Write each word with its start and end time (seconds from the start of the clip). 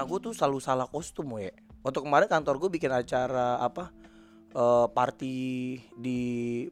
Nah 0.00 0.08
gue 0.08 0.16
tuh 0.18 0.32
selalu 0.32 0.64
salah 0.64 0.88
kostum 0.88 1.36
we. 1.36 1.52
Waktu 1.84 2.00
kemarin 2.00 2.24
kantor 2.24 2.56
gue 2.56 2.70
bikin 2.72 2.88
acara 2.88 3.60
apa 3.60 3.92
eh 4.50 4.86
party 4.88 5.36
di 5.92 6.20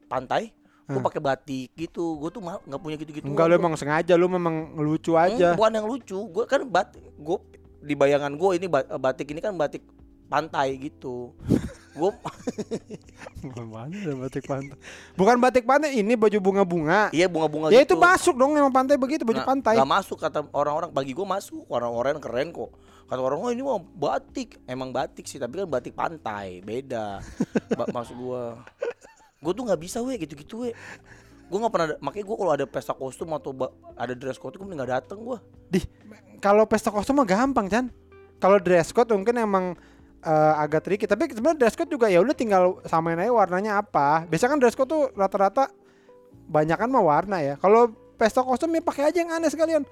pantai, 0.09 0.49
gue 0.89 0.97
Hmm. 0.97 1.05
pakai 1.05 1.21
batik 1.21 1.69
gitu. 1.77 2.17
Gue 2.17 2.33
tuh 2.33 2.41
nggak 2.41 2.81
punya 2.81 2.97
gitu-gitu. 2.97 3.29
Enggak 3.29 3.45
lu 3.45 3.53
emang 3.53 3.77
sengaja 3.77 4.17
lu 4.17 4.25
memang 4.25 4.73
lucu 4.75 5.13
aja. 5.13 5.53
bukan 5.53 5.77
yang 5.77 5.85
lucu. 5.85 6.17
Gue 6.25 6.49
kan 6.49 6.65
bat, 6.65 6.89
gue 6.97 7.37
di 7.79 7.93
bayangan 7.93 8.33
gue 8.33 8.49
ini 8.57 8.65
ba- 8.65 8.97
batik 8.97 9.29
ini 9.29 9.39
kan 9.39 9.53
batik 9.53 9.85
pantai 10.25 10.73
gitu. 10.81 11.37
gue 11.91 12.11
Mana 13.65 13.89
ada 13.89 14.13
batik 14.17 14.45
pantai? 14.45 14.77
Bukan 15.13 15.35
batik 15.37 15.63
pantai, 15.63 15.95
ini 15.95 16.13
baju 16.13 16.37
bunga-bunga. 16.37 17.09
iya 17.09 17.25
bunga-bunga 17.25 17.69
Ya 17.69 17.81
gitu. 17.81 17.93
itu 17.93 17.95
masuk 17.97 18.35
dong 18.35 18.53
emang 18.53 18.69
pantai 18.69 18.95
begitu 18.95 19.23
baju 19.23 19.37
Nah, 19.37 19.47
pantai. 19.47 19.75
Gak 19.75 19.89
masuk 19.89 20.17
kata 20.17 20.45
orang-orang 20.51 20.89
bagi 20.89 21.11
gue 21.11 21.23
masuk 21.23 21.63
orang-orang 21.67 22.17
keren 22.17 22.49
kok 22.49 22.71
kata 23.05 23.17
orang 23.19 23.39
oh 23.39 23.49
ini 23.49 23.61
mah 23.61 23.81
batik 23.81 24.61
emang 24.63 24.89
batik 24.89 25.25
sih 25.25 25.37
tapi 25.37 25.57
kan 25.57 25.67
batik 25.67 25.93
pantai 25.93 26.61
beda 26.61 27.17
ba- 27.73 27.89
maksud 27.89 28.13
gue 28.13 28.43
gue 29.39 29.51
tuh 29.51 29.63
nggak 29.65 29.81
bisa 29.81 29.97
weh 29.99 30.13
gitu-gitu 30.15 30.61
weh 30.61 30.73
gue 31.41 31.57
nggak 31.57 31.73
pernah 31.73 31.87
makanya 31.99 32.21
gue 32.23 32.37
kalau 32.37 32.51
ada 32.53 32.65
pesta 32.69 32.93
kostum 32.93 33.33
atau 33.33 33.49
ada 33.95 34.13
dress 34.13 34.37
code 34.37 34.53
gue 34.53 34.67
nggak 34.67 34.91
dateng 34.93 35.25
gue 35.25 35.37
Di 35.67 35.79
kalau 36.37 36.63
pesta 36.63 36.87
kostum 36.87 37.17
mah 37.17 37.25
gampang, 37.25 37.65
Chan. 37.65 37.85
Kalau 38.37 38.55
dress 38.57 38.93
code 38.93 39.09
mungkin 39.09 39.35
emang 39.35 39.65
eh, 40.19 40.53
agak 40.59 40.81
tricky, 40.83 41.05
tapi 41.05 41.27
sebenarnya 41.29 41.59
dress 41.59 41.75
code 41.75 41.89
juga 41.89 42.07
ya 42.07 42.19
udah 42.19 42.35
tinggal 42.35 42.79
samain 42.85 43.17
aja 43.17 43.31
warnanya 43.31 43.79
apa. 43.79 44.27
Biasanya 44.27 44.51
kan 44.55 44.59
dress 44.59 44.75
code 44.75 44.89
tuh 44.89 45.03
rata-rata 45.13 45.71
banyak 46.49 46.75
kan 46.75 46.89
mah 46.89 47.03
warna 47.03 47.39
ya. 47.39 47.55
Kalau 47.57 47.93
pesta 48.15 48.43
kostum 48.43 48.73
ya 48.73 48.81
pakai 48.81 49.07
aja 49.07 49.17
yang 49.23 49.31
aneh 49.31 49.47
sekalian. 49.47 49.83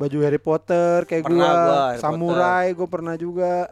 Baju 0.00 0.18
Harry 0.24 0.40
Potter 0.40 1.04
kayak 1.04 1.28
Pernah 1.28 1.36
gua, 1.36 1.52
gua 1.52 1.80
Harry 1.92 2.00
samurai 2.00 2.66
gue 2.72 2.88
pernah 2.88 3.14
juga. 3.20 3.68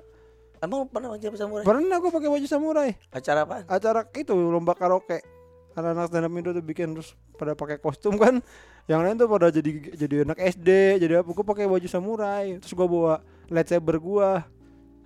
emang 0.61 0.85
pernah 0.91 1.17
aja 1.17 1.31
samurai 1.33 1.63
Pernah 1.65 1.97
gue 1.97 2.11
pakai 2.13 2.29
baju 2.29 2.47
samurai. 2.47 2.91
acara 3.09 3.47
apa 3.47 3.65
acara 3.65 4.05
itu 4.13 4.35
lomba 4.37 4.77
karaoke 4.77 5.25
anak-anak 5.73 6.11
stand 6.11 6.27
up 6.27 6.35
Indo 6.35 6.51
tuh 6.53 6.61
bikin 6.61 6.93
terus 6.93 7.15
pada 7.39 7.55
pakai 7.55 7.79
kostum 7.79 8.19
kan 8.19 8.43
yang 8.85 9.01
lain 9.01 9.17
tuh 9.17 9.25
pada 9.25 9.49
jadi 9.49 9.71
jadi 9.95 10.27
anak 10.29 10.37
SD 10.37 10.99
jadi 11.01 11.23
apa 11.23 11.31
gue 11.31 11.47
pakai 11.47 11.65
baju 11.65 11.87
samurai 11.87 12.59
terus 12.61 12.75
gue 12.75 12.85
bawa 12.85 13.23
lightsaber 13.49 13.97
gua 13.97 14.45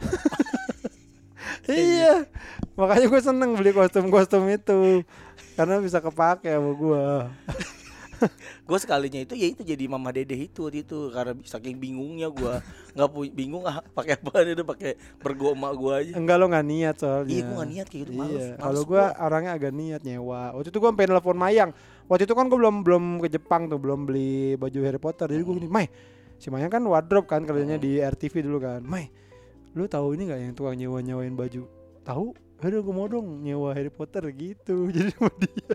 iya. 1.70 2.26
Makanya 2.78 3.06
gue 3.06 3.20
seneng 3.22 3.54
beli 3.54 3.70
kostum 3.70 4.08
kostum 4.08 4.48
itu. 4.48 5.06
Karena 5.54 5.78
bisa 5.78 6.00
kepake 6.00 6.48
sama 6.48 6.72
gua. 6.72 7.04
Gue 8.62 8.78
sekalinya 8.78 9.18
itu 9.18 9.34
ya 9.34 9.50
itu 9.50 9.66
jadi 9.66 9.90
mama 9.90 10.14
dede 10.14 10.38
itu 10.38 10.70
waktu 10.70 10.86
itu. 10.86 11.10
Karena 11.10 11.34
saking 11.42 11.74
bingungnya 11.82 12.30
gue 12.30 12.54
nggak 12.94 13.08
bingung 13.34 13.66
ah 13.66 13.82
pakai 13.82 14.14
apa 14.14 14.46
itu 14.46 14.62
pakai 14.62 14.90
bergoma 15.18 15.74
gue 15.74 15.92
aja. 15.92 16.12
Enggak 16.14 16.36
lo 16.38 16.46
nggak 16.46 16.66
niat 16.70 16.96
soalnya. 17.02 17.34
Iya 17.34 17.42
gue 17.42 17.54
nggak 17.58 17.70
niat 17.74 17.86
kayak 17.90 18.02
gitu 18.06 18.12
males, 18.14 18.38
Iya, 18.38 18.54
kalau 18.62 18.80
gua 18.86 19.04
orangnya 19.18 19.52
agak 19.58 19.72
niat 19.74 20.00
nyewa. 20.06 20.54
Waktu 20.54 20.68
itu 20.70 20.78
gua 20.78 20.90
pengen 20.94 21.10
telepon 21.18 21.36
Mayang. 21.36 21.70
Waktu 22.06 22.22
itu 22.30 22.34
kan 22.38 22.46
gua 22.46 22.58
belum 22.62 22.76
belum 22.86 23.04
ke 23.26 23.28
Jepang 23.34 23.66
tuh, 23.66 23.78
belum 23.82 24.06
beli 24.06 24.54
baju 24.54 24.78
Harry 24.86 25.00
Potter. 25.02 25.26
Jadi 25.26 25.42
gua 25.42 25.54
gini, 25.58 25.66
"Mai, 25.66 25.86
si 26.38 26.46
Mayang 26.50 26.70
kan 26.70 26.82
wardrobe 26.86 27.26
kan 27.26 27.42
kerjanya 27.42 27.78
di 27.78 27.98
RTV 27.98 28.46
dulu 28.46 28.58
kan. 28.62 28.80
Mai, 28.86 29.10
lu 29.72 29.88
tahu 29.88 30.14
ini 30.16 30.28
nggak 30.28 30.40
yang 30.40 30.54
tukang 30.54 30.76
nyewa-nyewain 30.76 31.34
baju?" 31.36 31.68
Tahu? 32.02 32.26
Aduh 32.62 32.80
gua 32.82 32.94
mau 32.94 33.06
dong 33.10 33.42
nyewa 33.42 33.74
Harry 33.74 33.90
Potter 33.90 34.22
gitu. 34.30 34.86
Jadi 34.94 35.10
sama 35.16 35.30
dia. 35.40 35.74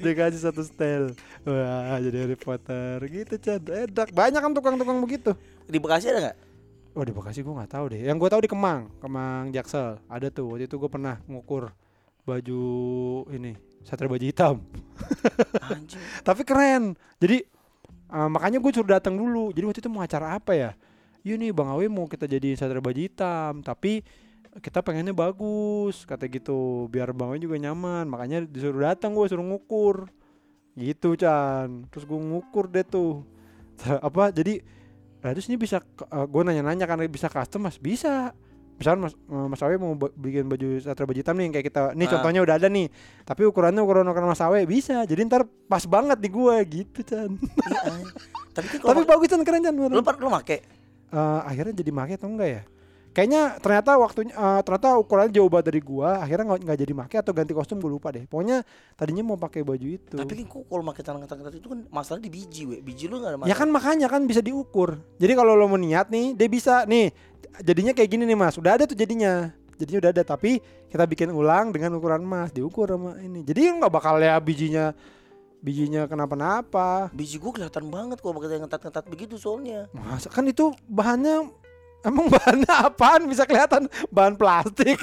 dia 0.00 0.12
kasih 0.16 0.40
satu 0.40 0.64
style 0.64 1.12
Wah 1.44 2.00
jadi 2.00 2.24
Harry 2.24 2.32
Potter 2.32 2.96
gitu 3.12 3.36
Chan 3.36 3.60
Edak 3.60 4.08
Banyak 4.08 4.40
kan 4.40 4.56
tukang-tukang 4.56 5.04
begitu 5.04 5.36
di 5.68 5.76
Bekasi 5.76 6.08
ada 6.08 6.32
nggak 6.32 6.36
Oh 6.96 7.04
di 7.04 7.12
Bekasi 7.12 7.44
gue 7.44 7.52
nggak 7.52 7.76
tahu 7.76 7.92
deh. 7.92 8.08
Yang 8.08 8.16
gue 8.24 8.28
tahu 8.32 8.40
di 8.40 8.48
Kemang, 8.48 8.88
Kemang 9.04 9.52
Jaksel 9.52 10.00
ada 10.08 10.32
tuh. 10.32 10.48
Waktu 10.48 10.64
itu 10.64 10.80
gue 10.80 10.88
pernah 10.88 11.20
ngukur 11.28 11.68
baju 12.24 12.62
ini 13.36 13.52
satria 13.84 14.08
baju 14.08 14.24
hitam. 14.24 14.64
Tapi 16.26 16.40
keren. 16.48 16.96
Jadi 17.20 17.44
eh, 18.16 18.28
makanya 18.32 18.64
gue 18.64 18.72
suruh 18.72 18.96
datang 18.96 19.12
dulu. 19.12 19.52
Jadi 19.52 19.64
waktu 19.68 19.80
itu 19.84 19.92
mau 19.92 20.00
acara 20.00 20.40
apa 20.40 20.56
ya? 20.56 20.72
Iya 21.26 21.34
nih 21.36 21.50
Bang 21.50 21.66
Awi 21.68 21.90
mau 21.90 22.06
kita 22.06 22.24
jadi 22.24 22.54
satria 22.54 22.78
baju 22.78 22.94
hitam, 22.94 23.58
tapi 23.58 24.06
kita 24.56 24.78
pengennya 24.78 25.10
bagus 25.10 26.06
kata 26.06 26.24
gitu 26.26 26.86
biar 26.86 27.10
Bang 27.10 27.34
Awi 27.34 27.42
juga 27.42 27.58
nyaman. 27.58 28.06
Makanya 28.06 28.46
disuruh 28.46 28.86
datang 28.86 29.10
gue 29.10 29.26
suruh 29.26 29.42
ngukur. 29.42 30.06
Gitu 30.72 31.18
Chan. 31.18 31.66
Terus 31.88 32.04
gue 32.04 32.14
ngukur 32.16 32.68
deh 32.68 32.84
tuh. 32.84 33.26
apa 34.00 34.30
jadi 34.30 34.62
Nah 35.16 35.34
terus 35.34 35.50
ini 35.50 35.58
bisa 35.58 35.82
gue 36.06 36.42
nanya-nanya 36.44 36.86
kan 36.86 37.02
bisa 37.04 37.26
custom 37.26 37.66
mas 37.66 37.76
bisa 37.76 38.30
misalkan 38.76 39.02
mas 39.02 39.14
eh, 39.16 39.46
mas 39.48 39.58
Awe 39.58 39.74
mau 39.74 39.90
bikin 39.96 40.46
baju 40.46 40.78
satria 40.78 41.02
baju 41.02 41.18
hitam 41.18 41.34
nih 41.34 41.44
yang 41.44 41.52
kayak 41.52 41.66
kita 41.66 41.80
nih 41.90 42.06
Ah. 42.06 42.10
contohnya 42.14 42.40
udah 42.40 42.54
ada 42.54 42.68
nih 42.68 42.86
tapi 43.24 43.42
ukurannya 43.42 43.80
ukuran 43.80 44.06
ukuran 44.06 44.28
mas 44.28 44.38
Awe 44.38 44.62
bisa 44.62 45.02
jadi 45.02 45.24
ntar 45.24 45.42
pas 45.66 45.82
banget 45.82 46.20
di 46.20 46.28
gue 46.28 46.56
gitu 46.70 47.00
Chan 47.02 47.32
Iya, 47.32 48.06
tapi 48.54 48.66
kan 48.70 48.78
tapi 48.86 49.00
bagus 49.02 49.26
Chan 49.26 49.42
keren 49.42 49.60
Chan 49.60 49.74
lu 49.74 50.00
per- 50.00 50.20
lu 50.20 50.28
make 50.30 50.62
Eh, 51.06 51.40
akhirnya 51.46 51.70
jadi 51.70 51.90
make 51.94 52.18
atau 52.18 52.26
enggak 52.26 52.50
ya 52.50 52.62
kayaknya 53.14 53.56
ternyata 53.62 53.94
waktunya 53.96 54.34
eh, 54.34 54.60
ternyata 54.66 54.98
ukurannya 54.98 55.32
jauh 55.32 55.46
banget 55.46 55.70
dari 55.70 55.80
gua 55.80 56.18
akhirnya 56.18 56.44
nggak 56.50 56.60
nggak 56.66 56.78
jadi 56.82 56.92
make 56.98 57.16
atau 57.16 57.32
ganti 57.32 57.52
kostum 57.54 57.78
gue 57.78 57.88
lupa 57.88 58.10
deh 58.10 58.26
pokoknya 58.26 58.66
tadinya 58.98 59.22
mau 59.22 59.38
pakai 59.38 59.62
baju 59.62 59.86
itu 59.86 60.18
tapi 60.18 60.34
kan 60.34 60.44
kok 60.50 60.66
kalau 60.66 60.82
make 60.82 61.00
tangan-tangan 61.00 61.54
itu 61.54 61.68
kan 61.70 61.80
masalah 61.94 62.18
di 62.18 62.28
biji 62.28 62.66
we 62.66 62.82
biji 62.82 63.06
lu 63.06 63.22
nggak 63.22 63.30
ada 63.32 63.38
masalah 63.38 63.54
Ya 63.54 63.56
kan 63.56 63.68
makanya 63.70 64.06
kan 64.10 64.26
bisa 64.26 64.42
diukur. 64.42 64.98
Jadi 65.22 65.32
kalau 65.38 65.54
lo 65.54 65.70
mau 65.70 65.78
niat 65.78 66.10
nih, 66.10 66.34
dia 66.34 66.48
bisa 66.50 66.82
nih. 66.84 67.14
Jadinya 67.62 67.94
kayak 67.94 68.10
gini 68.10 68.26
nih 68.26 68.36
Mas. 68.36 68.58
Udah 68.58 68.76
ada 68.76 68.84
tuh 68.84 68.98
jadinya. 68.98 69.54
Jadinya 69.78 69.98
udah 70.04 70.10
ada 70.12 70.22
tapi 70.26 70.58
kita 70.90 71.04
bikin 71.06 71.30
ulang 71.30 71.70
dengan 71.70 71.96
ukuran 71.96 72.20
Mas, 72.26 72.50
diukur 72.50 72.90
sama 72.90 73.16
ini. 73.22 73.46
Jadi 73.46 73.80
nggak 73.80 73.92
bakal 73.94 74.18
ya 74.18 74.36
bijinya 74.42 74.92
bijinya 75.60 76.06
kenapa-napa. 76.06 77.10
biji 77.10 77.36
gua 77.36 77.52
kelihatan 77.52 77.88
banget 77.88 78.18
kalau 78.20 78.38
pakai 78.38 78.60
ngetat-ngetat 78.60 79.04
begitu 79.06 79.34
soalnya 79.34 79.90
Masa 79.90 80.30
kan 80.30 80.46
itu 80.46 80.70
bahannya 80.86 81.50
emang 82.06 82.30
bahannya 82.30 82.70
apaan 82.86 83.26
bisa 83.26 83.42
kelihatan 83.42 83.90
bahan 84.14 84.38
plastik. 84.38 84.94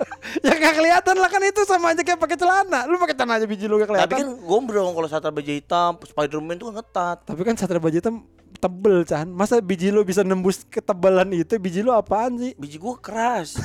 ya 0.46 0.52
nggak 0.54 0.74
kelihatan 0.78 1.16
lah 1.18 1.26
kan 1.26 1.42
itu 1.42 1.66
sama 1.66 1.90
aja 1.90 2.06
kayak 2.06 2.22
pakai 2.22 2.38
celana. 2.38 2.86
Lu 2.86 3.02
pakai 3.02 3.18
celana 3.18 3.34
aja 3.42 3.46
biji 3.50 3.66
lu 3.66 3.82
gak 3.82 3.90
kelihatan. 3.90 4.06
tapi 4.06 4.22
kan 4.22 4.30
gombrong 4.46 4.94
kalau 4.94 5.08
satria 5.10 5.34
baju 5.34 5.52
hitam 5.52 5.90
Spiderman 6.06 6.54
itu 6.54 6.64
kan 6.70 6.74
ngetat 6.78 7.16
Tapi 7.26 7.40
kan 7.42 7.54
satria 7.58 7.82
baju 7.82 7.96
hitam 7.98 8.16
tebel 8.62 9.02
Chan 9.02 9.26
Masa 9.26 9.58
biji 9.58 9.90
lu 9.90 10.06
bisa 10.06 10.22
nembus 10.22 10.62
ketebalan 10.70 11.34
itu 11.34 11.58
Biji 11.58 11.82
lu 11.82 11.90
apaan 11.90 12.38
sih? 12.38 12.54
biji 12.54 12.78
gua 12.78 12.94
keras 12.94 13.58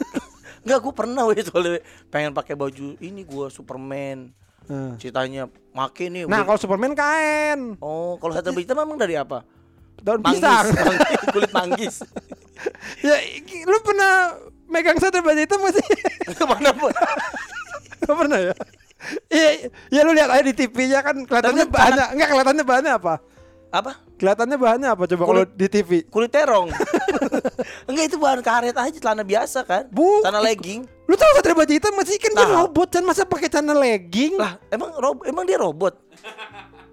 Enggak, 0.64 0.78
gua 0.80 0.92
pernah 0.94 1.22
weh 1.26 1.36
soalnya 1.44 1.82
pengen 2.08 2.32
pakai 2.32 2.56
baju 2.56 2.96
ini 2.96 3.20
gua 3.20 3.50
Superman. 3.52 4.32
Nah. 4.64 4.96
Ceritanya 4.96 5.50
make 5.76 6.08
nih. 6.08 6.24
Nah 6.24 6.46
kalau 6.48 6.56
Superman 6.56 6.96
kain 6.96 7.76
oh, 7.84 8.16
kalau 8.16 8.32
hitam 8.36 8.76
memang 8.80 8.96
dari 8.96 9.18
apa? 9.18 9.44
Daun 10.04 10.20
Manggis, 10.20 10.42
pisang 10.42 10.66
kulit 11.34 11.52
manggis. 11.54 11.96
Ya 13.02 13.18
lu 13.66 13.76
pernah 13.82 14.38
megang 14.70 14.96
satria 15.02 15.20
baju 15.20 15.36
hitam 15.36 15.58
gak 15.58 15.74
sih? 15.74 15.86
Mana 16.50 16.70
pun. 16.72 16.94
Gak 18.00 18.14
pernah 18.14 18.38
ya? 18.40 18.54
Iya, 19.28 19.50
ya 19.92 20.00
lu 20.06 20.16
lihat 20.16 20.30
aja 20.32 20.44
di 20.46 20.54
TV-nya 20.56 21.04
kan 21.04 21.18
kelihatannya 21.28 21.66
bahannya 21.68 22.04
enggak 22.16 22.28
kelihatannya 22.30 22.64
bahannya 22.64 22.92
apa? 22.96 23.14
Apa? 23.74 23.98
Kelihatannya 24.14 24.54
bahannya 24.54 24.88
apa 24.88 25.02
coba 25.10 25.22
kalau 25.26 25.42
di 25.50 25.66
TV? 25.66 26.06
Kulit 26.06 26.30
terong. 26.30 26.70
Enggak 27.90 28.04
itu 28.06 28.16
bahan 28.22 28.38
karet 28.38 28.70
aja 28.70 28.94
celana 28.94 29.26
biasa 29.26 29.66
kan? 29.66 29.90
Bu- 29.90 30.22
Celana 30.22 30.38
legging. 30.38 30.86
Lu 31.10 31.18
tahu 31.18 31.30
satria 31.34 31.58
baju 31.58 31.72
hitam 31.74 31.92
masih 31.98 32.16
kan 32.16 32.32
dia 32.32 32.46
robot 32.46 32.88
kan 32.88 33.02
masa 33.02 33.26
pakai 33.26 33.50
celana 33.50 33.74
legging? 33.74 34.38
Lah, 34.38 34.62
emang 34.70 34.94
rob 34.94 35.26
emang 35.26 35.42
dia 35.42 35.58
robot? 35.58 35.98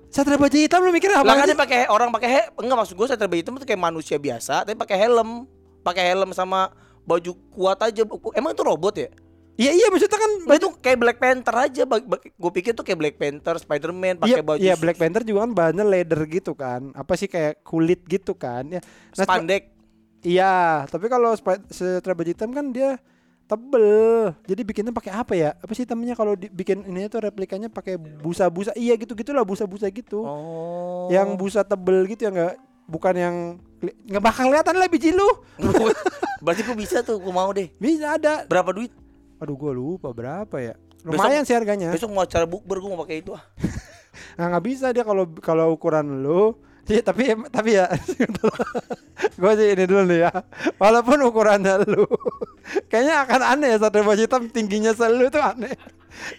Satria 0.10 0.42
baju 0.42 0.58
hitam 0.58 0.82
lu 0.82 0.90
mikir 0.90 1.14
apa? 1.14 1.22
Lah 1.22 1.36
kan 1.38 1.46
dia 1.46 1.56
pakai 1.56 1.86
orang 1.86 2.10
pakai 2.10 2.30
he 2.34 2.42
enggak 2.58 2.78
maksud 2.82 2.98
gue 2.98 3.06
satria 3.06 3.30
baju 3.30 3.40
hitam 3.40 3.56
itu 3.56 3.66
kayak 3.70 3.80
manusia 3.80 4.18
biasa 4.18 4.66
tapi 4.66 4.74
pakai 4.74 4.98
helm. 4.98 5.46
Pakai 5.86 6.14
helm 6.14 6.34
sama 6.34 6.74
baju 7.06 7.38
kuat 7.54 7.78
aja. 7.78 8.02
Emang 8.34 8.58
itu 8.58 8.64
robot 8.66 8.94
ya? 8.98 9.14
Iya 9.60 9.72
iya 9.76 9.88
maksudnya 9.92 10.18
kan 10.18 10.32
Bah, 10.48 10.56
itu 10.58 10.70
kayak 10.80 10.98
Black 11.00 11.18
Panther 11.20 11.56
aja. 11.56 11.84
Gue 12.40 12.52
pikir 12.56 12.72
tuh 12.72 12.84
kayak 12.88 13.00
Black 13.00 13.16
Panther, 13.20 13.56
Spider-Man 13.60 14.24
pakai 14.24 14.40
Iya, 14.40 14.44
baju 14.44 14.60
iya 14.62 14.74
Black 14.80 14.98
Panther 14.98 15.22
juga 15.28 15.46
kan 15.46 15.52
bahannya 15.52 15.86
leather 15.86 16.22
gitu 16.26 16.56
kan. 16.56 16.96
Apa 16.96 17.14
sih 17.20 17.28
kayak 17.28 17.62
kulit 17.62 18.02
gitu 18.08 18.34
kan. 18.34 18.68
Ya. 18.68 18.82
Nah, 19.16 19.26
spandek. 19.28 19.72
Iya, 20.22 20.86
tapi 20.86 21.10
kalau 21.10 21.34
baju 21.34 22.30
hitam 22.30 22.54
kan 22.54 22.70
dia 22.70 23.02
tebel. 23.52 24.32
Jadi 24.48 24.62
bikinnya 24.64 24.94
pakai 24.96 25.12
apa 25.12 25.34
ya? 25.36 25.52
Apa 25.60 25.76
sih 25.76 25.84
namanya 25.84 26.16
kalau 26.16 26.40
dibikin 26.40 26.88
ini 26.88 27.12
tuh 27.12 27.20
replikanya 27.20 27.68
pakai 27.68 28.00
busa-busa. 28.00 28.72
Iya 28.80 28.96
gitu-gitulah 28.96 29.44
busa-busa 29.44 29.92
gitu. 29.92 30.24
Oh. 30.24 31.12
Yang 31.12 31.36
busa 31.36 31.62
tebel 31.68 32.08
gitu 32.08 32.30
ya 32.30 32.32
enggak 32.32 32.56
bukan 32.92 33.16
yang 33.16 33.36
nggak 33.82 34.24
bakal 34.24 34.52
kelihatan 34.52 34.76
lah 34.78 34.88
biji 34.88 35.12
lu. 35.12 35.28
Berarti 36.44 36.62
gue 36.66 36.78
bisa 36.78 37.06
tuh, 37.06 37.22
gue 37.22 37.34
mau 37.34 37.50
deh. 37.54 37.70
Bisa 37.78 38.18
ada. 38.18 38.50
Berapa 38.50 38.74
duit? 38.74 38.90
Aduh 39.42 39.58
gua 39.58 39.74
lupa 39.74 40.14
berapa 40.14 40.62
ya. 40.62 40.78
Lumayan 41.02 41.42
sih 41.44 41.58
harganya. 41.58 41.90
Besok 41.90 42.14
mau 42.14 42.22
acara 42.22 42.46
bukber 42.46 42.78
gue 42.78 42.90
mau 42.94 43.02
pakai 43.02 43.26
itu 43.26 43.34
ah. 43.34 43.42
Nah, 44.38 44.48
nggak 44.54 44.64
bisa 44.64 44.94
dia 44.94 45.02
kalau 45.02 45.26
kalau 45.42 45.74
ukuran 45.74 46.22
lu. 46.22 46.56
Iya, 46.86 47.02
tapi 47.06 47.32
tapi 47.48 47.78
ya 47.78 47.88
gue 49.42 49.52
sih 49.56 49.68
ini 49.72 49.84
dulu 49.88 50.02
nih 50.12 50.28
ya. 50.28 50.32
Walaupun 50.76 51.24
ukurannya 51.24 51.88
lu, 51.88 52.04
kayaknya 52.92 53.24
akan 53.24 53.42
aneh 53.48 53.70
ya 53.72 53.78
satria 53.80 54.04
baja 54.04 54.26
hitam 54.28 54.50
tingginya 54.52 54.92
selalu 54.92 55.32
itu 55.32 55.40
aneh. 55.40 55.72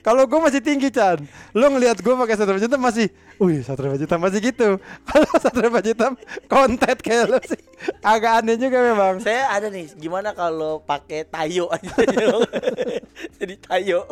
Kalau 0.01 0.27
gue 0.29 0.41
masih 0.41 0.61
tinggi 0.61 0.93
Chan, 0.93 1.21
lu 1.57 1.67
ngelihat 1.73 2.01
gue 2.01 2.15
pakai 2.15 2.37
satria 2.37 2.61
hitam 2.61 2.81
masih, 2.81 3.09
wih 3.41 3.61
satria 3.65 3.97
hitam 3.97 4.21
masih 4.21 4.41
gitu. 4.41 4.79
Kalau 5.09 5.31
satria 5.41 5.71
baja 5.73 5.91
hitam 5.91 6.13
kontet 6.47 6.99
kayak 7.01 7.27
lu 7.31 7.39
sih, 7.45 7.61
agak 8.05 8.43
aneh 8.43 8.57
juga 8.57 8.79
memang. 8.83 9.19
Saya 9.21 9.49
ada 9.51 9.69
nih, 9.73 9.91
gimana 9.97 10.37
kalau 10.37 10.81
pakai 10.85 11.27
tayo 11.27 11.69
aja? 11.73 11.93
Jadi 13.41 13.55
tayo. 13.63 14.07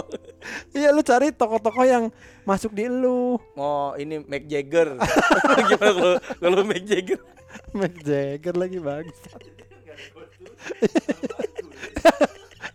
Iya 0.73 0.91
lu 0.91 1.03
cari 1.05 1.31
toko-toko 1.35 1.85
yang 1.85 2.09
masuk 2.49 2.73
di 2.75 2.89
lu. 2.89 3.39
Mau 3.55 3.95
ini 3.97 4.23
Mick 4.25 4.49
Jagger. 4.49 4.97
gimana 5.71 5.93
kalau 5.93 6.15
kalau 6.41 6.63
Mick 6.67 6.85
Jagger? 6.89 7.21
Mick 7.77 7.95
Jagger 8.03 8.55
lagi 8.57 8.79
bagus. 8.81 9.19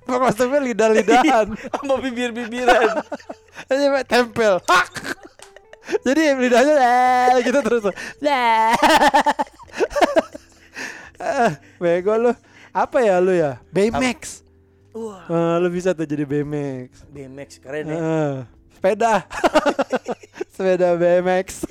Kostumnya 0.05 0.61
lidah-lidahan. 0.61 1.47
Sama 1.73 1.97
bibir-bibiran. 1.97 3.01
Aja 3.71 4.03
tempel. 4.05 4.61
Hak. 4.69 4.89
Jadi 6.01 6.33
lidahnya 6.41 6.75
eh, 6.81 7.45
gitu 7.45 7.59
terus. 7.61 7.83
Eh, 8.21 8.73
Bego 11.81 12.13
lu. 12.17 12.31
Apa 12.73 13.05
ya 13.05 13.21
lu 13.21 13.33
ya? 13.33 13.61
Baymax. 13.69 14.41
Wah, 14.95 15.25
Eh, 15.29 15.55
lu 15.61 15.69
bisa 15.69 15.93
tuh 15.93 16.05
jadi 16.09 16.25
Baymax. 16.25 17.05
BMX 17.09 17.49
keren 17.61 17.85
ya. 17.89 17.97
Eh, 17.97 18.33
sepeda. 18.77 19.13
sepeda 20.53 20.97
BMX. 20.97 21.69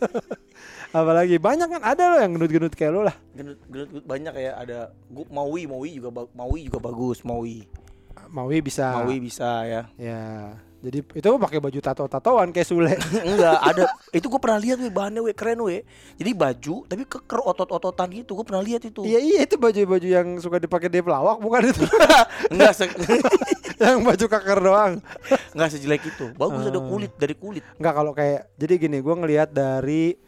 Apalagi 0.95 1.43
banyak 1.43 1.67
kan 1.67 1.83
ada 1.83 2.03
lo 2.15 2.17
yang 2.23 2.39
gendut-gendut 2.39 2.75
kayak 2.79 2.93
lu 2.95 3.03
lah. 3.03 3.19
Gendut, 3.35 3.59
gendut 3.67 4.07
banyak 4.07 4.35
ya 4.39 4.53
ada 4.55 4.79
gua 5.11 5.27
Maui 5.27 5.67
Maui 5.67 5.99
juga 5.99 6.31
Maui 6.39 6.71
juga 6.71 6.79
bagus 6.79 7.19
Maui 7.27 7.67
Maui 8.29 8.61
bisa. 8.61 8.95
Maui 8.95 9.19
bisa 9.19 9.65
ya 9.65 9.83
Ya. 9.95 10.23
Jadi 10.79 11.01
itu 11.01 11.29
pakai 11.41 11.65
baju 11.65 11.79
tato-tatoan 11.81 12.53
kayak 12.53 12.69
Sule. 12.69 12.93
enggak 13.25 13.57
ada 13.57 13.89
itu 14.11 14.29
gue 14.29 14.37
pernah 14.37 14.61
lihat 14.61 14.77
weh 14.79 14.93
bahannya 14.93 15.21
weh 15.21 15.33
keren 15.33 15.57
weh 15.61 15.81
jadi 16.15 16.31
baju 16.31 16.85
tapi 16.85 17.03
keker 17.03 17.41
otot-ototan 17.41 18.13
gitu 18.13 18.37
gue 18.37 18.45
pernah 18.45 18.61
lihat 18.61 18.85
itu 18.85 19.01
Iya 19.01 19.17
iya 19.17 19.39
itu 19.43 19.57
baju-baju 19.57 20.05
yang 20.05 20.37
suka 20.37 20.61
dipakai 20.61 20.93
di 20.93 21.01
pelawak 21.01 21.41
bukan 21.41 21.73
itu. 21.73 21.89
enggak 22.53 22.73
se 22.75 22.85
yang 23.81 24.05
baju 24.05 24.25
kakar 24.29 24.61
doang. 24.61 24.93
enggak 25.51 25.69
sejelek 25.73 26.05
itu 26.05 26.37
bagus 26.37 26.69
ada 26.69 26.77
Oh. 26.77 26.85
kulit 26.87 27.17
dari 27.17 27.33
kulit 27.33 27.65
Enggak 27.81 27.95
kalau 27.95 28.13
kayak 28.13 28.53
jadi 28.55 28.73
gini, 28.77 29.01
gua 29.01 29.17
ngelihat 29.17 29.51
dari 29.51 30.21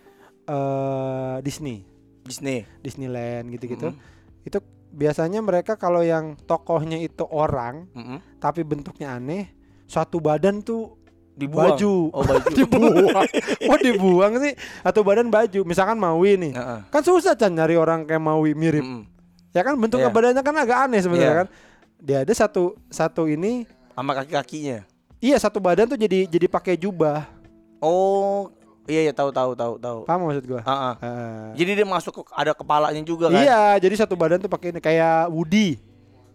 eh 0.46 1.36
Disney, 1.42 1.84
Disney 2.22 2.64
Disneyland 2.80 3.52
gitu-gitu. 3.52 3.92
Mm. 3.92 3.98
Itu 4.42 4.58
biasanya 4.96 5.44
mereka 5.44 5.76
kalau 5.76 6.00
yang 6.00 6.40
tokohnya 6.42 6.96
itu 6.96 7.28
orang 7.28 7.84
Mm-mm. 7.92 8.18
tapi 8.40 8.64
bentuknya 8.64 9.12
aneh, 9.12 9.52
suatu 9.84 10.16
badan 10.18 10.64
tuh 10.64 10.96
dibuang 11.36 11.76
baju. 11.76 11.94
oh 12.10 12.24
baju 12.24 12.48
dibuang. 12.58 13.26
oh 13.68 13.78
dibuang 13.78 14.32
sih 14.40 14.56
atau 14.80 15.04
badan 15.04 15.28
baju. 15.28 15.60
Misalkan 15.62 16.00
Maui 16.00 16.40
nih. 16.40 16.56
Heeh. 16.56 16.80
Kan 16.88 17.04
susah 17.04 17.36
kan 17.36 17.52
nyari 17.52 17.76
orang 17.76 18.08
kayak 18.08 18.18
Maui 18.18 18.56
mirip. 18.56 18.80
Mm-mm. 18.80 19.04
Ya 19.52 19.60
kan 19.60 19.76
bentuknya 19.76 20.08
Iya. 20.08 20.16
badannya 20.16 20.40
kan 20.40 20.56
agak 20.56 20.78
aneh 20.84 21.00
sebenarnya 21.00 21.28
Iya. 21.28 21.40
kan. 21.44 21.48
Dia 21.96 22.16
ada 22.24 22.32
satu 22.32 22.76
satu 22.88 23.24
ini 23.24 23.64
sama 23.92 24.12
kaki-kakinya 24.12 24.84
Iya 25.16 25.36
satu 25.36 25.60
badan 25.60 25.88
tuh 25.88 25.96
jadi 25.96 26.24
jadi 26.24 26.44
pakai 26.44 26.76
jubah. 26.76 27.24
oh 27.78 28.48
iya 28.86 29.00
iya 29.02 29.12
tahu 29.12 29.28
tahu 29.28 29.52
tahu 29.52 29.74
tahu 29.76 29.98
Paham 30.02 30.26
maksud 30.26 30.44
gua? 30.44 30.60
Heeh. 30.60 30.94
Eh, 31.00 31.48
jadi 31.56 31.70
dia 31.76 31.86
masuk 31.86 32.12
ke 32.16 32.32
ada 32.32 32.52
kepalanya 32.52 33.00
juga 33.00 33.28
kan 33.28 33.38
Iya, 33.38 33.78
jadi 33.78 33.94
satu 33.96 34.14
badan 34.14 34.38
tuh 34.38 34.48
pakai 34.48 34.70
ini 34.70 34.78
kayak 34.78 35.28
Woody. 35.28 35.78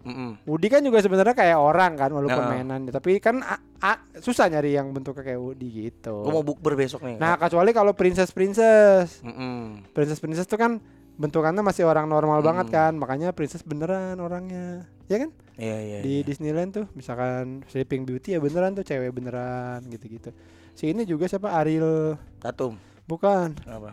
Mm-mm. 0.01 0.33
Woody 0.44 0.65
kan 0.65 0.81
juga 0.81 0.98
sebenarnya 0.98 1.31
kayak 1.31 1.56
orang 1.56 1.94
kan 1.94 2.09
walaupun 2.09 2.42
Nah. 2.42 2.50
mainan, 2.51 2.89
tapi 2.89 3.18
kan 3.18 3.38
a- 3.39 3.62
a- 3.80 4.01
susah 4.18 4.48
nyari 4.48 4.74
yang 4.74 4.89
bentuknya 4.89 5.21
kayak 5.24 5.38
Woody 5.38 5.69
gitu. 5.86 6.21
gue 6.21 6.31
mau 6.31 6.42
bukber 6.42 6.74
besok 6.74 7.01
nih 7.03 7.15
Nah, 7.15 7.38
kecuali 7.38 7.69
kalau 7.69 7.94
princess 7.94 8.30
princess. 8.30 9.21
Mm-mm. 9.21 9.86
Princess 9.92 10.18
princess 10.18 10.45
tuh 10.45 10.57
kan 10.57 10.81
bentukannya 11.21 11.62
masih 11.62 11.85
orang 11.85 12.09
normal 12.09 12.41
Hmm. 12.41 12.50
banget 12.50 12.68
kan, 12.69 12.94
makanya 12.97 13.29
princess 13.29 13.62
beneran 13.62 14.18
orangnya. 14.18 14.89
Ya 15.06 15.21
kan? 15.21 15.29
iya 15.56 15.77
iya 15.77 15.97
Di 16.01 16.13
iya. 16.18 16.25
Disneyland 16.25 16.73
tuh 16.73 16.85
misalkan 16.91 17.62
Sleeping 17.69 18.01
Beauty 18.01 18.33
ya 18.33 18.41
beneran 18.41 18.73
tuh 18.73 18.81
cewek 18.81 19.13
beneran 19.13 19.85
gitu-gitu. 19.85 20.33
Si 20.73 20.89
ini 20.89 21.06
juga 21.06 21.29
siapa 21.29 21.53
Ariel 21.53 22.18
tatum 22.39 22.79
bukan 23.06 23.51
apa 23.68 23.91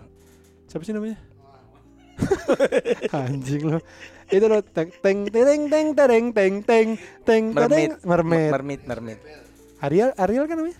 siapa 0.64 0.80
sih 0.80 0.94
namanya 0.94 1.18
anjing 3.18 3.62
lo 3.66 3.78
itu 4.28 4.46
lo 4.46 4.62
teng 4.62 4.90
teng 5.02 5.26
teng 5.26 5.62
teng 5.66 5.86
teng 5.92 6.24
teng 6.30 6.54
teng 6.62 6.88
teng 7.26 7.44
Mermaid. 7.50 7.98
teng 7.98 8.06
mermaid 8.06 8.50
mermaid 8.50 8.80
mermaid 8.86 9.18
Ariel 9.80 10.10
Ariel 10.14 10.44
kan 10.46 10.56
namanya 10.56 10.78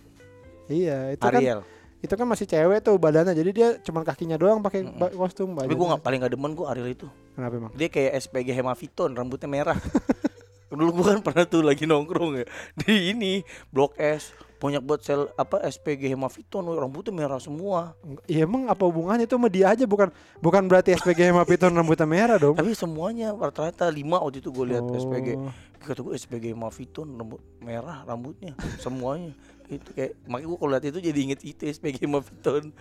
iya 0.69 1.13
itu 1.13 1.23
kan 1.23 1.35
Ariel 1.35 1.61
itu 1.99 2.15
kan 2.15 2.25
masih 2.25 2.47
cewek 2.47 2.79
tuh 2.79 2.95
badannya 2.95 3.35
jadi 3.35 3.51
dia 3.51 3.69
cuman 3.81 4.03
kakinya 4.03 4.39
doang 4.39 4.59
pakai 4.59 4.87
ba- 4.87 5.11
kostum 5.11 5.53
tapi 5.53 5.75
gue 5.75 5.87
nggak 5.89 5.99
paling 5.99 6.19
gak 6.21 6.33
demen 6.33 6.53
gue 6.55 6.63
Ariel 6.65 6.89
itu. 6.89 7.07
Kenapa 7.35 7.55
emang? 7.57 7.73
Dia 7.75 7.89
kayak 7.89 8.13
SPG 8.21 8.49
Hemaviton 8.53 9.11
rambutnya 9.13 9.47
merah. 9.47 9.79
Dulu 10.71 11.01
gue 11.01 11.07
kan 11.09 11.21
pernah 11.21 11.43
tuh 11.43 11.65
lagi 11.65 11.85
nongkrong 11.85 12.39
ya. 12.39 12.47
Di 12.77 13.11
ini 13.11 13.41
blok 13.69 13.97
S 13.97 14.31
banyak 14.59 14.83
buat 14.83 15.01
sel 15.01 15.31
apa 15.35 15.63
SPG 15.63 16.11
Hemaviton 16.13 16.67
rambutnya 16.69 17.15
merah 17.15 17.39
semua. 17.39 17.95
Iya 18.27 18.43
emang 18.43 18.67
apa 18.67 18.83
hubungannya 18.85 19.25
itu 19.25 19.35
sama 19.35 19.49
dia 19.49 19.71
aja? 19.71 19.83
Bukan 19.83 20.11
bukan 20.39 20.63
berarti 20.67 20.95
SPG 20.95 21.31
Hemaviton 21.31 21.73
rambutnya 21.73 22.07
merah 22.07 22.37
dong. 22.37 22.55
Tapi 22.55 22.75
semuanya 22.75 23.31
rata-rata 23.33 23.87
lima 23.89 24.19
waktu 24.19 24.39
itu 24.39 24.51
gue 24.51 24.67
lihat 24.69 24.83
Oh. 24.83 24.95
SPG 24.95 25.35
kata 25.79 26.05
gue 26.05 26.15
SPG 26.15 26.53
Hemaviton 26.53 27.17
rambut 27.17 27.41
merah 27.59 28.05
rambutnya 28.05 28.53
semuanya 28.77 29.33
itu 29.69 29.91
kayak 29.93 30.13
makanya 30.25 30.49
gue 30.49 30.59
kalau 30.59 30.71
lihat 30.73 30.85
itu 30.89 31.01
jadi 31.05 31.19
inget 31.21 31.41
itu 31.45 31.63
SPG 31.69 32.09
Hemaviton 32.09 32.73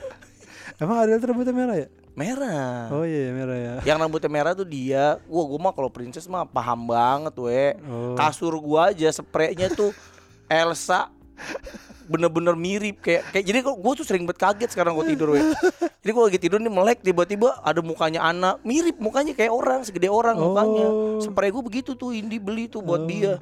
emang 0.80 0.98
Ariel 1.04 1.20
tuh 1.20 1.28
rambutnya 1.32 1.56
merah 1.56 1.76
ya? 1.80 1.88
Merah. 2.18 2.90
Oh 2.90 3.06
iya 3.06 3.30
merah 3.30 3.58
ya. 3.58 3.76
Yang 3.86 3.98
rambutnya 4.02 4.32
merah 4.34 4.52
tuh 4.58 4.66
dia. 4.66 5.22
Wah 5.30 5.46
gue 5.46 5.60
mah 5.62 5.74
kalau 5.78 5.90
princess 5.94 6.26
mah 6.26 6.50
paham 6.50 6.90
banget 6.90 7.34
we. 7.38 7.78
Oh. 7.86 8.18
kasur 8.18 8.58
gua 8.58 8.90
aja 8.90 9.14
spraynya 9.14 9.70
tuh 9.70 9.94
Elsa 10.50 11.14
bener-bener 12.10 12.58
mirip 12.58 13.04
kayak 13.06 13.30
kayak 13.30 13.46
jadi 13.46 13.58
kok 13.62 13.78
gue 13.78 13.94
tuh 14.02 14.06
sering 14.08 14.26
banget 14.26 14.40
kaget 14.42 14.70
sekarang 14.74 14.98
gue 14.98 15.06
tidur 15.14 15.38
we. 15.38 15.46
Jadi 16.02 16.12
gue 16.16 16.24
lagi 16.24 16.40
tidur 16.42 16.58
nih 16.58 16.74
melek 16.74 17.00
tiba-tiba 17.06 17.62
ada 17.62 17.84
mukanya 17.86 18.26
anak 18.26 18.64
mirip 18.66 18.98
mukanya 18.98 19.38
kayak 19.38 19.54
orang 19.54 19.86
segede 19.86 20.10
orang 20.10 20.42
mukanya. 20.42 20.88
Oh. 20.90 21.22
spray 21.22 21.54
gue 21.54 21.62
begitu 21.62 21.94
tuh 21.94 22.18
Indi 22.18 22.42
beli 22.42 22.66
tuh 22.66 22.82
buat 22.82 23.06
dia. 23.06 23.38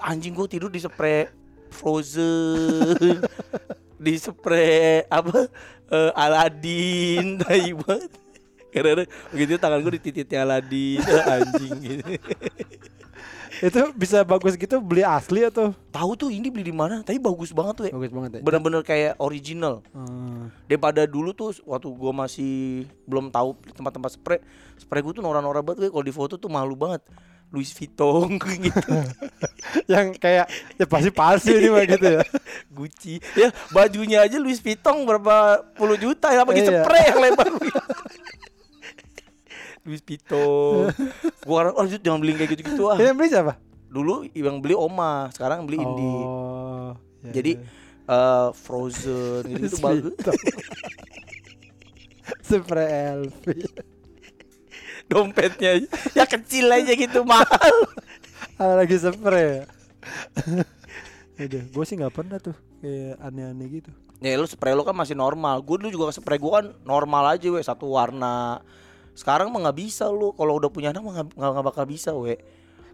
Anjing 0.00 0.32
gue 0.32 0.46
tidur 0.48 0.72
di 0.72 0.80
spray 0.80 1.28
Frozen 1.76 3.20
di 4.04 4.14
spray 4.16 5.04
apa 5.12 5.48
eh, 5.92 6.10
Aladdin 6.16 7.36
tai 7.40 7.76
banget. 7.76 8.12
Karena 8.72 9.08
begitu 9.32 9.56
tangan 9.56 9.80
gue 9.80 9.92
di 9.96 10.02
titiknya 10.08 10.44
Aladdin 10.44 11.00
anjing 11.32 11.76
gitu. 11.80 12.04
Itu 13.56 13.80
bisa 13.96 14.20
bagus 14.20 14.52
gitu 14.52 14.84
beli 14.84 15.00
asli 15.00 15.48
atau? 15.48 15.72
Tahu 15.88 16.12
tuh 16.12 16.28
ini 16.28 16.52
beli 16.52 16.68
di 16.68 16.76
mana? 16.76 17.00
Tapi 17.00 17.16
bagus 17.16 17.56
banget 17.56 17.74
tuh 17.80 17.84
bagus 17.88 18.12
banget 18.12 18.30
ya. 18.36 18.40
Bener-bener 18.44 18.84
kayak 18.84 19.16
original. 19.16 19.80
Hmm. 19.96 20.52
daripada 20.68 21.08
dulu 21.08 21.32
tuh 21.32 21.56
waktu 21.64 21.88
gua 21.88 22.12
masih 22.12 22.84
belum 23.08 23.32
tahu 23.32 23.56
tempat-tempat 23.72 24.10
spray 24.12 24.40
spray 24.76 25.00
gua 25.00 25.12
tuh 25.16 25.24
norak-norak 25.24 25.62
banget 25.64 25.78
gue 25.86 25.90
kalau 25.90 26.04
di 26.04 26.14
foto 26.14 26.34
tuh 26.36 26.52
malu 26.52 26.76
banget 26.76 27.00
Louis 27.54 27.70
Vuitton 27.70 28.36
gitu. 28.66 28.90
Yang 29.92 30.18
kayak 30.18 30.46
ya 30.76 30.84
pasti 30.84 31.10
palsu 31.14 31.54
ini 31.54 31.68
mah 31.70 31.84
gitu 31.86 32.06
ya. 32.18 32.22
Gucci. 32.76 33.22
Ya 33.38 33.48
bajunya 33.70 34.26
aja 34.26 34.36
Louis 34.36 34.58
Vuitton 34.58 35.06
berapa 35.06 35.62
puluh 35.78 35.96
juta 35.96 36.34
ya 36.34 36.42
pakai 36.42 36.62
Iya. 36.66 36.82
spray 36.82 37.04
yang 37.14 37.18
lebar. 37.22 37.48
Louis 39.86 40.02
Vuitton. 40.02 40.90
Gua 41.46 41.56
orang 41.62 41.74
oh 41.78 41.86
jangan 41.86 42.18
beli 42.18 42.34
kayak 42.34 42.50
gitu-gitu 42.58 42.90
ah. 42.90 42.98
Yang 42.98 43.16
beli 43.16 43.28
siapa? 43.30 43.52
Dulu 43.86 44.26
yang 44.34 44.58
beli 44.58 44.74
Oma 44.74 45.30
sekarang 45.30 45.64
beli 45.64 45.78
Indi. 45.78 46.10
Oh 46.10 46.92
ya, 47.22 47.30
jadi 47.30 47.52
eh, 48.06 48.48
Frozen 48.52 49.46
gitu, 49.46 49.78
bagus. 49.78 50.12
Spray 52.42 52.90
LV 53.22 53.44
dompetnya 55.10 55.78
ya 56.12 56.24
kecil 56.24 56.66
aja 56.68 56.92
gitu 56.92 57.22
mahal. 57.22 57.74
Ah, 58.56 58.74
lagi 58.74 58.96
spray. 58.96 59.64
Ya 61.36 61.44
Udah, 61.44 61.62
gue 61.62 61.84
sih 61.84 61.94
nggak 61.94 62.14
pernah 62.14 62.38
tuh 62.38 62.56
kayak 62.78 63.20
aneh-aneh 63.20 63.68
gitu. 63.70 63.90
ya 64.18 64.32
lu 64.34 64.48
spray 64.48 64.72
lu 64.72 64.80
kan 64.80 64.96
masih 64.96 65.12
normal. 65.12 65.60
Gue 65.60 65.76
dulu 65.76 65.92
juga 65.92 66.08
spray 66.10 66.36
gue 66.36 66.48
kan 66.48 66.72
normal 66.82 67.36
aja 67.36 67.46
we. 67.46 67.60
Satu 67.60 67.92
warna. 67.92 68.64
Sekarang 69.12 69.48
mah 69.48 69.60
nggak 69.62 69.78
bisa 69.78 70.08
lu. 70.08 70.32
Kalau 70.32 70.56
udah 70.56 70.68
punya 70.68 70.90
anak 70.90 71.02
mah 71.02 71.12
nggak- 71.28 71.64
bakal 71.64 71.84
bisa 71.84 72.10
we. 72.12 72.40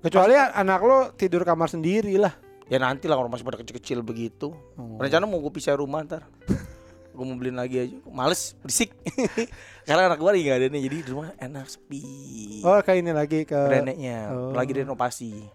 Kecuali 0.01 0.35
anak 0.35 0.81
lo 0.83 0.99
tidur 1.15 1.43
kamar 1.43 1.71
sendiri 1.71 2.19
lah. 2.19 2.35
ya 2.67 2.81
nanti 2.81 3.05
lah 3.05 3.15
kalau 3.15 3.29
masih 3.29 3.45
pada 3.45 3.61
kecil-kecil 3.61 4.01
begitu. 4.01 4.51
Oh. 4.75 4.97
rencana 4.97 5.23
mau 5.23 5.39
gue 5.39 5.53
pisah 5.53 5.77
rumah 5.77 6.03
ntar 6.03 6.25
gue 7.23 7.27
mau 7.31 7.39
beliin 7.39 7.55
lagi 7.55 7.77
aja 7.79 7.97
males 8.11 8.59
berisik 8.59 8.91
karena 9.87 10.11
anak 10.11 10.19
gue 10.19 10.31
lagi 10.35 10.43
gak 10.43 10.59
ada 10.59 10.67
nih 10.75 10.83
jadi 10.91 10.97
di 10.99 11.11
rumah 11.15 11.31
enak 11.39 11.67
sepi 11.71 12.03
Oh 12.67 12.83
kayak 12.83 12.99
ini 12.99 13.13
lagi 13.15 13.47
ke 13.47 13.55
neneknya 13.71 14.35
oh. 14.35 14.51
lagi 14.51 14.75
renovasi 14.75 15.47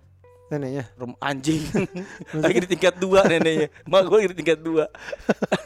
neneknya. 0.47 0.87
rumah 0.95 1.19
anjing 1.19 1.59
lagi 2.43 2.57
di 2.63 2.67
tingkat 2.71 2.95
dua 2.95 3.27
neneknya 3.27 3.67
mak 3.83 4.07
gue 4.07 4.15
lagi 4.15 4.29
di 4.31 4.37
tingkat 4.39 4.63
dua 4.63 4.87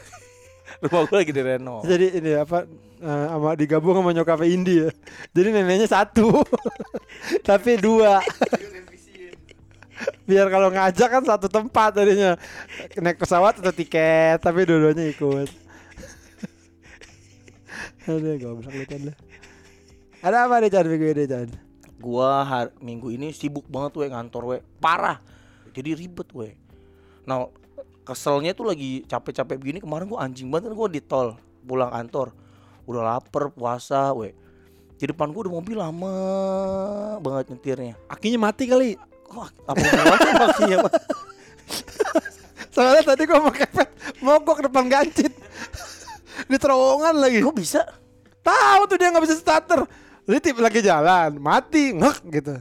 rumah 0.82 1.06
gue 1.06 1.16
lagi 1.22 1.30
direno 1.30 1.86
Jadi 1.86 2.18
ini 2.18 2.34
apa 2.34 2.66
eh, 2.98 3.26
sama 3.30 3.54
digabung 3.54 3.94
sama 4.02 4.10
nyokapnya 4.10 4.50
Indi 4.50 4.74
ya. 4.82 4.90
Jadi 5.30 5.48
neneknya 5.54 5.86
satu, 5.86 6.42
tapi 7.46 7.78
dua. 7.78 8.18
Biar 10.26 10.50
kalau 10.50 10.74
ngajak 10.74 11.06
kan 11.06 11.22
satu 11.22 11.46
tempat 11.46 11.94
tadinya 11.94 12.34
naik 12.98 13.22
pesawat 13.22 13.62
atau 13.62 13.70
tiket, 13.70 14.42
tapi 14.42 14.66
dua-duanya 14.66 15.06
ikut. 15.14 15.61
Aduh, 18.08 18.34
goblok 18.40 18.72
lu 18.74 18.84
Chan 18.88 19.00
lu. 19.06 19.12
Ada 20.22 20.46
apa 20.46 20.58
nih 20.62 20.70
Chan 20.70 20.86
minggu 20.86 21.06
ini 21.14 21.24
Chan? 21.26 21.50
gua 22.02 22.42
har- 22.42 22.74
minggu 22.82 23.14
ini 23.14 23.30
sibuk 23.30 23.62
banget 23.70 23.94
we 23.94 24.06
ngantor 24.10 24.42
we 24.42 24.56
parah 24.82 25.22
jadi 25.70 25.94
ribet 25.94 26.26
we 26.34 26.58
nah 27.22 27.46
keselnya 28.02 28.50
tuh 28.50 28.66
lagi 28.66 29.06
capek-capek 29.06 29.54
begini 29.54 29.78
kemarin 29.78 30.10
gua 30.10 30.26
anjing 30.26 30.50
banget 30.50 30.66
kan 30.66 30.74
gua 30.74 30.88
di 30.90 30.98
tol 30.98 31.38
pulang 31.62 31.94
kantor 31.94 32.34
udah 32.90 33.02
lapar 33.06 33.54
puasa 33.54 34.10
we 34.10 34.34
di 34.98 35.06
depan 35.06 35.30
gua 35.30 35.46
udah 35.46 35.54
mobil 35.62 35.78
lama 35.78 36.14
banget 37.22 37.54
nyetirnya 37.54 37.94
Akinya 38.10 38.50
mati 38.50 38.66
kali. 38.66 38.98
Wah, 39.32 39.48
apa 39.64 39.80
Pak? 39.80 40.92
Soalnya 42.74 43.02
tadi 43.02 43.22
gua 43.24 43.40
mau 43.40 43.54
kepet 43.54 43.88
mogok 44.20 44.68
depan 44.68 44.90
gancit. 44.92 45.32
Di 46.48 46.56
terowongan 46.56 47.14
lagi. 47.18 47.38
Kok 47.40 47.56
bisa? 47.56 47.82
Tahu 48.42 48.80
tuh 48.90 48.96
dia 48.98 49.08
nggak 49.14 49.24
bisa 49.24 49.36
starter. 49.38 49.86
Litip 50.26 50.58
lagi 50.58 50.82
jalan, 50.82 51.38
mati, 51.38 51.94
ngek 51.94 52.18
gitu. 52.30 52.54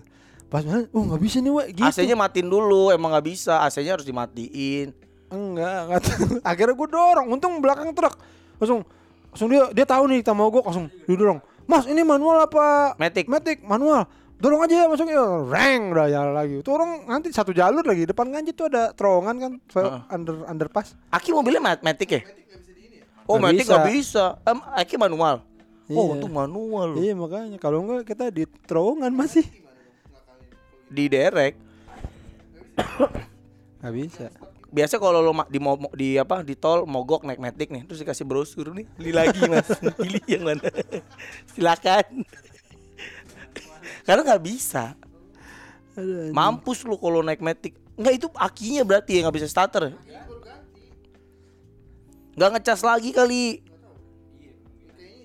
Pas 0.52 0.66
mana, 0.66 0.84
oh 0.92 1.04
nggak 1.08 1.22
bisa 1.22 1.38
nih, 1.40 1.52
Wak, 1.54 1.68
gitu. 1.72 1.88
AC-nya 1.88 2.16
matiin 2.18 2.50
dulu, 2.50 2.92
emang 2.92 3.14
nggak 3.14 3.28
bisa. 3.30 3.64
AC-nya 3.64 3.96
harus 3.96 4.04
dimatiin. 4.04 4.92
Enggak, 5.32 5.78
enggak. 5.88 6.02
Akhirnya 6.50 6.76
gue 6.76 6.88
dorong, 6.92 7.28
untung 7.32 7.64
belakang 7.64 7.96
truk. 7.96 8.20
Langsung 8.60 8.84
langsung 9.32 9.48
dia 9.48 9.72
dia 9.72 9.86
tahu 9.88 10.12
nih 10.12 10.20
kita 10.20 10.36
mogok 10.36 10.68
langsung 10.68 10.92
didorong. 11.08 11.40
Mas, 11.70 11.88
ini 11.88 12.04
manual 12.04 12.44
apa? 12.44 12.98
Matic. 13.00 13.32
Matic, 13.32 13.64
manual. 13.64 14.10
Dorong 14.42 14.66
aja 14.66 14.74
ya 14.74 14.86
masuk 14.90 15.08
ya. 15.08 15.22
Reng 15.48 15.94
udah 15.94 16.08
jalan 16.10 16.34
lagi. 16.34 16.56
Itu 16.66 16.74
orang 16.74 17.06
nanti 17.06 17.30
satu 17.30 17.54
jalur 17.54 17.86
lagi 17.86 18.10
depan 18.10 18.28
ganjit 18.34 18.58
tuh 18.58 18.68
ada 18.74 18.90
terowongan 18.92 19.36
kan, 19.38 19.52
Heeh. 19.78 20.02
under 20.10 20.36
underpass. 20.50 20.98
Aki 21.14 21.32
mobilnya 21.32 21.62
mat 21.62 21.80
matic 21.86 22.10
ya? 22.10 22.22
Oh, 23.26 23.38
bisa. 23.38 23.68
nggak 23.68 23.86
bisa. 23.88 24.26
Em, 24.42 24.60
Aki 24.74 24.96
manual. 24.96 25.42
Oh, 25.88 26.08
Iya. 26.08 26.12
untuk 26.16 26.32
manual 26.32 26.88
loh. 26.96 27.00
Iya 27.00 27.14
makanya 27.14 27.58
kalau 27.58 27.84
enggak 27.84 28.08
kita 28.08 28.30
di 28.30 28.44
terowongan 28.64 29.12
masih. 29.12 29.44
Di 30.88 31.06
derek. 31.06 31.56
Nggak 33.80 33.96
bisa. 33.96 34.28
biasa 34.72 34.96
kalau 34.96 35.20
lo 35.20 35.36
di 35.52 35.60
mo- 35.60 35.92
di 35.92 36.16
apa 36.16 36.40
di 36.40 36.56
tol 36.56 36.88
mogok 36.88 37.28
naik 37.28 37.44
metik 37.44 37.68
nih 37.68 37.84
terus 37.84 38.00
dikasih 38.00 38.24
brosur 38.24 38.72
nih 38.72 38.88
pilih 38.96 39.20
lagi 39.20 39.44
mas 39.44 39.68
pilih 40.00 40.24
yang 40.24 40.48
mana 40.48 40.64
silakan 41.52 42.24
karena 44.02 44.22
nggak 44.24 44.40
bisa 44.40 44.96
Aduh, 45.92 46.32
mampus 46.32 46.88
lu 46.88 46.96
kalau 46.96 47.20
naik 47.20 47.44
metik 47.44 47.76
nggak 48.00 48.14
itu 48.16 48.28
akinya 48.32 48.88
berarti 48.88 49.20
ya 49.20 49.28
nggak 49.28 49.44
bisa 49.44 49.52
starter 49.52 49.92
nggak 52.42 52.58
ngecas 52.58 52.82
lagi 52.82 53.14
kali 53.14 53.62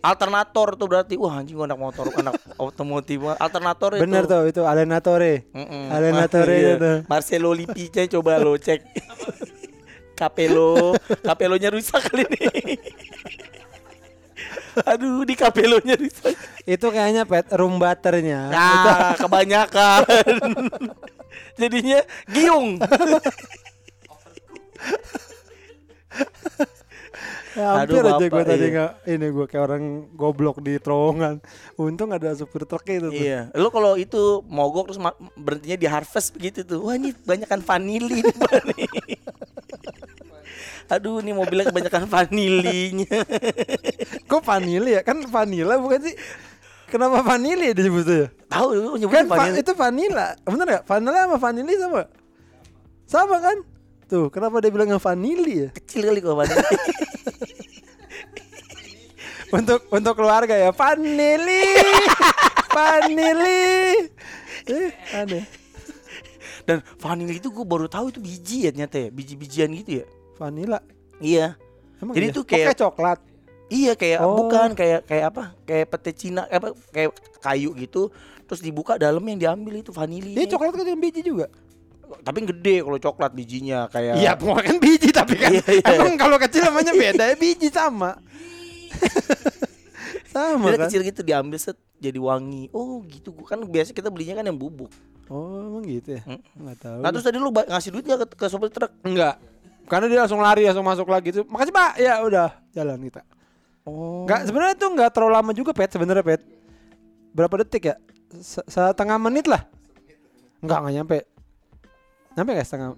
alternator 0.05 0.77
tuh 0.77 0.85
berarti 0.85 1.17
wah 1.17 1.41
anjing 1.41 1.57
gua 1.57 1.65
anak 1.65 1.81
motor 1.81 2.13
anak 2.13 2.37
otomotif 2.61 3.25
alternator 3.41 3.97
itu 3.97 4.05
Bener 4.05 4.29
tuh 4.29 4.45
itu 4.45 4.61
Alenatore. 4.63 5.49
Mm-mm. 5.51 5.89
Alenatore 5.89 6.53
Iya. 6.53 6.73
itu. 6.77 6.93
Marcelo 7.09 7.51
Lippic 7.51 8.13
coba 8.13 8.37
lo 8.37 8.55
cek. 8.55 8.85
Kapelo, 10.21 10.93
kapelonya 11.21 11.69
rusak 11.69 12.05
kali 12.09 12.25
ini. 12.25 12.77
Aduh, 14.93 15.25
di 15.25 15.33
kapelonya 15.33 15.93
rusak. 15.93 16.33
Itu 16.65 16.89
kayaknya 16.89 17.25
pet 17.25 17.49
room 17.53 17.77
butternya. 17.77 18.49
Nah, 18.49 19.13
kebanyakan. 19.17 20.05
Jadinya 21.57 22.01
giung. 22.29 22.81
Ya, 27.57 27.73
hampir 27.73 28.05
Aduh, 28.05 28.21
aja 28.21 28.27
gue 28.29 28.45
tadi 28.45 28.67
iya. 28.69 28.73
nggak 28.77 28.93
ini 29.09 29.27
gue 29.33 29.47
kayak 29.49 29.65
orang 29.65 29.85
goblok 30.13 30.61
di 30.61 30.77
terowongan. 30.77 31.41
Untung 31.81 32.13
ada 32.13 32.37
supir 32.37 32.69
truk 32.69 32.85
itu 32.85 33.09
tuh. 33.09 33.17
Iya, 33.17 33.49
lo 33.57 33.73
kalau 33.73 33.97
itu 33.97 34.45
mogok 34.45 34.93
terus 34.93 35.01
berhentinya 35.41 35.81
di 35.81 35.89
harvest 35.89 36.37
begitu 36.37 36.69
tuh. 36.69 36.85
Wah, 36.85 37.01
ini 37.01 37.17
kebanyakan 37.17 37.65
vanili 37.65 38.21
nih. 38.21 38.93
Aduh, 40.93 41.19
ini 41.19 41.33
mobilnya 41.33 41.73
kebanyakan 41.73 42.05
vanilinya. 42.07 43.25
Kok 44.31 44.43
vanili 44.45 44.95
ya? 44.95 45.01
Kan 45.03 45.25
vanila 45.27 45.81
bukan 45.81 46.13
sih? 46.13 46.15
Kenapa 46.87 47.19
vanili 47.25 47.75
disebutnya? 47.75 48.31
Tahu 48.47 48.67
lu 48.79 48.91
nyebutnya 48.95 49.19
Kan 49.19 49.27
va- 49.27 49.39
vanili. 49.43 49.59
itu 49.65 49.73
vanila. 49.75 50.27
Bener 50.47 50.67
gak? 50.79 50.85
Vanila 50.87 51.19
sama 51.27 51.37
vanili 51.43 51.73
sama? 51.75 52.03
Sama 53.09 53.37
kan? 53.43 53.57
Tuh, 54.07 54.31
kenapa 54.31 54.63
dia 54.63 54.71
bilang 54.71 54.87
vanili 54.97 55.67
ya? 55.67 55.69
Kecil 55.75 56.07
kali 56.07 56.23
kok 56.23 56.39
vanili. 56.39 56.63
untuk 59.59 59.81
untuk 59.91 60.15
keluarga 60.15 60.55
ya 60.55 60.71
vanili. 60.71 61.67
vanili. 62.77 63.67
Eh, 64.67 64.91
aneh. 65.15 65.45
Dan 66.67 66.83
vanili 66.99 67.39
itu 67.39 67.51
gue 67.51 67.63
baru 67.63 67.87
tahu 67.87 68.11
itu 68.11 68.19
biji 68.19 68.67
ya 68.67 68.71
ternyata 68.75 68.99
ya, 68.99 69.09
biji-bijian 69.11 69.71
gitu 69.83 70.03
ya. 70.03 70.07
Vanila. 70.39 70.79
Iya. 71.19 71.55
Emang 71.99 72.15
Jadi 72.15 72.27
iya? 72.31 72.35
tuh 72.35 72.43
Oh, 72.43 72.51
kayak- 72.51 72.79
coklat. 72.79 73.19
Iya 73.67 73.93
kayak 73.99 74.19
Oh. 74.23 74.47
bukan 74.47 74.79
kayak 74.79 75.01
kayak 75.11 75.25
apa? 75.35 75.43
Kayak 75.67 75.87
pete 75.91 76.11
Cina 76.15 76.47
apa 76.47 76.71
kayak 76.95 77.11
kayu 77.43 77.75
gitu. 77.75 78.15
Terus 78.47 78.63
dibuka 78.63 78.95
dalamnya 78.95 79.35
yang 79.35 79.43
diambil 79.43 79.83
itu 79.83 79.91
vanili. 79.91 80.39
Iya 80.39 80.55
coklat 80.55 80.79
kan 80.79 80.87
yang 80.87 81.03
biji 81.03 81.27
juga. 81.27 81.51
Tapi 82.07 82.39
gede 82.45 82.77
kalau 82.81 82.99
coklat 82.99 83.33
bijinya 83.33 83.87
kayak 83.87 84.19
Iya, 84.19 84.33
pokoknya 84.35 84.65
kan 84.67 84.79
biji 84.79 85.09
tapi 85.11 85.35
kan 85.35 85.51
Iya, 85.51 85.67
iya. 85.69 85.87
emang 85.95 86.15
kalau 86.15 86.37
kecil 86.37 86.63
namanya 86.63 86.93
beda 87.03 87.25
ya 87.27 87.37
biji 87.37 87.69
sama. 87.69 88.19
sama 90.35 90.75
kan? 90.75 90.87
kecil 90.87 91.01
gitu 91.03 91.21
diambil 91.23 91.57
set 91.57 91.77
jadi 91.97 92.19
wangi. 92.19 92.69
Oh 92.71 93.01
gitu. 93.07 93.33
Kan 93.45 93.65
biasa 93.65 93.91
kita 93.91 94.13
belinya 94.13 94.37
kan 94.37 94.45
yang 94.45 94.57
bubuk. 94.57 94.93
Oh, 95.27 95.59
emang 95.67 95.83
gitu 95.83 96.15
ya? 96.15 96.23
Mm. 96.23 96.41
Enggak 96.63 96.77
tahu. 96.79 97.01
Nah 97.03 97.09
terus 97.11 97.25
tadi 97.25 97.37
lu 97.37 97.51
ngasih 97.51 97.91
duit 97.91 98.05
gak 98.05 98.19
ke, 98.23 98.27
ke 98.37 98.47
sopir 98.47 98.71
truk? 98.71 98.93
enggak. 99.03 99.35
Karena 99.87 100.07
dia 100.07 100.19
langsung 100.23 100.43
lari 100.43 100.67
langsung 100.67 100.87
masuk 100.87 101.07
lagi 101.07 101.31
tuh. 101.31 101.45
Makasih, 101.47 101.71
Pak. 101.71 101.93
Ya 101.99 102.19
udah, 102.19 102.59
jalan 102.75 102.99
kita. 103.07 103.23
Oh. 103.87 104.27
Enggak, 104.27 104.51
sebenarnya 104.51 104.75
tuh 104.75 104.91
enggak 104.91 105.11
terlalu 105.15 105.33
lama 105.33 105.51
juga, 105.55 105.71
Pet, 105.71 105.91
sebenarnya, 105.95 106.27
Pet. 106.27 106.43
Berapa 107.31 107.55
detik 107.63 107.95
ya? 107.95 107.97
Se- 108.43 108.67
Setengah 108.67 109.15
menit 109.23 109.47
lah. 109.47 109.63
Enggak, 110.59 110.79
enggak 110.83 110.95
nyampe. 110.99 111.19
Nyampe 112.37 112.51
gak 112.53 112.69
setengah? 112.69 112.89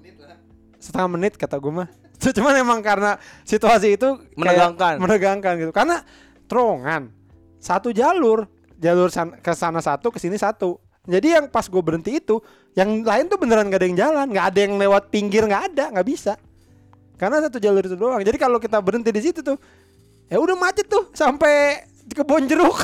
Setengah 0.78 1.08
menit 1.08 1.38
kata 1.38 1.56
gue 1.56 1.72
mah. 1.72 1.88
Cuman 2.36 2.54
emang 2.58 2.82
karena 2.82 3.14
situasi 3.46 3.94
itu 3.94 4.18
Menegangkan. 4.34 4.98
menegangkan 4.98 5.54
gitu. 5.56 5.70
Karena 5.70 6.02
terowongan 6.50 7.14
satu 7.62 7.94
jalur, 7.94 8.50
jalur 8.76 9.08
san- 9.08 9.38
ke 9.38 9.52
sana 9.54 9.78
satu, 9.78 10.10
ke 10.10 10.18
sini 10.18 10.34
satu. 10.34 10.82
Jadi 11.08 11.38
yang 11.38 11.46
pas 11.48 11.64
gue 11.64 11.80
berhenti 11.80 12.20
itu, 12.20 12.36
yang 12.76 13.00
lain 13.00 13.30
tuh 13.30 13.38
beneran 13.40 13.70
gak 13.70 13.80
ada 13.80 13.86
yang 13.88 13.96
jalan, 13.96 14.26
nggak 14.28 14.46
ada 14.52 14.60
yang 14.60 14.74
lewat 14.76 15.08
pinggir, 15.08 15.46
nggak 15.46 15.72
ada, 15.72 15.84
nggak 15.94 16.04
bisa. 16.06 16.36
Karena 17.16 17.40
satu 17.42 17.56
jalur 17.58 17.80
itu 17.82 17.96
doang. 17.96 18.20
Jadi 18.20 18.36
kalau 18.36 18.60
kita 18.60 18.78
berhenti 18.78 19.08
di 19.10 19.22
situ 19.24 19.40
tuh, 19.40 19.56
ya 20.28 20.36
udah 20.36 20.54
macet 20.54 20.84
tuh 20.86 21.08
sampai 21.16 21.82
ke 22.12 22.22
kebon 22.22 22.44
jeruk. 22.44 22.76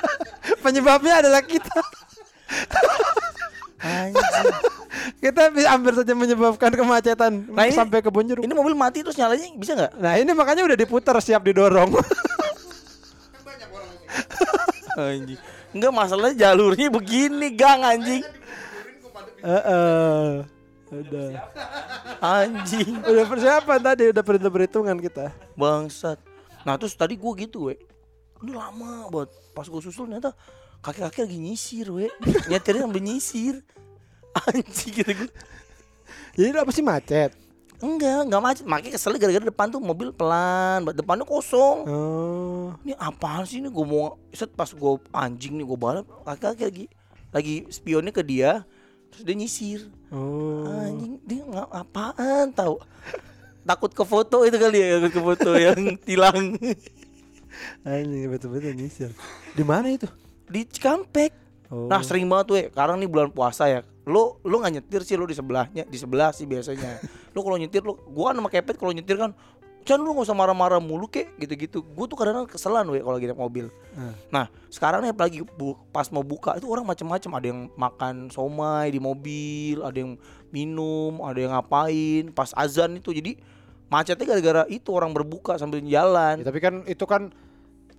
Penyebabnya 0.64 1.22
adalah 1.22 1.40
kita. 1.40 1.70
Kita 5.22 5.50
bisa 5.50 5.74
hampir 5.74 5.92
saja 5.94 6.14
menyebabkan 6.14 6.70
kemacetan 6.70 7.50
Nah, 7.50 7.66
ini- 7.66 7.74
sampai 7.74 7.98
ke 7.98 8.06
kebon 8.10 8.26
jeruk. 8.26 8.42
Ini 8.46 8.54
mobil 8.54 8.74
mati 8.78 9.02
terus 9.02 9.18
nyalanya 9.18 9.50
bisa 9.58 9.74
nggak? 9.74 9.92
Nah 9.98 10.12
ini 10.18 10.30
makanya 10.30 10.62
udah 10.66 10.78
diputar 10.78 11.18
siap 11.18 11.42
didorong. 11.42 11.90
Anjing. 14.92 15.40
Enggak 15.72 15.92
masalahnya 15.92 16.36
jalurnya 16.36 16.92
begini 16.92 17.48
gang 17.56 17.80
anjing. 17.80 18.22
Heeh. 19.40 20.44
Udah. 20.92 21.30
Anjing. 22.20 23.00
Udah 23.00 23.24
persiapan 23.24 23.80
tadi, 23.80 24.12
udah 24.12 24.22
perhitung 24.22 24.52
perhitungan 24.52 24.96
kita. 25.00 25.32
Bangsat. 25.56 26.20
Nah 26.62 26.76
terus 26.76 26.92
tadi 26.92 27.16
gua 27.16 27.32
gitu 27.34 27.72
we. 27.72 27.80
Ini 28.44 28.52
lama 28.52 29.08
buat 29.08 29.32
pas 29.56 29.64
gua 29.66 29.80
susul 29.80 30.06
ternyata 30.06 30.36
kaki-kaki 30.82 31.18
lagi 31.24 31.38
nyisir 31.38 31.86
we. 31.94 32.10
Nyetirnya 32.50 32.84
sambil 32.84 33.02
nyisir. 33.02 33.54
Anjing 34.34 34.92
gitu 34.92 35.12
gua. 35.14 35.30
Jadi 36.34 36.48
apa 36.56 36.72
sih 36.74 36.84
macet? 36.84 37.30
Enggak, 37.82 38.26
enggak 38.26 38.42
macet. 38.42 38.64
Makanya 38.66 38.92
kesel 38.98 39.16
gara-gara 39.18 39.46
depan 39.46 39.66
tuh 39.70 39.82
mobil 39.82 40.10
pelan, 40.10 40.86
depannya 40.90 41.26
kosong. 41.26 41.78
Oh. 41.86 42.66
Ini 42.82 42.94
apaan 42.98 43.46
sih 43.46 43.62
ini 43.62 43.70
gue 43.70 43.86
mau 43.86 44.18
set 44.34 44.50
pas 44.54 44.70
gue 44.70 44.92
anjing 45.14 45.54
nih 45.58 45.66
gue 45.66 45.78
balap 45.78 46.06
laki-laki 46.26 46.62
lagi 46.66 46.84
lagi 47.32 47.54
spionnya 47.72 48.12
ke 48.12 48.20
dia 48.20 48.62
terus 49.08 49.24
dia 49.24 49.36
nyisir 49.36 49.80
Oh. 50.12 50.68
anjing 50.68 51.16
dia 51.24 51.40
nggak 51.44 51.68
apaan 51.72 52.52
tahu 52.52 52.76
takut 53.64 53.88
ke 53.88 54.04
foto 54.04 54.44
itu 54.44 54.56
kali 54.60 54.78
ya 54.84 55.00
takut 55.00 55.12
ke 55.16 55.20
foto 55.20 55.50
yang 55.56 55.96
tilang 56.04 56.56
Anjing 57.84 58.28
betul-betul 58.32 58.72
nyisir. 58.76 59.10
Di 59.52 59.64
mana 59.64 59.92
itu? 59.92 60.08
Di 60.52 60.68
Cikampek. 60.68 61.32
Oh. 61.72 61.88
nah 61.88 62.04
sering 62.04 62.28
banget 62.28 62.44
tuh 62.44 62.56
ya 62.60 62.64
sekarang 62.68 63.00
nih 63.00 63.08
bulan 63.08 63.32
puasa 63.32 63.64
ya. 63.64 63.80
Lo 64.04 64.36
lo 64.44 64.60
nggak 64.60 64.72
nyetir 64.76 65.00
sih 65.08 65.16
lo 65.16 65.24
di 65.24 65.32
sebelahnya 65.32 65.88
di 65.88 65.96
sebelah 65.96 66.36
sih 66.36 66.44
biasanya. 66.44 67.00
Lo 67.32 67.40
kalau 67.40 67.56
nyetir 67.56 67.80
lo 67.80 67.96
gua 68.12 68.28
kan 68.30 68.44
sama 68.44 68.52
kepet 68.52 68.76
kalau 68.76 68.92
nyetir 68.92 69.16
kan 69.16 69.32
Chan 69.82 69.98
lu 69.98 70.14
gak 70.14 70.30
usah 70.30 70.38
marah-marah 70.38 70.78
mulu 70.78 71.10
kek 71.10 71.34
gitu-gitu. 71.42 71.82
Gue 71.82 72.06
tuh 72.06 72.14
kadang-kadang 72.14 72.46
keselan 72.46 72.86
weh 72.86 73.02
kalau 73.02 73.18
lagi 73.18 73.26
naik 73.26 73.40
mobil. 73.40 73.66
Hmm. 73.98 74.14
Nah 74.30 74.46
sekarang 74.70 75.02
nih 75.02 75.10
apalagi 75.10 75.42
bu- 75.42 75.74
pas 75.90 76.06
mau 76.14 76.22
buka 76.22 76.54
itu 76.54 76.70
orang 76.70 76.86
macem-macem. 76.86 77.26
Ada 77.34 77.46
yang 77.50 77.66
makan 77.74 78.30
somai 78.30 78.94
di 78.94 79.02
mobil 79.02 79.82
Ada 79.82 80.06
yang 80.06 80.14
minum 80.54 81.18
Ada 81.18 81.38
yang 81.42 81.52
ngapain. 81.58 82.30
Pas 82.30 82.54
azan 82.54 83.02
itu 83.02 83.10
Jadi 83.10 83.42
macetnya 83.92 84.24
gara-gara 84.24 84.62
itu 84.72 84.88
orang 84.88 85.12
berbuka 85.12 85.60
sambil 85.60 85.84
Ya, 85.84 86.00
jalan 86.00 86.40
tapi 86.40 86.64
kan 86.64 86.80
itu 86.88 87.04
kan 87.04 87.28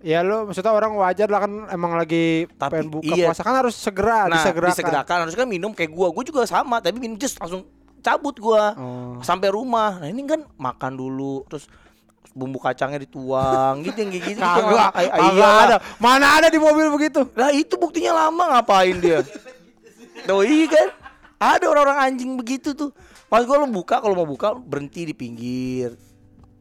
ya 0.04 0.20
lo 0.20 0.44
maksudnya 0.44 0.68
orang 0.68 0.92
wajar 0.94 1.26
lah 1.26 1.40
kan 1.40 1.52
emang 1.66 1.96
lagi 1.96 2.44
Tapi 2.50 2.72
pengen 2.76 2.92
buka 2.92 3.08
iya. 3.10 3.24
puasa 3.26 3.40
kan 3.40 3.56
harus 3.56 3.72
segera 3.72 4.28
Nah 4.28 4.36
disegerakan. 4.36 4.70
disegerakan 4.70 5.16
Harusnya 5.24 5.40
kan 5.40 5.48
minum 5.48 5.72
kayak 5.72 5.90
gua 5.90 6.12
Gua 6.12 6.20
juga 6.20 6.44
sama 6.44 6.76
Tapi 6.78 7.00
minum 7.00 7.16
just 7.16 7.40
langsung 7.40 7.64
cabut 7.98 8.36
gua 8.36 8.76
Oh. 8.76 9.16
Sampai 9.18 9.48
rumah 9.48 9.96
Nah 9.96 10.06
ini 10.06 10.20
kan 10.22 10.44
makan 10.54 10.92
dulu 10.92 11.48
Terus 11.48 11.64
bumbu 12.30 12.58
kacangnya 12.58 12.98
dituang 12.98 13.80
gitu 13.80 13.96
yang 13.96 14.10
gitu 14.12 14.36
Kagak, 14.36 14.90
Ay- 14.92 15.06
ay- 15.06 15.22
kagak 15.22 15.38
iya. 15.38 15.64
ada. 15.64 15.76
Mana 15.96 16.26
ada 16.34 16.48
di 16.50 16.58
mobil 16.58 16.90
begitu? 16.90 17.22
Lah 17.32 17.48
itu 17.48 17.74
buktinya 17.74 18.26
lama 18.26 18.58
ngapain 18.58 18.98
dia? 18.98 19.22
Tuh 20.22 20.42
iya 20.42 20.66
kan? 20.66 20.88
Ada 21.38 21.64
orang-orang 21.64 21.98
anjing 22.04 22.34
begitu 22.34 22.74
tuh. 22.74 22.90
Pas 23.24 23.40
gue 23.40 23.54
lo 23.54 23.66
buka 23.66 23.98
kalau 23.98 24.14
mau 24.14 24.26
buka 24.26 24.50
berhenti 24.52 25.06
di 25.06 25.14
pinggir. 25.14 25.94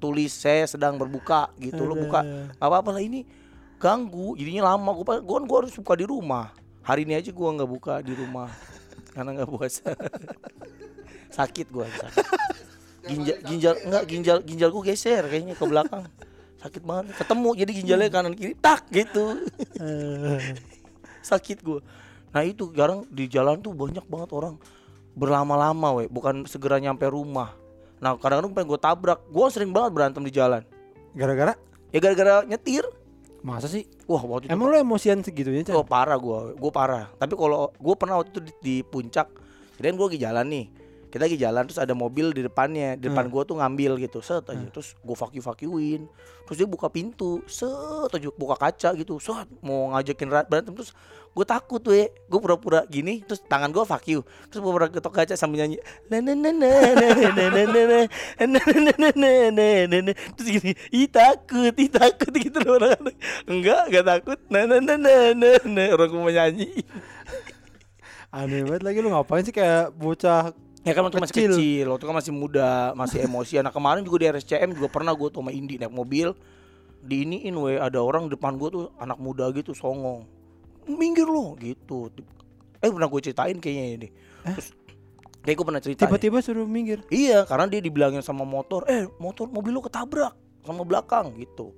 Tulis 0.04 0.36
saya 0.36 0.68
sedang 0.68 1.00
berbuka 1.00 1.48
gitu. 1.56 1.88
Lo 1.88 1.96
buka 1.96 2.28
apa 2.60 2.76
apa 2.84 2.90
lah 2.92 3.00
ini 3.00 3.24
ganggu. 3.80 4.36
Jadinya 4.36 4.76
lama. 4.76 4.92
Gue 5.00 5.24
gue 5.24 5.38
gue 5.48 5.58
harus 5.64 5.72
buka 5.80 5.96
di 5.96 6.04
rumah. 6.04 6.52
Hari 6.84 7.08
ini 7.08 7.16
aja 7.16 7.32
gue 7.32 7.50
nggak 7.56 7.72
buka 7.72 8.04
di 8.04 8.12
rumah 8.12 8.52
karena 9.16 9.40
nggak 9.40 9.48
puasa. 9.48 9.96
sakit 11.40 11.68
gue 11.72 11.88
sakit. 11.88 12.26
Ginjal 13.08 13.38
ginjal 13.48 13.74
enggak 13.88 14.04
ginjal 14.12 14.38
ginjal 14.44 14.70
gue 14.76 14.84
geser 14.92 15.24
kayaknya 15.32 15.56
ke 15.56 15.64
belakang. 15.64 16.04
Sakit 16.60 16.84
banget. 16.84 17.16
Ketemu 17.16 17.50
jadi 17.56 17.72
ginjalnya 17.72 18.10
kanan 18.12 18.36
kiri 18.36 18.56
tak 18.60 18.88
gitu 18.92 19.36
sakit 21.24 21.64
gue 21.64 21.80
nah 22.36 22.44
itu 22.44 22.70
sekarang 22.70 23.08
di 23.08 23.32
jalan 23.32 23.64
tuh 23.64 23.72
banyak 23.72 24.04
banget 24.06 24.30
orang 24.36 24.60
berlama-lama 25.16 26.04
weh 26.04 26.08
bukan 26.12 26.44
segera 26.50 26.78
nyampe 26.78 27.08
rumah 27.08 27.56
nah 28.04 28.20
kadang-kadang 28.20 28.52
pengen 28.52 28.68
gue 28.68 28.80
tabrak. 28.84 29.20
Gue 29.32 29.48
sering 29.48 29.72
banget 29.72 29.96
berantem 29.96 30.20
di 30.28 30.34
jalan. 30.36 30.68
Gara-gara? 31.16 31.56
Ya 31.96 32.04
gara-gara 32.04 32.44
nyetir. 32.44 32.84
Masa 33.40 33.72
sih? 33.72 33.88
wah 34.04 34.20
waktu 34.20 34.48
itu 34.48 34.52
Emang 34.52 34.72
lo 34.72 34.76
emosian 34.76 35.20
segitunya, 35.24 35.64
Chan? 35.64 35.76
oh 35.76 35.88
parah 35.88 36.20
gue 36.20 36.60
gue 36.60 36.72
parah. 36.72 37.08
Tapi 37.16 37.40
kalau 37.40 37.72
gue 37.72 37.96
pernah 37.96 38.20
waktu 38.20 38.36
itu 38.36 38.42
di, 38.44 38.52
di 38.60 38.76
puncak 38.84 39.28
jadi 39.78 40.00
gue 40.00 40.08
lagi 40.08 40.22
jalan 40.22 40.46
nih. 40.48 40.66
Kita 41.12 41.30
lagi 41.30 41.38
jalan 41.38 41.62
terus 41.70 41.78
ada 41.78 41.94
mobil 41.94 42.34
di 42.34 42.42
depannya. 42.42 42.98
Di 42.98 43.06
depan 43.06 43.30
gue 43.30 43.42
tuh 43.46 43.60
ngambil 43.62 44.02
gitu. 44.02 44.24
Set 44.24 44.50
aja. 44.50 44.66
Terus 44.72 44.98
gue 44.98 45.16
fuck 45.18 45.36
you 45.36 45.44
fuck 45.46 45.60
youin 45.62 46.10
terus 46.48 46.58
dia 46.60 46.66
buka 46.66 46.90
pintu. 46.90 47.44
Set 47.46 48.10
aja. 48.10 48.28
Buka 48.34 48.56
kaca 48.58 48.90
gitu. 48.98 49.22
Set 49.22 49.46
mau 49.62 49.94
ngajakin 49.94 50.28
ra- 50.32 50.48
berantem. 50.48 50.74
Terus 50.74 50.96
gue 51.34 51.46
takut 51.50 51.82
weh 51.90 52.14
gue 52.30 52.40
pura-pura 52.40 52.86
gini 52.86 53.26
terus 53.26 53.42
tangan 53.50 53.74
gue 53.74 53.82
fuck 53.82 54.06
you 54.06 54.22
terus 54.54 54.62
gue 54.62 54.70
pura 54.70 54.86
ketok 54.86 55.14
kaca 55.14 55.34
sambil 55.34 55.66
nyanyi 55.66 55.82
na 56.06 56.22
na 56.22 56.38
na 56.38 56.50
na 56.54 56.70
na 56.94 57.08
na 57.10 57.28
na 57.34 57.46
na 57.50 57.72
na 57.74 58.00
na 58.46 58.62
na 58.62 58.84
na 58.86 59.10
na 59.10 59.30
na 59.50 59.68
na 59.90 59.98
na 60.06 60.12
terus 60.38 60.50
gini 60.62 60.72
ih 60.94 61.10
takut 61.10 61.74
ih 61.74 61.90
takut 61.90 62.34
gitu 62.38 62.62
loh 62.62 62.78
orang 62.78 63.02
enggak 63.50 63.82
enggak 63.90 64.06
takut 64.06 64.40
na 64.48 64.70
na 64.70 64.78
na 64.78 64.94
na 64.94 65.14
na 65.34 65.50
na 65.66 65.84
orang 65.98 66.10
gue 66.14 66.22
mau 66.22 66.30
nyanyi 66.30 66.70
Aneh 68.34 68.66
banget 68.66 68.82
lagi 68.82 68.98
lu 68.98 69.14
ngapain 69.14 69.46
sih 69.46 69.54
kayak 69.54 69.94
bocah 69.94 70.54
Ya 70.84 70.92
kan 70.92 71.08
waktu 71.08 71.16
masih 71.16 71.32
Kecil. 71.32 71.52
kecil, 71.56 71.86
waktu 71.96 72.06
kan 72.12 72.16
masih 72.20 72.34
muda, 72.36 72.92
masih 73.00 73.24
emosi. 73.24 73.56
Nah 73.64 73.72
kemarin 73.72 74.04
juga 74.04 74.20
di 74.20 74.28
RSCM 74.36 74.76
juga 74.76 74.92
pernah 74.92 75.16
gue 75.16 75.32
tuh 75.32 75.40
sama 75.40 75.56
Indi 75.56 75.80
naik 75.80 75.96
mobil 75.96 76.36
di 77.04 77.28
iniin 77.28 77.56
we 77.60 77.76
ada 77.76 78.00
orang 78.00 78.32
depan 78.32 78.56
gue 78.56 78.68
tuh 78.72 78.84
anak 78.96 79.20
muda 79.20 79.52
gitu 79.52 79.76
songong 79.76 80.24
minggir 80.88 81.28
lo 81.28 81.56
gitu. 81.60 82.12
Eh 82.84 82.90
pernah 82.92 83.08
gue 83.08 83.20
ceritain 83.24 83.58
kayaknya 83.58 83.86
ini. 83.96 84.08
Terus 84.44 84.68
kayak 85.44 85.56
gue 85.60 85.66
pernah 85.68 85.84
cerita 85.84 86.00
tiba-tiba 86.08 86.40
suruh 86.40 86.64
minggir. 86.64 87.04
iya 87.12 87.44
karena 87.44 87.68
dia 87.68 87.84
dibilangin 87.84 88.24
sama 88.24 88.48
motor 88.48 88.88
eh 88.88 89.04
motor 89.20 89.52
mobil 89.52 89.76
lo 89.76 89.84
ketabrak 89.84 90.32
sama 90.64 90.88
belakang 90.88 91.36
gitu. 91.36 91.76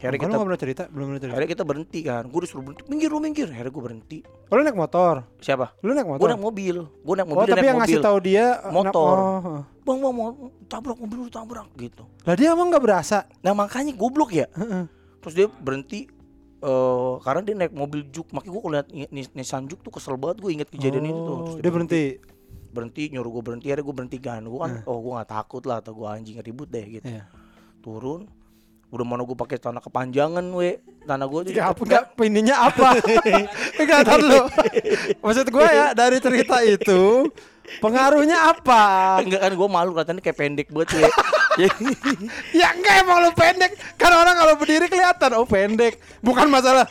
Akhirnya 0.00 0.16
Kalau 0.16 0.24
kita 0.24 0.32
nggak 0.32 0.48
pernah 0.48 0.62
cerita, 0.64 0.82
belum 0.88 1.04
pernah 1.12 1.20
cerita. 1.20 1.34
akhirnya 1.36 1.50
kita 1.52 1.64
berhenti 1.68 2.00
kan. 2.00 2.22
Gue 2.32 2.40
disuruh 2.40 2.64
berhenti 2.64 2.82
minggir 2.88 3.10
lo 3.12 3.20
minggir. 3.20 3.48
Akhirnya 3.52 3.68
gue 3.68 3.84
berhenti. 3.84 4.18
Oh, 4.24 4.56
lu 4.56 4.62
naik 4.64 4.78
motor. 4.80 5.14
siapa? 5.44 5.76
Lu 5.84 5.92
naik 5.92 6.08
gue 6.08 6.16
motor. 6.16 6.28
naik 6.32 6.40
mobil. 6.40 6.76
Gue 6.88 7.14
naik 7.20 7.28
oh, 7.28 7.32
mobil 7.36 7.44
dia 7.44 7.52
tapi 7.52 7.66
yang 7.68 7.76
mobil. 7.76 7.92
ngasih 7.92 8.06
tahu 8.08 8.18
dia 8.24 8.44
eh, 8.64 8.72
Motor. 8.72 9.14
oh, 9.20 9.40
oh. 9.44 9.62
bang 9.84 9.98
bang 10.00 10.14
mau 10.16 10.28
tabrak 10.72 10.96
mobil 10.96 11.16
lu 11.20 11.28
tabrak 11.28 11.68
gitu. 11.76 12.08
Lah 12.24 12.32
dia 12.32 12.48
emang 12.56 12.72
nggak 12.72 12.80
berasa. 12.80 13.28
nah 13.44 13.52
makanya 13.52 13.92
goblok 13.92 14.32
ya. 14.32 14.48
Terus 15.20 15.34
dia 15.36 15.46
berhenti 15.52 16.08
eh 16.60 17.12
karena 17.20 17.40
dia 17.40 17.54
naik 17.56 17.72
mobil 17.72 18.04
juk 18.06 18.28
makanya 18.30 18.52
gue 18.52 18.62
Ni- 19.08 19.32
Nissan 19.32 19.64
juk 19.64 19.80
tuh 19.80 19.90
kesel 19.90 20.14
banget 20.14 20.38
gue 20.38 20.50
inget 20.52 20.68
kejadian 20.68 21.04
itu 21.06 21.16
tuh 21.18 21.32
Oh, 21.32 21.38
Terus 21.50 21.56
dia 21.58 21.70
berhenti. 21.70 22.04
berhenti 22.70 23.02
nyuruh 23.08 23.30
gue 23.32 23.42
berhenti 23.42 23.66
akhirnya 23.66 23.82
gue 23.82 23.96
berhenti 23.96 24.18
kan 24.18 24.42
gue 24.42 24.54
kan 24.56 24.72
oh 24.84 24.98
gue 24.98 25.12
nggak 25.12 25.30
takut 25.30 25.62
lah 25.64 25.78
atau 25.78 25.92
gue 25.92 26.06
anjing 26.06 26.36
ribut 26.38 26.68
deh 26.68 26.86
gitu 26.92 27.08
Iya. 27.08 27.24
turun 27.80 28.28
udah 28.90 29.04
mana 29.04 29.22
gue 29.22 29.34
pakai 29.34 29.56
celana 29.56 29.78
kepanjangan 29.78 30.44
we 30.50 30.78
tanah 31.00 31.24
gue 31.24 31.40
tuh 31.46 31.52
apa 31.56 31.80
enggak 31.86 32.04
ininya 32.20 32.56
apa? 32.64 32.98
Enggak 33.74 34.00
tahu. 34.04 34.38
Maksud 35.16 35.46
gua 35.48 35.66
ya 35.66 35.86
dari 35.92 36.18
cerita 36.18 36.58
itu 36.60 37.30
pengaruhnya 37.78 38.50
apa? 38.50 38.82
enggak 39.22 39.40
kan 39.46 39.52
gue 39.54 39.68
malu 39.70 39.90
katanya 39.94 40.20
kayak 40.24 40.38
pendek 40.38 40.68
banget 40.74 40.90
we 40.98 41.02
Ya 42.60 42.74
enggak 42.74 42.94
emang 43.06 43.22
lu 43.22 43.30
pendek. 43.34 43.78
Kan 43.94 44.10
orang 44.10 44.34
kalau 44.34 44.54
berdiri 44.58 44.86
kelihatan 44.90 45.30
oh 45.38 45.46
pendek. 45.46 46.02
Bukan 46.24 46.50
masalah 46.50 46.86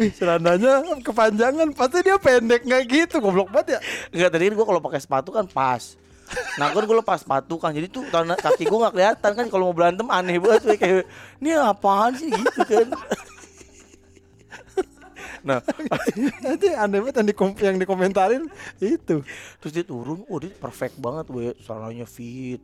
Ih, 0.00 0.08
celananya 0.08 0.82
kepanjangan 1.04 1.68
pasti 1.76 2.00
dia 2.00 2.16
pendek 2.16 2.64
nggak 2.64 2.82
gitu 2.88 3.20
goblok 3.20 3.52
banget 3.52 3.78
ya. 3.78 3.80
Enggak 4.10 4.30
tadi 4.32 4.50
gue 4.50 4.66
kalau 4.66 4.80
pakai 4.80 5.00
sepatu 5.02 5.30
kan 5.30 5.44
pas. 5.44 6.00
Nah 6.56 6.72
kan 6.72 6.82
gue 6.82 6.96
lepas 6.96 7.20
sepatu 7.20 7.60
kan 7.60 7.76
jadi 7.76 7.86
tuh 7.92 8.08
kaki 8.08 8.64
gue 8.64 8.78
nggak 8.78 8.94
kelihatan 8.96 9.30
kan 9.36 9.46
kalau 9.52 9.68
mau 9.68 9.76
berantem 9.76 10.08
aneh 10.08 10.40
banget 10.40 10.80
kayak 10.80 11.04
ini 11.44 11.52
apaan 11.54 12.16
sih 12.16 12.32
gitu 12.32 12.62
kan. 12.64 12.88
Nah 15.42 15.58
Nanti 16.44 16.66
aneh 16.70 16.98
banget 17.02 17.14
yang, 17.18 17.28
dikom 17.28 17.50
yang 17.58 17.76
dikomentarin 17.76 18.46
itu. 18.78 19.26
terus 19.58 19.72
dia 19.72 19.82
turun, 19.82 20.22
oh 20.26 20.38
dia 20.38 20.50
perfect 20.50 20.98
banget 20.98 21.26
we, 21.28 21.52
celananya 21.60 22.06
fit, 22.06 22.62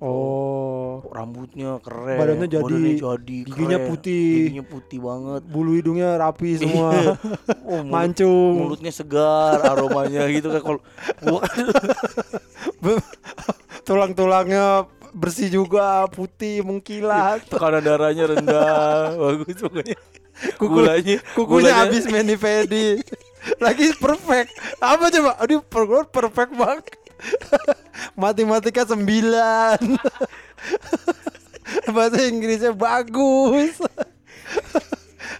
Oh, 0.00 1.04
rambutnya 1.12 1.76
keren, 1.84 2.16
Badannya 2.16 2.48
jadi, 2.48 2.96
jadi, 2.96 3.38
giginya 3.44 3.76
keren, 3.76 3.88
putih. 3.92 4.32
giginya 4.48 4.64
putih 4.64 4.96
banget, 4.96 5.42
bulu 5.44 5.76
hidungnya 5.76 6.16
rapi 6.16 6.56
semua. 6.56 6.88
oh, 7.68 7.84
mulut- 7.84 7.92
Mancung. 7.92 8.52
mulutnya 8.64 8.96
segar, 8.96 9.60
aromanya 9.60 10.24
gitu 10.32 10.48
kan 10.48 10.60
kalau 10.64 10.80
kan 10.80 11.44
Tulang-tulangnya 13.84 14.88
bersih 15.12 15.52
juga, 15.52 16.08
putih, 16.08 16.64
mengkilat. 16.64 17.44
tekanan 17.52 17.84
darahnya 17.84 18.24
rendah, 18.24 19.20
bagus 19.20 19.58
pokoknya. 19.58 19.98
Kuku- 20.56 20.72
Gulanya, 20.74 21.16
Kukunya 21.32 21.46
gulanya- 21.68 21.78
habis 21.82 22.04
mani 22.06 22.34
pedi. 22.34 23.00
Lagi 23.64 23.92
perfect. 23.94 24.50
Apa 24.78 25.08
coba? 25.08 25.32
Aduh, 25.38 25.60
per- 25.62 26.08
perfect 26.08 26.52
banget. 26.52 26.84
Matematika 28.20 28.84
9. 28.84 29.00
Bahasa 31.90 32.18
Inggrisnya 32.22 32.72
bagus. 32.72 33.76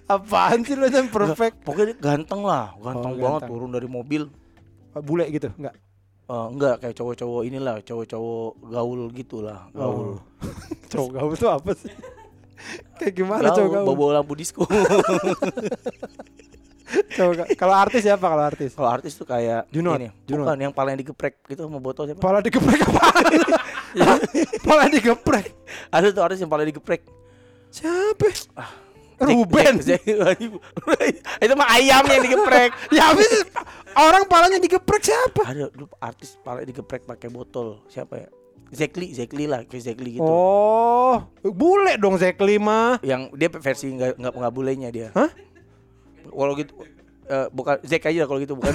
Apaan 0.06 0.62
sih 0.62 0.74
lo 0.74 0.86
yang 0.86 1.08
perfect? 1.08 1.62
Pokoknya 1.62 1.92
dia 1.92 1.98
ganteng 1.98 2.42
lah, 2.42 2.74
ganteng 2.76 3.14
Oh, 3.14 3.18
banget 3.18 3.40
ganteng. 3.40 3.50
turun 3.50 3.70
dari 3.70 3.86
mobil. 3.86 4.22
Bule 4.92 5.24
gitu, 5.30 5.48
enggak? 5.54 5.74
Eh, 6.26 6.46
enggak 6.50 6.74
kayak 6.78 6.94
cowok-cowok 6.94 7.42
inilah, 7.42 7.76
cowok-cowok 7.80 8.50
gaul 8.68 9.00
gitulah, 9.10 9.70
gaul. 9.70 10.18
Oh. 10.18 10.46
Cowok 10.88 11.10
gaul 11.12 11.32
tuh 11.34 11.50
apa 11.50 11.70
sih? 11.74 11.90
Kayak 13.00 13.14
gimana 13.16 13.48
gaul? 13.52 13.96
bawa 13.96 14.20
lampu 14.20 14.34
disco. 14.36 14.64
Coba, 16.90 17.46
kalau 17.54 17.74
artis 17.78 18.02
siapa 18.02 18.26
kalau 18.26 18.42
artis? 18.42 18.74
Kalau 18.74 18.90
artis 18.90 19.14
tuh 19.14 19.22
kayak 19.22 19.70
Junot, 19.70 20.02
ini, 20.02 20.10
Junot. 20.26 20.42
bukan 20.42 20.58
yang 20.58 20.74
paling 20.74 20.98
digeprek 20.98 21.38
gitu 21.46 21.70
sama 21.70 21.78
botol 21.78 22.10
siapa? 22.10 22.18
Pala 22.18 22.42
digeprek 22.42 22.82
apa? 22.82 23.04
Pala 24.66 24.90
digeprek. 24.90 25.54
Ada 25.94 26.10
tuh 26.10 26.22
artis 26.26 26.42
yang 26.42 26.50
paling 26.50 26.66
digeprek. 26.66 27.06
Siapa? 27.70 28.26
Ah, 28.58 28.74
Ruben. 29.22 29.78
Itu 31.38 31.54
mah 31.54 31.68
ayam 31.78 32.02
yang 32.10 32.22
digeprek. 32.26 32.74
ya 32.90 33.14
habis 33.14 33.28
orang 33.94 34.26
palanya 34.26 34.58
digeprek 34.58 35.02
siapa? 35.06 35.46
Ada 35.46 35.70
artis 36.02 36.42
paling 36.42 36.66
digeprek 36.66 37.06
pakai 37.06 37.30
botol. 37.30 37.86
Siapa 37.86 38.18
ya? 38.18 38.28
Zekli, 38.70 39.10
Zekli 39.10 39.50
lah, 39.50 39.66
kayak 39.66 39.82
Zekli 39.82 40.18
gitu. 40.18 40.30
Oh, 40.30 41.26
bule 41.42 41.98
dong 41.98 42.14
Zekli 42.22 42.56
mah. 42.62 43.02
Yang 43.02 43.34
dia 43.34 43.48
versi 43.50 43.90
nggak 43.90 44.14
nggak 44.14 44.34
nggak 44.38 44.52
bulenya 44.54 44.88
dia. 44.94 45.08
Hah? 45.10 45.30
Kalau 46.30 46.54
gitu 46.54 46.72
eh, 47.30 47.46
bukan 47.50 47.76
Zek 47.82 48.06
aja 48.06 48.22
kalau 48.30 48.38
gitu 48.38 48.54
bukan. 48.54 48.74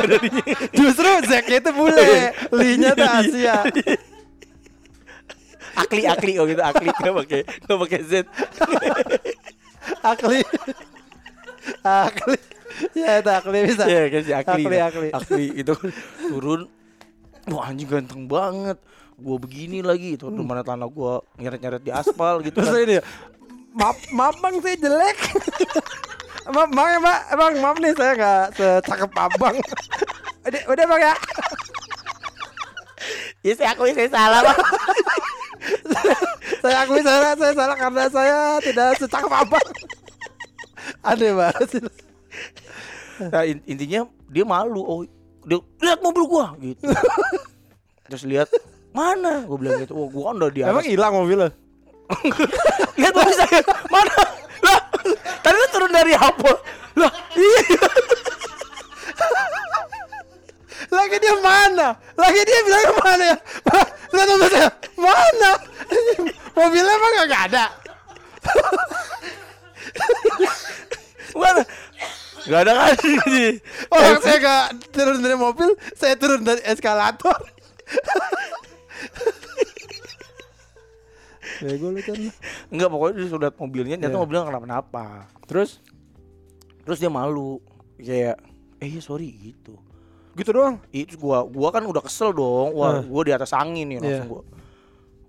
Justru 0.78 1.08
Zeknya 1.30 1.58
itu 1.62 1.70
bule, 1.70 2.34
Linya 2.50 2.90
tuh 2.98 3.06
Asia. 3.06 3.62
akli 5.72 6.04
akli 6.04 6.36
oh 6.36 6.44
gitu 6.44 6.60
akli 6.60 6.92
nggak 6.92 7.14
pakai 7.24 7.40
nggak 7.64 7.78
pakai 7.80 8.00
Z. 8.04 8.12
Akli. 10.02 10.40
Akli. 11.82 12.38
Ya 12.94 13.22
itu 13.22 13.30
Akli 13.30 13.58
bisa. 13.66 13.84
Iya 13.86 14.02
kan 14.10 14.22
si 14.22 14.32
akli. 14.34 14.62
Akli, 14.66 14.76
nah. 14.76 14.88
akli. 14.90 15.08
Akli 15.14 15.44
itu 15.62 15.74
turun. 16.28 16.81
Wah 17.48 17.66
anjing 17.66 17.90
ganteng 17.90 18.30
banget. 18.30 18.78
Gua 19.18 19.36
begini 19.38 19.82
lagi 19.82 20.14
itu 20.14 20.30
di 20.30 20.42
mana 20.42 20.62
tanah 20.62 20.86
gua 20.86 21.22
nyeret-nyeret 21.38 21.82
di 21.82 21.90
aspal 21.90 22.42
gitu 22.42 22.58
Terus 22.58 22.70
kan. 22.74 22.82
ini 22.82 22.94
ya, 22.98 23.02
maaf, 23.72 23.98
maaf 24.10 24.36
bang 24.38 24.56
saya 24.58 24.76
jelek. 24.78 25.18
maaf 26.54 26.70
bang 26.70 26.88
ya 26.88 26.98
mbak, 26.98 27.20
bang 27.32 27.52
maaf 27.58 27.76
nih 27.78 27.92
saya 27.94 28.12
nggak 28.14 28.44
secakep 28.56 29.10
abang. 29.14 29.56
udah, 30.46 30.62
udah 30.68 30.84
bang 30.86 31.02
ya. 31.02 31.14
Ya 33.42 33.58
saya 33.58 33.74
akui 33.74 33.90
saya 33.90 34.06
salah 34.06 34.38
Bang. 34.46 34.58
saya 36.62 36.76
akui 36.86 37.02
saya 37.02 37.34
saya 37.34 37.50
salah 37.50 37.74
karena 37.74 38.04
saya 38.06 38.38
tidak 38.62 38.94
secakep 39.02 39.32
abang. 39.34 39.66
Aneh 41.02 41.34
banget. 41.34 41.82
Nah, 43.18 43.42
in- 43.42 43.66
intinya 43.66 44.06
dia 44.30 44.46
malu. 44.46 44.78
Oh, 44.78 45.02
dia 45.42 45.58
lihat 45.82 45.98
mobil 46.00 46.24
gua 46.24 46.54
gitu. 46.58 46.82
Terus 48.08 48.22
lihat 48.24 48.48
mana? 48.92 49.42
Gua 49.44 49.58
bilang 49.58 49.80
gitu. 49.80 49.92
Oh, 49.94 50.06
gua 50.06 50.30
kan 50.30 50.34
udah 50.38 50.50
di 50.50 50.60
Emang 50.62 50.84
atas. 50.84 50.92
hilang 50.92 51.12
mobilnya? 51.12 51.50
Lihat 53.00 53.14
mobil 53.16 53.34
saya. 53.34 53.60
Mana? 53.88 54.16
Lah, 54.60 54.78
tadi 55.40 55.56
lu 55.56 55.66
turun 55.72 55.88
dari 55.88 56.12
apa? 56.12 56.52
Lah, 57.00 57.08
iya. 57.32 57.62
Lagi 60.92 61.16
dia 61.16 61.34
mana? 61.40 61.96
Lagi 62.20 62.40
dia 62.44 62.60
bilang 62.68 62.84
mana 63.00 63.24
ya? 63.32 63.36
Lihat 64.12 64.28
mobil 64.28 64.48
saya. 64.52 64.68
Mana? 65.00 65.50
Mobilnya 66.52 66.92
emang 66.92 67.12
nggak 67.24 67.44
ada. 67.48 67.64
Mana? 71.32 71.62
Gak 72.42 72.60
ada 72.66 72.72
kan? 72.74 72.94
Orang 73.94 74.18
saya 74.20 74.36
nggak 74.38 74.64
turun 74.90 75.22
dari 75.22 75.36
mobil, 75.36 75.68
saya 75.94 76.14
turun 76.18 76.42
dari 76.42 76.58
eskalator. 76.66 77.38
Bego 81.62 81.94
lu 81.94 82.02
kan. 82.02 82.18
Enggak, 82.68 82.88
pokoknya 82.90 83.14
dia 83.14 83.28
sudah 83.30 83.50
mobilnya, 83.54 83.94
ternyata 83.94 84.18
Iya. 84.18 84.22
mobilnya 84.22 84.44
kenapa-napa. 84.50 85.06
Terus 85.46 85.78
Terus 86.82 86.98
dia 86.98 87.06
malu. 87.06 87.62
Kayak, 87.94 88.42
eh 88.82 88.90
iya 88.90 88.98
sorry 88.98 89.30
gitu. 89.30 89.78
gitu 90.34 90.50
doang. 90.50 90.82
Itu 90.90 91.14
gua 91.14 91.46
gua 91.46 91.70
kan 91.70 91.86
udah 91.86 92.02
kesel 92.02 92.34
dong. 92.34 92.74
Wah, 92.74 92.98
gua 93.06 93.22
di 93.22 93.30
atas 93.30 93.54
angin 93.54 93.86
nih 93.86 93.98
langsung 94.02 94.26
Iya. 94.26 94.26
gua. 94.26 94.42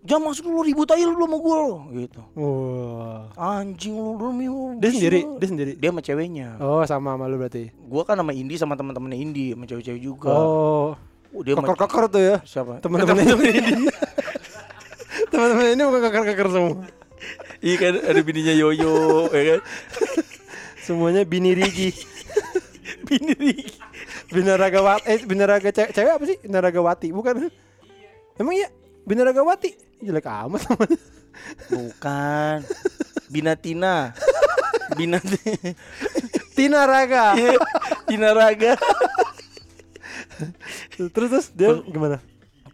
Jangan 0.04 0.36
masuk 0.36 0.52
dulu 0.52 0.68
ribut 0.68 0.92
aja 0.92 1.08
lu 1.08 1.16
sama 1.16 1.38
lo 1.40 1.88
gitu. 1.96 2.22
Wah. 2.36 3.32
Anjing 3.40 3.96
lu 3.96 4.20
lu 4.20 4.30
lu. 4.36 4.56
Dia 4.84 4.92
sendiri, 4.92 5.24
lu. 5.24 5.40
dia 5.40 5.48
sendiri. 5.48 5.72
Dia 5.80 5.90
sama 5.96 6.02
ceweknya. 6.04 6.60
Oh, 6.60 6.84
sama 6.84 7.16
sama 7.16 7.32
lu 7.32 7.40
berarti. 7.40 7.72
Gua 7.88 8.04
kan 8.04 8.20
sama 8.20 8.36
Indi 8.36 8.60
sama 8.60 8.76
teman-temannya 8.76 9.16
Indi, 9.16 9.56
sama 9.56 9.64
cewek-cewek 9.64 10.02
juga. 10.04 10.32
Oh, 10.36 11.00
Oh, 11.34 11.42
dia 11.42 11.56
sama 11.56 11.66
kokor-kokor 11.66 12.12
tuh 12.12 12.22
ya. 12.22 12.38
siapa? 12.44 12.78
Teman-teman 12.84 13.26
ini. 13.26 13.88
Teman-teman 15.32 15.66
ini 15.72 15.82
bukan 15.82 16.02
kokor-kokor 16.04 16.48
semua. 16.52 16.76
Iya 17.64 17.76
kan 17.80 17.94
ada 18.04 18.20
bininya 18.20 18.52
Yoyo, 18.52 19.32
ya 19.32 19.44
kan? 19.56 19.60
Semuanya 20.84 21.24
bini 21.24 21.56
Rigi. 21.64 21.96
Bini 23.08 23.32
Riki. 23.32 23.72
Binaragawati 24.36 25.08
eh 25.08 25.20
binaraga 25.24 25.72
cewek, 25.72 25.96
cewek 25.96 26.12
apa 26.12 26.24
sih? 26.28 26.38
Binaragawati, 26.44 27.08
bukan? 27.16 27.48
Emang 28.36 28.54
iya? 28.54 28.68
Binaragawati. 29.08 29.93
Jelek 30.04 30.28
amat 30.28 30.62
namanya. 30.68 30.98
Bukan. 31.70 32.58
Binatina. 33.28 33.96
Binatina. 34.94 35.72
Tina 36.54 36.82
Raga. 36.86 37.34
Iya, 37.40 37.58
Tina 38.06 38.30
Raga. 38.32 38.78
terus 40.98 41.10
terus 41.30 41.46
dia 41.54 41.74
gimana? 41.84 42.18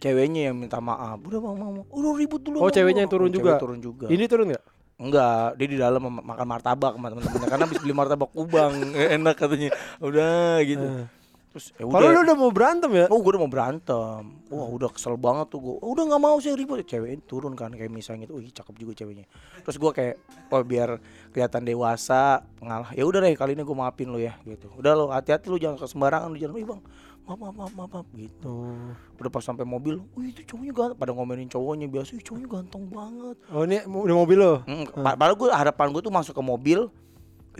Ceweknya 0.00 0.48
yang 0.50 0.56
minta 0.56 0.80
maaf. 0.80 1.20
Udah 1.20 1.38
bang, 1.38 1.54
bang. 1.56 1.72
Udah 1.88 2.10
ribut 2.16 2.40
dulu. 2.40 2.56
Oh, 2.60 2.68
sama 2.68 2.74
ceweknya 2.74 3.00
yang 3.04 3.12
turun 3.12 3.28
Oh, 3.28 3.34
juga? 3.36 3.52
turun 3.60 3.78
juga. 3.80 4.06
Ini 4.08 4.24
turun 4.24 4.48
nggak? 4.48 4.64
Enggak, 5.00 5.56
dia 5.56 5.66
di 5.68 5.78
dalam 5.80 6.00
ma- 6.00 6.24
makan 6.24 6.44
martabak 6.44 6.92
sama 6.92 7.08
teman-temannya 7.08 7.48
karena 7.48 7.64
habis 7.64 7.80
beli 7.80 7.94
martabak 7.96 8.30
kubang 8.32 8.72
enak 9.16 9.34
katanya. 9.36 9.70
Udah 10.00 10.60
gitu. 10.64 10.84
Eh. 10.84 11.04
Terus 11.50 11.74
ya 11.74 11.82
Kalau 11.82 12.08
lu 12.08 12.20
udah. 12.22 12.36
mau 12.38 12.50
berantem 12.50 12.90
ya? 12.94 13.06
Oh, 13.10 13.18
gue 13.18 13.30
udah 13.34 13.42
mau 13.42 13.50
berantem. 13.50 14.22
Wah, 14.48 14.68
udah 14.70 14.86
kesel 14.88 15.18
banget 15.18 15.50
tuh 15.50 15.58
gue. 15.58 15.76
Udah 15.82 16.06
nggak 16.06 16.22
mau 16.22 16.38
saya 16.38 16.54
ribut. 16.54 16.78
Cewek 16.80 17.26
turun 17.26 17.58
kan 17.58 17.70
kayak 17.70 17.90
misalnya 17.90 18.24
gitu. 18.24 18.38
Wih, 18.38 18.48
cakep 18.48 18.74
juga 18.76 18.92
ceweknya. 18.96 19.26
Terus 19.60 19.76
gue 19.76 19.90
kayak, 19.90 20.14
oh 20.46 20.62
biar 20.62 21.02
kelihatan 21.28 21.62
dewasa, 21.64 22.46
ngalah. 22.58 22.94
Ya 22.94 23.02
udah 23.02 23.18
deh, 23.18 23.34
kali 23.34 23.52
ini 23.52 23.62
gue 23.62 23.74
maafin 23.74 24.08
lo 24.08 24.16
ya, 24.16 24.38
gitu. 24.42 24.70
Udah 24.72 24.94
lo, 24.94 25.10
hati-hati 25.10 25.50
lu 25.50 25.58
jangan 25.58 25.74
ke 25.74 25.86
sembarangan 25.86 26.30
lu 26.30 26.38
jangan. 26.38 26.54
Ih 26.54 26.66
bang, 26.66 26.80
maaf 27.26 27.36
maaf 27.36 27.54
maaf 27.56 27.72
maaf, 27.74 27.90
maaf," 27.92 28.06
gitu. 28.14 28.46
Oh. 28.46 28.90
Udah 29.18 29.28
pas 29.28 29.42
sampai 29.42 29.66
mobil, 29.66 29.98
wih 30.14 30.30
itu 30.30 30.46
cowoknya 30.46 30.70
ganteng. 30.72 30.98
Pada 30.98 31.10
ngomelin 31.10 31.46
cowoknya 31.46 31.86
biasa, 31.86 32.14
cowoknya 32.20 32.46
ganteng 32.48 32.86
banget. 32.86 33.36
Oh, 33.50 33.62
ini 33.62 33.82
udah 33.82 34.16
mobil 34.16 34.38
lo. 34.38 34.54
Hmm, 34.64 34.86
pa- 34.86 35.18
Padahal 35.18 35.34
gue 35.34 35.48
harapan 35.50 35.86
gue 35.90 35.98
tuh 36.00 36.14
masuk 36.14 36.32
ke 36.32 36.42
mobil. 36.42 36.86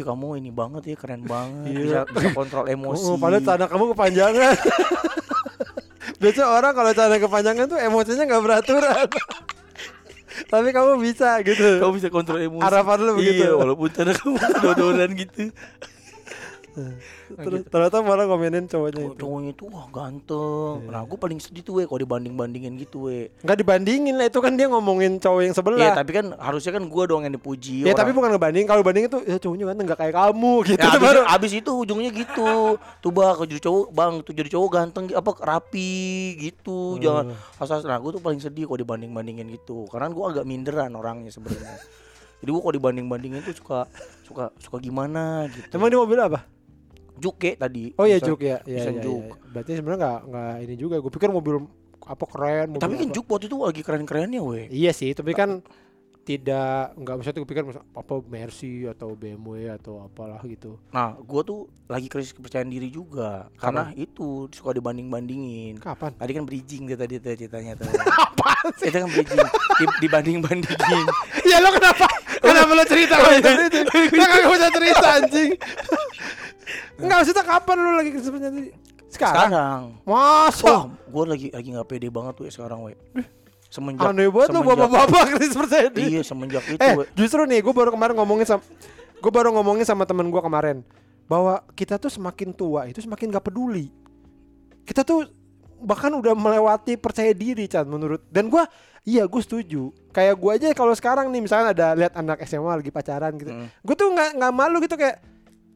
Ih 0.01 0.05
kamu 0.09 0.41
ini 0.41 0.49
banget 0.49 0.83
ya 0.89 0.97
keren 0.97 1.29
banget 1.29 1.77
Iya. 1.77 1.81
bisa 1.85 1.99
bisa 2.09 2.29
kontrol 2.33 2.65
emosi. 2.65 3.05
Oh, 3.05 3.21
padahal 3.21 3.45
celana 3.45 3.67
kamu 3.69 3.85
kepanjangan. 3.93 4.57
Biasanya 6.21 6.49
orang 6.49 6.73
kalau 6.73 6.91
celana 6.97 7.17
kepanjangan 7.21 7.65
tuh 7.69 7.77
emosinya 7.77 8.25
nggak 8.25 8.43
beraturan. 8.45 9.07
Tapi 10.49 10.69
kamu 10.73 10.93
bisa 11.05 11.37
gitu. 11.45 11.85
kamu 11.85 11.93
bisa 12.01 12.09
kontrol 12.09 12.41
emosi. 12.41 12.65
Harapan 12.65 12.97
lu 13.05 13.13
begitu. 13.21 13.45
Iya, 13.45 13.53
walaupun 13.53 13.89
cara 13.93 14.17
kamu 14.17 14.37
dodoran 14.65 15.11
gitu. 15.13 15.53
Terus 17.33 17.61
ternyata 17.65 18.01
malah 18.01 18.25
komenin 18.25 18.65
cowoknya 18.65 19.01
Oh, 19.01 19.09
itu. 19.09 19.19
cowoknya 19.19 19.51
itu 19.51 19.65
wah 19.67 19.87
ganteng. 19.87 20.77
Nah, 20.87 21.03
gue 21.03 21.15
paling 21.15 21.39
sedih 21.39 21.61
tuh 21.61 21.75
we 21.75 21.85
kalau 21.85 21.99
dibanding-bandingin 21.99 22.75
gitu 22.77 23.07
we. 23.07 23.31
Nggak 23.41 23.59
dibandingin 23.59 24.15
lah 24.15 24.27
itu 24.27 24.39
kan 24.39 24.53
dia 24.53 24.67
ngomongin 24.67 25.17
cowok 25.17 25.41
yang 25.41 25.49
Iya, 25.49 25.59
sebelah. 25.59 25.93
tapi 25.95 26.11
kan 26.13 26.27
harusnya 26.35 26.73
kan 26.73 26.85
gue 26.85 27.05
dong 27.05 27.23
yang 27.23 27.33
dipuji. 27.33 27.83
Ya 27.83 27.93
tapi 27.93 28.11
bukan 28.11 28.31
ngebanding. 28.31 28.65
Kalau 28.65 28.81
banding 28.81 29.07
itu 29.07 29.19
ya 29.23 29.37
cowoknya 29.37 29.65
ganteng 29.67 29.87
nggak 29.87 30.01
kayak 30.01 30.15
kamu 30.15 30.53
gitu. 30.69 30.79
Ya, 30.79 30.91
abis, 30.91 31.03
baru. 31.03 31.21
abis 31.27 31.53
itu 31.55 31.71
ujungnya 31.77 32.11
gitu. 32.11 32.51
Tuh 32.99 33.11
bang, 33.11 33.33
kalau 33.33 33.49
jadi 33.49 33.63
cowok, 33.63 33.87
bang, 33.91 34.13
tuh 34.21 34.33
jadi 34.33 34.49
cowok 34.51 34.69
ganteng, 34.71 35.05
apa 35.11 35.31
rapi 35.41 35.93
gitu. 36.37 36.99
Jangan 36.99 37.33
asal. 37.57 37.83
Nah, 37.83 37.97
gue 37.97 38.11
tuh 38.13 38.21
paling 38.21 38.39
sedih 38.39 38.65
kalau 38.65 38.79
dibanding-bandingin 38.79 39.47
gitu. 39.53 39.87
Karena 39.87 40.09
gue 40.09 40.25
agak 40.25 40.45
minderan 40.45 40.93
orangnya 40.93 41.29
sebenarnya. 41.29 41.79
Jadi 42.41 42.49
gue 42.49 42.63
kalau 42.63 42.73
dibanding-bandingin 42.73 43.41
tuh 43.43 43.53
suka 43.53 43.85
suka 44.25 44.49
suka 44.57 44.77
gimana 44.79 45.45
gitu. 45.47 45.69
Emang 45.71 45.89
di 45.89 45.99
mobil 45.99 46.17
apa? 46.17 46.41
Juke 47.21 47.51
tadi. 47.55 47.93
Oh 48.01 48.09
iya 48.09 48.17
juk 48.19 48.41
ya. 48.41 48.65
Iya, 48.65 48.91
iya, 48.91 49.03
juk. 49.05 49.25
iya. 49.29 49.53
Berarti 49.53 49.71
sebenarnya 49.77 50.01
nggak 50.01 50.21
nggak 50.33 50.55
ini 50.65 50.75
juga. 50.75 50.97
Gue 50.99 51.13
pikir 51.13 51.29
mobil 51.29 51.69
apa 52.01 52.25
keren. 52.25 52.67
Mobil 52.75 52.83
Tapi 52.83 52.95
kan 52.97 53.07
apa. 53.07 53.15
Juk 53.15 53.27
waktu 53.29 53.47
itu 53.47 53.57
lagi 53.61 53.83
keren-kerennya 53.85 54.41
weh. 54.41 54.67
Iya 54.73 54.91
sih, 54.97 55.13
tapi 55.13 55.37
kan 55.37 55.61
tidak 56.21 56.95
nggak 57.01 57.17
bisa 57.17 57.31
tuh 57.33 57.43
pikir 57.49 57.65
apa 57.75 58.15
Mercy 58.29 58.87
atau 58.87 59.17
BMW 59.17 59.73
atau 59.73 60.05
apalah 60.05 60.39
gitu. 60.45 60.77
Nah, 60.93 61.17
gue 61.17 61.43
tuh 61.43 61.67
lagi 61.91 62.07
krisis 62.07 62.37
kepercayaan 62.37 62.71
diri 62.71 62.93
juga 62.93 63.49
karena 63.57 63.91
itu 63.97 64.47
suka 64.53 64.77
dibanding-bandingin. 64.77 65.81
Kapan? 65.81 66.15
Tadi 66.15 66.31
kan 66.37 66.45
bridging 66.47 66.87
dia 66.87 66.95
tadi 67.01 67.19
ceritanya 67.19 67.75
tuh. 67.75 67.89
Apa 68.31 68.53
sih? 68.79 68.93
Itu 68.93 69.03
kan 69.03 69.11
bridging 69.11 69.41
Di- 69.81 69.99
dibanding-bandingin. 70.07 71.05
ya 71.51 71.57
lo 71.59 71.73
kenapa? 71.75 72.07
Kenapa 72.41 72.73
lo 72.73 72.85
cerita 72.85 73.15
kalau 73.15 73.33
itu? 73.33 73.51
Lo 74.11 74.25
kagak 74.25 74.51
usah 74.51 74.71
cerita 74.71 75.07
anjing. 75.15 75.51
Enggak 76.97 77.17
maksudnya 77.19 77.45
kapan 77.45 77.77
lo 77.79 77.91
lagi 77.93 78.11
sebenarnya 78.15 78.53
tadi? 78.53 78.71
Sekarang. 79.11 79.51
Sekarang, 79.51 79.83
Masa? 80.05 80.65
wah, 80.65 80.83
gue 80.87 81.25
lagi 81.27 81.47
lagi 81.51 81.69
nggak 81.69 81.85
pede 81.85 82.09
banget 82.09 82.33
tuh 82.33 82.45
ya 82.47 82.53
sekarang, 82.53 82.79
we. 82.85 82.95
Semenjak 83.67 84.03
Aneh 84.05 84.27
banget 84.27 84.49
semenjak- 84.53 84.79
bapak-bapak 84.79 85.23
percaya 85.61 85.89
diri. 85.89 86.09
Iya, 86.11 86.23
semenjak 86.23 86.65
itu, 86.65 86.79
Eh, 86.79 86.95
we. 86.95 87.05
justru 87.15 87.43
nih 87.43 87.59
gue 87.59 87.71
baru 87.71 87.91
kemarin 87.91 88.15
ngomongin 88.15 88.47
sama 88.49 88.63
gue 89.13 89.31
baru 89.31 89.51
ngomongin 89.53 89.83
sama 89.83 90.05
temen 90.05 90.27
gue 90.27 90.39
kemarin. 90.39 90.79
bahwa 91.27 91.63
kita 91.73 91.95
tuh 91.95 92.11
semakin 92.11 92.51
tua 92.51 92.87
itu 92.87 92.99
semakin 92.99 93.31
gak 93.31 93.47
peduli. 93.47 93.87
Kita 94.83 95.01
tuh 95.01 95.31
bahkan 95.79 96.11
udah 96.11 96.35
melewati 96.35 96.95
percaya 96.95 97.31
diri 97.31 97.65
Chan 97.65 97.87
menurut 97.87 98.27
dan 98.27 98.47
gua 98.47 98.67
iya 99.03 99.25
gue 99.25 99.41
setuju. 99.41 99.83
Kayak 100.11 100.35
gua 100.37 100.53
aja 100.55 100.67
kalau 100.71 100.93
sekarang 100.93 101.29
nih 101.29 101.41
misalnya 101.41 101.71
ada 101.71 101.87
lihat 101.95 102.13
anak 102.13 102.43
SMA 102.45 102.73
lagi 102.75 102.89
pacaran 102.89 103.33
gitu 103.35 103.49
Mm. 103.49 103.67
gue 103.81 103.95
tuh 103.95 104.09
nggak 104.09 104.31
nggak 104.37 104.53
malu 104.53 104.77
gitu 104.79 104.95
kayak 104.95 105.19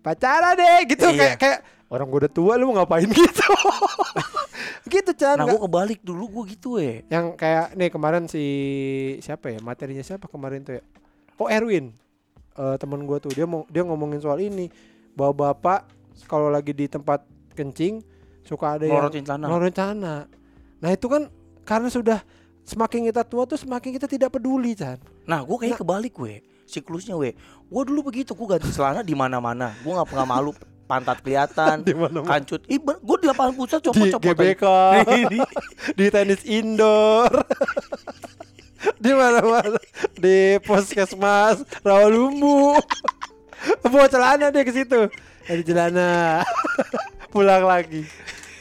pacaran 0.01 0.53
deh 0.53 0.81
gitu. 0.87 1.07
Iya. 1.07 1.17
kayak 1.17 1.37
kayak 1.37 1.59
orang 1.87 2.07
gue 2.07 2.19
udah 2.21 2.33
tua 2.33 2.53
lu 2.55 2.65
mau 2.67 2.77
ngapain? 2.77 3.07
Gitu. 3.15 3.47
Gitu 4.85 5.11
Chan. 5.15 5.37
Nah 5.37 5.47
gue 5.47 5.59
kebalik 5.59 6.01
dulu 6.01 6.25
gue 6.31 6.55
gitu 6.55 6.77
ya 6.77 7.01
yang 7.09 7.33
kayak 7.35 7.73
nih 7.73 7.89
kemarin 7.89 8.25
si 8.27 8.45
siapa 9.19 9.49
ya 9.49 9.59
materinya 9.61 10.03
siapa 10.03 10.27
kemarin 10.27 10.61
tuh 10.61 10.77
ya? 10.77 10.83
Oh 11.37 11.49
Erwin. 11.49 11.95
Eh 12.53 12.77
teman 12.77 13.03
gue 13.03 13.19
tuh 13.19 13.33
dia 13.33 13.45
mau 13.45 13.65
dia 13.67 13.81
ngomongin 13.81 14.21
soal 14.21 14.39
ini. 14.39 14.69
Bahwa 15.13 15.49
bapak 15.51 15.89
kalau 16.25 16.47
lagi 16.47 16.71
di 16.71 16.85
tempat 16.85 17.25
kencing 17.53 18.03
suka 18.43 18.77
ada 18.77 18.85
yang 18.85 18.99
Ngelorotin 18.99 19.25
celana. 19.25 19.45
ngeluarin 19.47 19.73
celana. 19.73 20.15
nah 20.77 20.91
itu 20.91 21.07
kan 21.07 21.33
karena 21.65 21.89
sudah 21.89 22.19
semakin 22.65 23.13
kita 23.13 23.23
tua 23.25 23.45
tuh 23.45 23.61
semakin 23.61 23.95
kita 24.01 24.09
tidak 24.09 24.33
peduli 24.35 24.73
Chan. 24.75 24.99
Nah 25.29 25.41
gue 25.45 25.57
kayaknya 25.57 25.79
kebalik 25.81 26.13
gue 26.17 26.45
Siklusnya 26.65 27.13
gue 27.21 27.37
Gue 27.69 27.83
dulu 27.85 28.09
begitu 28.09 28.33
Gue 28.33 28.57
ganti 28.57 28.73
celana 28.73 29.05
di 29.05 29.13
mana 29.13 29.37
mana 29.37 29.77
Gue 29.85 29.93
gak 29.93 30.09
pernah 30.09 30.25
malu 30.25 30.57
Pantat 30.85 31.25
kelihatan 31.25 31.81
di 31.87 31.97
mana 31.97 32.21
Kancut. 32.21 32.69
Ih 32.69 32.77
gue 32.77 33.17
di 33.21 33.27
lapangan 33.27 33.53
futsal 33.57 33.81
di 33.81 33.89
copot-copot 33.89 34.37
GBK. 34.37 34.65
Di 35.99 36.05
tenis 36.13 36.45
indoor. 36.45 37.33
Di 39.03 39.13
mana-mana. 39.17 39.81
Di 40.13 40.61
puskesmas 40.61 41.65
Rawalumbu. 41.81 42.77
Bawa 43.81 44.07
celana 44.13 44.53
deh 44.53 44.61
ke 44.61 44.73
situ. 44.77 45.09
Dari 45.49 45.65
celana. 45.65 46.45
Pulang 47.33 47.65
lagi. 47.65 48.05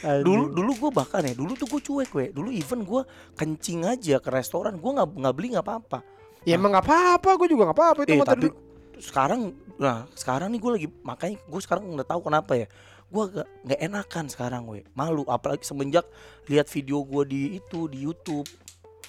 Dulu 0.04 0.52
dulu 0.52 0.70
gue 0.76 0.90
bahkan 0.92 1.24
ya 1.24 1.32
Dulu 1.32 1.52
tuh 1.56 1.66
gue 1.66 1.80
cuek 1.80 2.08
gue 2.12 2.26
Dulu 2.36 2.52
even 2.52 2.84
gue 2.84 3.02
kencing 3.40 3.88
aja 3.88 4.20
ke 4.20 4.28
restoran 4.28 4.76
Gue 4.76 4.92
gak, 4.92 5.08
nggak 5.16 5.34
beli 5.34 5.56
gak 5.56 5.64
apa-apa. 5.64 5.98
Ya 6.44 6.60
emang 6.60 6.76
nggak 6.76 6.84
apa-apa 6.84 7.30
gue 7.40 7.48
juga 7.48 7.72
nggak 7.72 7.78
apa-apa 7.80 8.00
itu 8.04 8.12
Eh 8.12 8.20
tapi 8.20 8.46
dulu. 8.52 8.56
sekarang 9.00 9.40
Nah 9.80 10.04
sekarang 10.12 10.52
nih 10.52 10.60
gue 10.60 10.70
lagi 10.76 10.88
Makanya 11.02 11.36
gue 11.40 11.60
sekarang 11.64 11.88
udah 11.88 12.06
tahu 12.06 12.20
kenapa 12.28 12.52
ya. 12.52 12.66
Gue 13.08 13.24
gak, 13.32 13.48
nggak 13.64 13.80
enakan 13.80 14.24
sekarang 14.28 14.62
gue 14.68 14.80
Malu 14.92 15.24
Apalagi 15.24 15.64
semenjak 15.64 16.04
Lihat 16.52 16.68
video 16.68 17.00
gue 17.00 17.22
di 17.24 17.40
itu 17.56 17.88
Di 17.88 18.04
Youtube. 18.04 18.48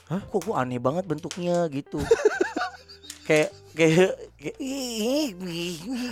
Hah? 0.08 0.24
Kok 0.24 0.52
gue 0.52 0.56
aneh 0.56 0.80
banget 0.80 1.04
bentuknya 1.04 1.68
gitu. 1.68 2.00
Kayak 3.26 3.58
kayak 3.74 4.14
kayak 4.38 4.58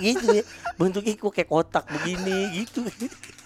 gitu 0.02 0.26
ya. 0.34 0.44
Bentuknya 0.82 1.14
kok 1.14 1.30
kayak 1.30 1.46
kotak 1.46 1.86
begini 1.86 2.66
gitu 2.66 2.82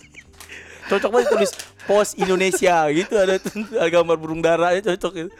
cocok 0.88 1.10
banget 1.12 1.28
tulis 1.32 1.52
pos 1.86 2.10
Indonesia 2.16 2.88
gitu 2.92 3.14
ada, 3.16 3.36
ada 3.84 3.90
gambar 3.92 4.16
burung 4.20 4.42
darahnya 4.42 4.82
cocok 4.94 5.14
gitu. 5.16 5.32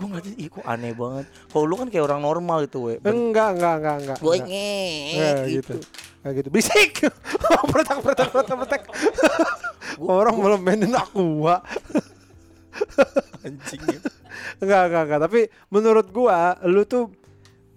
Gue 0.00 0.06
ngeliat 0.08 0.26
ih 0.32 0.48
kok 0.48 0.64
aneh 0.64 0.96
banget. 0.96 1.28
Kalau 1.52 1.64
lu 1.68 1.74
kan 1.76 1.88
kayak 1.92 2.04
orang 2.08 2.24
normal 2.24 2.64
gitu 2.64 2.88
we. 2.88 2.96
Enggak 3.04 3.60
enggak 3.60 3.74
enggak 3.84 3.96
enggak. 4.00 4.18
Gue 4.24 4.36
nge 4.40 4.72
Enggak 5.12 5.36
gitu. 5.36 5.52
gitu. 5.52 5.74
Kayak 6.20 6.34
gitu. 6.40 6.48
Berisik. 6.48 6.90
Protek 7.72 7.98
protek 8.00 8.28
protek 8.32 8.56
protek 8.56 8.82
orang 10.00 10.36
belum 10.40 10.60
mainin 10.64 10.96
aqua 10.96 11.60
anjing 13.44 13.82
ya. 13.84 14.00
Enggak, 14.60 14.82
enggak, 14.88 15.02
enggak. 15.04 15.20
Tapi 15.28 15.40
menurut 15.68 16.06
gua, 16.12 16.56
lu 16.64 16.84
tuh 16.88 17.12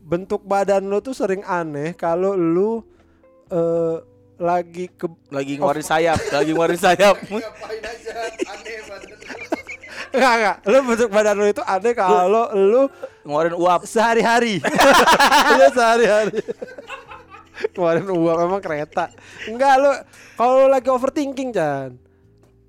bentuk 0.03 0.43
badan 0.43 0.87
lu 0.91 0.99
tuh 0.99 1.15
sering 1.15 1.43
aneh 1.47 1.95
kalau 1.95 2.35
lu 2.35 2.83
eh 3.47 3.97
lagi 4.41 4.89
ke 4.89 5.05
lagi 5.29 5.61
ngeluarin 5.61 5.85
sayap 5.85 6.19
lagi 6.33 6.51
ngeluarin 6.51 6.81
sayap 6.81 7.15
enggak, 10.13 10.33
enggak. 10.37 10.57
Lu 10.69 10.77
bentuk 10.85 11.09
badan 11.09 11.35
lu 11.35 11.45
itu 11.49 11.63
aneh 11.65 11.93
kalau 11.97 12.45
lu 12.53 12.81
ngeluarin 13.25 13.55
uap 13.57 13.81
sehari-hari. 13.89 14.61
lu 15.57 15.67
sehari-hari. 15.73 16.37
Kemarin 17.73 18.05
uang 18.09 18.37
emang 18.45 18.61
kereta. 18.61 19.09
Enggak 19.49 19.73
lu 19.81 19.91
kalau 20.37 20.53
lu 20.65 20.67
lagi 20.69 20.89
overthinking, 20.93 21.49
Chan. 21.53 21.97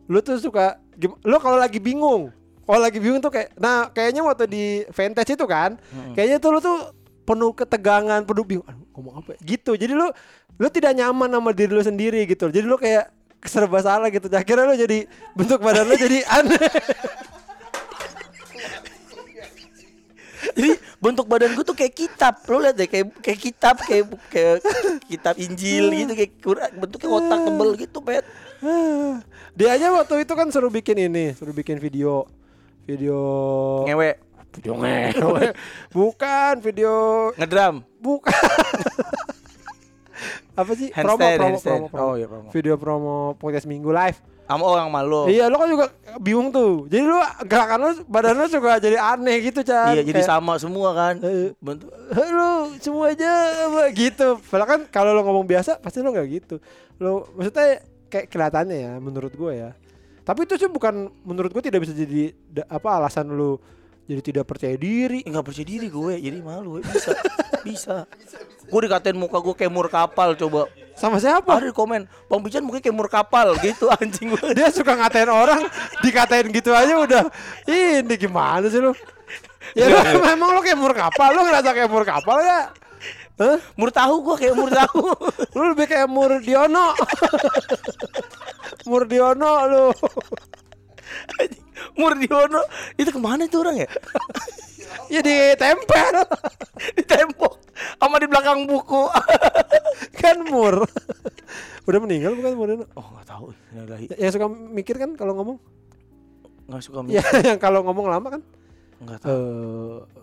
Lu 0.09 0.19
tuh 0.25 0.41
suka 0.41 0.81
lu 1.25 1.37
kalau 1.37 1.61
lagi 1.61 1.79
bingung. 1.79 2.33
Kalau 2.65 2.81
lagi 2.81 2.97
bingung 2.97 3.21
tuh 3.21 3.29
kayak 3.29 3.53
nah 3.61 3.93
kayaknya 3.93 4.25
waktu 4.25 4.49
di 4.49 4.65
Vantage 4.89 5.37
itu 5.37 5.45
kan, 5.45 5.77
kayaknya 6.17 6.41
tuh 6.41 6.51
lu 6.57 6.61
tuh 6.65 6.97
penuh 7.29 7.53
ketegangan, 7.53 8.25
penuh 8.25 8.45
bingung. 8.45 8.65
Aduh, 8.69 8.89
ngomong 8.97 9.15
apa? 9.21 9.37
ya? 9.37 9.39
Gitu. 9.57 9.77
Jadi 9.77 9.93
lu 9.93 10.09
lu 10.59 10.69
tidak 10.71 10.93
nyaman 10.95 11.31
sama 11.31 11.51
diri 11.51 11.73
lu 11.75 11.83
sendiri 11.83 12.27
gitu. 12.31 12.51
Jadi 12.51 12.67
lu 12.67 12.79
kayak 12.79 13.11
serba 13.45 13.83
salah 13.85 14.09
gitu. 14.09 14.31
Akhirnya 14.33 14.65
lu 14.71 14.77
jadi 14.79 15.09
bentuk 15.35 15.61
badan 15.61 15.85
lu 15.89 15.97
jadi 15.99 16.23
aneh. 16.31 16.71
Jadi 20.55 20.71
bentuk 21.03 21.27
badan 21.27 21.51
gue 21.59 21.65
tuh 21.67 21.75
kayak 21.75 21.95
kitab. 21.95 22.35
Lo 22.47 22.63
lihat 22.63 22.79
deh 22.79 22.87
kayak 22.87 23.11
kayak 23.19 23.41
kitab 23.43 23.75
kayak 23.83 24.07
kayak 24.31 24.63
kitab 25.11 25.35
Injil 25.37 25.91
gitu 25.91 26.13
kayak 26.15 26.33
Quran, 26.39 26.71
bentuknya 26.79 27.09
kotak 27.11 27.39
tebel 27.43 27.71
gitu, 27.75 27.99
Pet. 28.01 28.25
Dia 29.59 29.69
aja 29.75 29.87
waktu 29.93 30.23
itu 30.23 30.33
kan 30.33 30.49
suruh 30.55 30.71
bikin 30.71 30.97
ini, 31.11 31.35
suruh 31.35 31.53
bikin 31.53 31.83
video 31.83 32.25
video 32.85 33.19
Ngewe, 33.89 34.11
video 34.55 34.73
ngewe. 34.79 35.45
Bukan 35.91 36.55
video 36.63 36.93
ngedram, 37.35 37.83
bukan. 37.99 38.33
Apa 40.55 40.73
sih? 40.79 40.89
Promo, 40.95 41.19
handstand, 41.19 41.35
promo, 41.39 41.49
handstand. 41.51 41.83
promo, 41.83 41.89
promo. 41.91 42.07
Oh 42.07 42.15
iya 42.15 42.27
promo. 42.31 42.49
Video 42.55 42.75
promo 42.79 43.17
podcast 43.43 43.67
Minggu 43.67 43.91
live. 43.91 44.19
Sama 44.45 44.65
orang 44.69 44.93
malu. 44.93 45.25
Iya, 45.27 45.49
lo 45.49 45.57
kan 45.57 45.73
juga 45.73 45.89
bingung 46.21 46.53
tuh. 46.53 46.85
Jadi 46.87 47.01
lu 47.01 47.17
gerakan 47.49 47.79
lu 47.81 47.91
badan 48.05 48.37
lu 48.37 48.47
juga 48.47 48.77
jadi 48.77 49.01
aneh 49.01 49.41
gitu, 49.41 49.65
Chan. 49.65 49.97
Iya, 49.97 50.05
jadi 50.05 50.21
Kayak, 50.21 50.31
sama 50.31 50.61
semua 50.61 50.93
kan. 50.93 51.17
Bentuk 51.59 51.89
lu 52.13 52.51
semua 52.77 53.09
aja 53.11 53.33
gitu. 53.97 54.37
Padahal 54.47 54.69
kan 54.69 54.81
kalau 54.93 55.17
lo 55.17 55.25
ngomong 55.25 55.49
biasa 55.49 55.81
pasti 55.81 56.05
lo 56.05 56.13
nggak 56.13 56.29
gitu. 56.29 56.57
Lo 57.01 57.25
maksudnya 57.35 57.81
kayak 58.13 58.27
kelihatannya 58.29 58.77
ya 58.79 58.93
menurut 59.01 59.33
gue 59.33 59.53
ya. 59.59 59.71
Tapi 60.25 60.45
itu 60.45 60.61
sih 60.61 60.69
bukan 60.69 61.09
menurut 61.25 61.51
gue 61.51 61.65
tidak 61.65 61.83
bisa 61.83 61.97
jadi 61.97 62.37
apa 62.69 63.01
alasan 63.01 63.33
lu 63.33 63.57
jadi 64.05 64.21
tidak 64.21 64.45
percaya 64.45 64.77
diri. 64.77 65.25
enggak 65.25 65.45
percaya 65.49 65.67
diri 65.67 65.89
gue, 65.89 66.15
jadi 66.21 66.39
malu. 66.45 66.79
we. 66.79 66.81
Bisa. 66.85 67.17
bisa. 67.65 67.97
Gue 68.69 68.81
dikatain 68.85 69.17
muka 69.17 69.41
gue 69.41 69.55
kayak 69.57 69.73
mur 69.73 69.89
kapal 69.89 70.37
coba. 70.37 70.69
Sama 70.93 71.17
siapa? 71.17 71.59
Ada 71.59 71.73
di 71.73 71.75
komen, 71.75 72.05
Bang 72.29 72.45
Pican 72.45 72.63
mukanya 72.63 72.85
kayak 72.85 72.97
mur 72.97 73.09
kapal 73.09 73.57
gitu 73.65 73.89
anjing 73.89 74.37
gue. 74.37 74.47
Dia 74.53 74.69
suka 74.69 74.93
ngatain 74.95 75.33
orang, 75.33 75.65
dikatain 76.05 76.53
gitu 76.53 76.77
aja 76.77 76.95
udah. 77.01 77.25
Ini 77.65 78.15
gimana 78.21 78.69
sih 78.69 78.79
lu? 78.79 78.93
Ya 79.73 79.89
lu, 79.89 79.97
memang 80.21 80.53
lu 80.53 80.61
kayak 80.61 80.77
mur 80.77 80.93
kapal, 80.93 81.33
lu 81.33 81.41
ngerasa 81.49 81.73
kayak 81.73 81.89
mur 81.89 82.05
kapal 82.05 82.39
ya? 82.45 82.69
Hah? 83.35 83.59
Mur 83.75 83.91
tahu 83.91 84.15
gue 84.23 84.37
kayak 84.47 84.55
mur 84.55 84.71
tahu. 84.71 85.11
Lu 85.59 85.65
lebih 85.75 85.87
kayak 85.91 86.07
Mur 86.07 86.39
Diono. 86.39 86.95
Mur 88.89 89.03
Diono 89.11 89.55
lu. 89.67 89.87
Mur 91.95 92.13
Diono 92.15 92.63
itu 92.95 93.09
ke 93.09 93.19
mana 93.19 93.45
itu 93.45 93.57
orang 93.57 93.77
ya? 93.79 93.89
Ya 95.05 95.21
ditempel 95.21 96.23
di 96.97 97.03
tembok 97.03 97.59
sama 97.99 98.17
di 98.17 98.27
belakang 98.27 98.65
buku. 98.65 99.05
kan 100.21 100.39
Mur. 100.45 100.87
Udah 101.85 101.99
meninggal 101.99 102.33
bukan 102.33 102.53
Mur 102.55 102.67
Diono? 102.69 102.87
oh 102.93 103.07
nggak 103.11 103.27
tahu. 103.27 103.45
Innalillahi. 103.71 104.05
Yang 104.15 104.33
suka 104.33 104.47
mikir 104.49 104.97
kan 104.97 105.11
kalau 105.13 105.35
ngomong? 105.35 105.59
Nggak 106.67 106.83
suka 106.83 106.99
Ya 107.05 107.21
mikir. 107.21 107.43
yang 107.45 107.59
kalau 107.59 107.83
ngomong 107.83 108.07
lama 108.07 108.29
kan? 108.31 108.43
Nggak 109.03 109.19
Eh 109.19 109.25
tahu. 109.25 109.43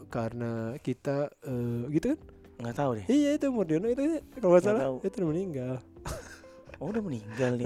karena 0.07 0.51
kita 0.79 1.17
eh, 1.43 1.81
gitu 1.91 2.05
kan? 2.15 2.19
Nggak 2.61 2.75
tahu 2.75 2.89
deh. 2.95 3.05
Iya 3.05 3.29
itu 3.35 3.45
Mur 3.49 3.65
Diono 3.65 3.87
itu 3.87 4.01
kalau 4.33 4.51
nggak 4.55 4.63
salah 4.63 4.81
tahu. 4.81 4.95
itu 5.03 5.15
udah 5.19 5.29
meninggal. 5.29 5.73
Oh 6.79 6.89
udah 6.89 7.03
meninggal 7.03 7.51
nih. 7.53 7.65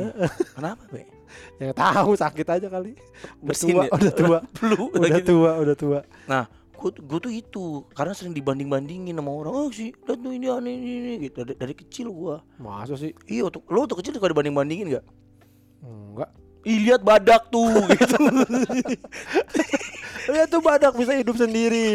Kenapa 0.52 0.84
be? 0.90 1.06
Yang 1.62 1.74
tahu 1.78 2.12
sakit 2.16 2.48
aja 2.48 2.68
kali. 2.68 2.98
Udah 3.42 3.46
Bersin 3.46 3.68
tua, 3.74 3.84
ya? 3.86 3.90
udah 3.94 4.14
tua. 4.14 4.38
Flu 4.58 4.84
udah 4.94 5.22
tua, 5.22 5.52
udah 5.62 5.76
tua. 5.76 6.00
Nah, 6.28 6.44
gue 6.76 6.92
gue 6.96 7.20
tuh 7.20 7.34
itu 7.34 7.66
karena 7.96 8.14
sering 8.14 8.36
dibanding 8.36 8.68
bandingin 8.68 9.16
sama 9.16 9.32
orang. 9.32 9.54
Oh 9.54 9.70
sih, 9.72 9.92
lihat 9.94 10.20
tuh 10.20 10.32
ini 10.32 10.48
aneh 10.52 10.74
ini, 10.76 10.92
ini 11.02 11.14
gitu. 11.30 11.44
Dari, 11.44 11.56
dari 11.58 11.74
kecil 11.74 12.08
gua. 12.12 12.44
Masa 12.60 12.96
sih? 13.00 13.12
Iya, 13.26 13.50
waktu, 13.50 13.60
lo 13.70 13.78
waktu 13.86 13.96
kecil 14.02 14.12
suka 14.18 14.32
dibanding 14.32 14.56
bandingin 14.56 14.88
gak? 15.00 15.06
Enggak. 15.86 16.30
Ih 16.66 16.82
lihat 16.82 17.06
badak 17.06 17.54
tuh 17.54 17.70
gitu. 17.94 18.18
Lihat 20.34 20.50
tuh 20.50 20.62
badak 20.66 20.98
bisa 20.98 21.14
hidup 21.14 21.38
sendiri. 21.38 21.94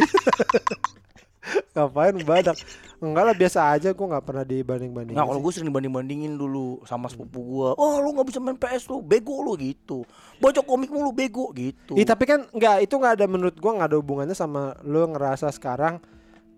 Ngapain 1.75 2.17
badak? 2.23 2.57
Enggak 3.01 3.25
lah 3.25 3.35
biasa 3.35 3.59
aja 3.73 3.89
gua 3.97 4.17
nggak 4.17 4.25
pernah 4.29 4.45
dibanding-bandingin. 4.45 5.17
Nah, 5.17 5.25
kalau 5.25 5.41
gue 5.41 5.53
sering 5.57 5.73
dibanding 5.73 5.93
bandingin 5.93 6.33
dulu 6.37 6.85
sama 6.85 7.09
sepupu 7.09 7.41
gua. 7.41 7.73
Oh, 7.81 7.97
lu 8.05 8.13
nggak 8.13 8.29
bisa 8.29 8.39
main 8.45 8.61
PS 8.61 8.93
lu, 8.93 9.01
bego 9.01 9.41
lu 9.41 9.57
gitu. 9.57 10.05
Baca 10.37 10.61
komik 10.61 10.93
mulu 10.93 11.09
bego 11.17 11.49
gitu. 11.57 11.97
Ih, 11.97 12.05
tapi 12.05 12.29
kan 12.29 12.45
enggak 12.53 12.85
itu 12.85 12.93
nggak 12.93 13.17
ada 13.17 13.25
menurut 13.25 13.57
gua 13.57 13.81
nggak 13.81 13.89
ada 13.89 13.97
hubungannya 13.97 14.37
sama 14.37 14.77
lu 14.85 15.01
ngerasa 15.17 15.49
sekarang 15.49 15.97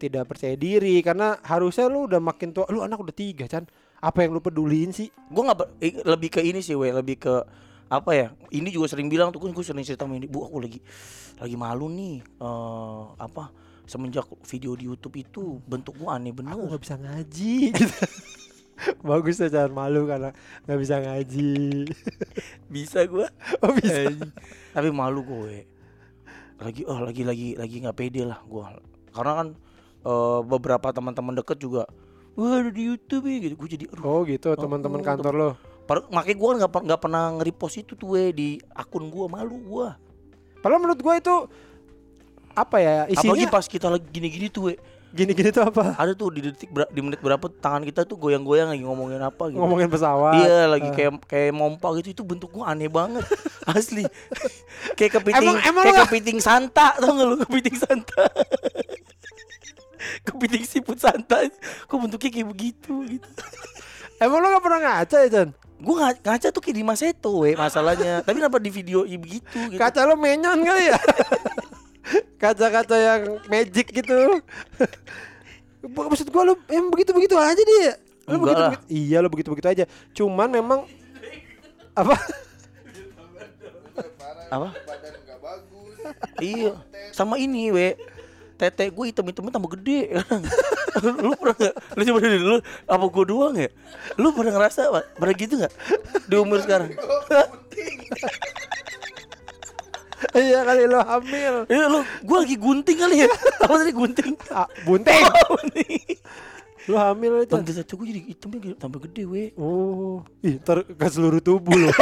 tidak 0.03 0.35
percaya 0.35 0.59
diri 0.59 0.99
karena 0.99 1.39
harusnya 1.47 1.87
lu 1.87 2.11
udah 2.11 2.19
makin 2.19 2.51
tua 2.51 2.67
lu 2.75 2.83
anak 2.83 2.99
udah 2.99 3.15
tiga 3.15 3.47
kan 3.47 3.63
apa 4.03 4.27
yang 4.27 4.35
lu 4.35 4.43
peduliin 4.43 4.91
sih 4.91 5.07
gue 5.07 5.43
nggak 5.47 5.79
eh, 5.79 6.03
lebih 6.03 6.29
ke 6.35 6.41
ini 6.43 6.59
sih 6.59 6.75
we 6.75 6.91
lebih 6.91 7.23
ke 7.23 7.35
apa 7.87 8.11
ya 8.11 8.29
ini 8.51 8.75
juga 8.75 8.91
sering 8.91 9.07
bilang 9.07 9.31
tuh 9.31 9.39
gue 9.39 9.53
sering 9.63 9.87
cerita 9.87 10.03
sama 10.03 10.19
ini 10.19 10.27
bu 10.27 10.43
aku 10.43 10.59
lagi 10.59 10.83
lagi 11.39 11.55
malu 11.55 11.87
nih 11.87 12.19
eh 12.19 13.03
apa 13.15 13.55
semenjak 13.87 14.27
video 14.47 14.73
di 14.79 14.85
YouTube 14.87 15.17
itu 15.19 15.59
bentuk 15.67 15.99
gue 15.99 16.09
aneh 16.09 16.33
bener. 16.35 16.55
Aku 16.55 16.71
nggak 16.71 16.83
bisa 16.83 16.97
ngaji. 16.99 17.55
Gitu 17.75 17.97
bagus 19.07 19.39
ya 19.39 19.47
jangan 19.47 19.73
malu 19.73 20.11
karena 20.11 20.35
nggak 20.67 20.81
bisa 20.81 20.97
ngaji. 20.99 21.51
Bisa 22.73 23.05
gue 23.07 23.27
oh 23.63 23.73
bisa. 23.79 24.11
Tapi 24.75 24.89
malu 24.91 25.23
gue 25.23 25.69
lagi 26.63 26.87
oh 26.87 26.99
lagi 27.03 27.27
lagi 27.27 27.49
lagi 27.59 27.77
nggak 27.83 27.97
pede 27.99 28.23
lah 28.23 28.39
gue 28.47 28.63
karena 29.11 29.33
kan 29.35 29.49
eh, 30.07 30.41
beberapa 30.47 30.95
teman-teman 30.95 31.35
deket 31.43 31.59
juga 31.59 31.91
wah 32.39 32.63
ada 32.63 32.71
di 32.73 32.83
YouTube 32.91 33.29
ya 33.29 33.39
gitu. 33.45 33.55
Gue 33.55 33.69
jadi 33.71 33.85
oh 33.93 34.25
gitu 34.27 34.51
teman-teman 34.57 35.03
oh, 35.03 35.07
kantor 35.07 35.33
lo? 35.35 35.51
Makanya 36.11 36.37
gue 36.39 36.51
nggak 36.63 36.71
nggak 36.73 37.01
pernah 37.03 37.23
nge-repost 37.37 37.85
itu 37.85 37.93
tuh 37.99 38.17
we 38.17 38.33
di 38.33 38.49
akun 38.73 39.13
gue 39.13 39.27
malu 39.29 39.61
gue 39.61 39.89
padahal 40.63 40.79
menurut 40.79 41.01
gua 41.03 41.19
itu 41.19 41.35
apa 42.55 42.77
ya 42.79 42.95
apalagi 43.05 43.15
isinya 43.15 43.47
pas 43.49 43.65
kita 43.65 43.87
lagi 43.89 44.05
gini-gini 44.07 44.49
tuh 44.49 44.63
we. 44.69 44.75
Gini-gini 45.13 45.49
tuh 45.49 45.63
apa? 45.63 45.93
Ada 45.93 46.13
tuh 46.13 46.33
di 46.33 46.41
detik 46.41 46.69
ber- 46.69 46.89
di 46.89 46.99
menit 46.99 47.21
berapa 47.21 47.45
tangan 47.45 47.83
kita 47.83 48.03
tuh 48.03 48.17
goyang-goyang 48.17 48.73
lagi 48.73 48.81
ngomongin 48.81 49.21
apa 49.21 49.47
gitu. 49.47 49.61
Ngomongin 49.61 49.87
pesawat. 49.87 50.41
Iya 50.41 50.65
lagi 50.65 50.89
Ah. 50.89 50.91
kayak 50.91 51.11
kayak 51.27 51.53
mompa 51.53 51.87
gitu. 52.01 52.09
Itu 52.11 52.23
bentuk 52.25 52.49
gua 52.51 52.73
aneh 52.73 52.89
banget. 52.89 53.21
Asli. 53.69 54.03
Kayak 54.97 55.21
kepiting 55.21 55.53
Emang- 55.53 55.63
emang 55.63 55.85
kayak 55.85 55.99
kepiting 56.09 56.39
santa. 56.41 56.97
Tau 56.97 57.13
gak 57.13 57.27
lu 57.27 57.37
kepiting 57.39 57.77
santa? 57.77 58.25
Kepiting 60.25 60.65
siput 60.65 60.97
santa. 60.97 61.45
Kok 61.85 61.97
bentuknya 61.99 62.31
kayak 62.33 62.49
begitu 62.49 62.95
gitu. 63.07 63.29
Emang 64.17 64.39
lo 64.39 64.49
gak 64.51 64.65
pernah 64.65 64.81
ngaca 64.81 65.17
ya 65.19 65.29
Chan 65.31 65.49
gua 65.77 65.95
nga- 65.99 66.21
ngaca 66.31 66.49
tuh 66.49 66.63
kayak 66.63 66.77
di 66.79 66.83
Maseto 66.83 67.31
we 67.43 67.53
masalahnya. 67.53 68.23
Tapi 68.23 68.39
kenapa 68.39 68.57
di 68.57 68.71
video 68.71 69.03
begitu 69.05 69.59
gitu? 69.67 69.77
Kaca 69.77 70.07
lo 70.07 70.15
menyon 70.15 70.63
kali 70.63 70.89
ya 70.89 70.95
kaca-kaca 72.39 72.97
yang 72.99 73.23
magic 73.47 73.91
gitu. 73.91 74.43
Maksud 75.83 76.31
gua 76.31 76.53
lo 76.53 76.55
emang 76.71 76.91
begitu-begitu 76.91 77.35
aja 77.39 77.59
dia. 77.59 77.99
Lo 78.31 78.39
Enggak 78.39 78.55
lah. 78.55 78.71
begitu, 78.75 78.87
iya 78.91 79.19
lo 79.19 79.29
begitu-begitu 79.31 79.69
aja. 79.69 79.85
Cuman 80.15 80.49
memang 80.51 80.87
apa? 81.95 82.15
Apa? 84.53 84.69
Iya 86.39 86.79
sama 87.11 87.39
ini 87.39 87.71
we. 87.71 87.99
Tete 88.61 88.87
gue 88.95 89.05
hitam-hitamnya 89.11 89.59
tambah 89.59 89.75
gede. 89.75 90.23
Lu 91.03 91.35
pernah 91.35 91.57
gak 91.57 91.75
lu 91.97 92.03
coba 92.05 92.19
dulu 92.21 92.47
lu 92.53 92.59
apa 92.85 93.05
gue 93.09 93.25
doang 93.27 93.55
ya? 93.57 93.71
Lu 94.21 94.29
pernah 94.37 94.53
ngerasa 94.55 94.93
Pak? 94.93 95.05
pernah 95.17 95.35
gitu 95.35 95.55
gak 95.57 95.73
di 96.29 96.37
umur 96.37 96.61
sekarang 96.61 96.93
iya 100.39 100.61
kali 100.63 100.83
lo 100.87 101.01
hamil. 101.03 101.55
Iya 101.67 101.85
lu 101.91 102.01
gue 102.03 102.37
lagi 102.39 102.57
gunting 102.57 102.99
kali 102.99 103.17
ya? 103.25 103.29
Apa 103.63 103.75
tadi 103.83 103.93
gunting? 103.93 104.33
Ah, 104.53 104.69
bunting 104.85 105.25
gunting. 105.49 106.19
Lo 106.91 106.97
hamil 106.99 107.47
itu. 107.47 107.55
Bang 107.55 107.65
tete 107.65 107.93
gue 107.95 108.07
jadi 108.07 108.21
hitamnya 108.27 108.75
tambah 108.77 109.01
gede 109.09 109.23
we. 109.27 109.45
Oh. 109.57 110.23
Ih 110.43 110.59
ntar 110.61 110.83
ke 110.85 111.07
seluruh 111.09 111.41
tubuh 111.43 111.75
lo. 111.75 111.91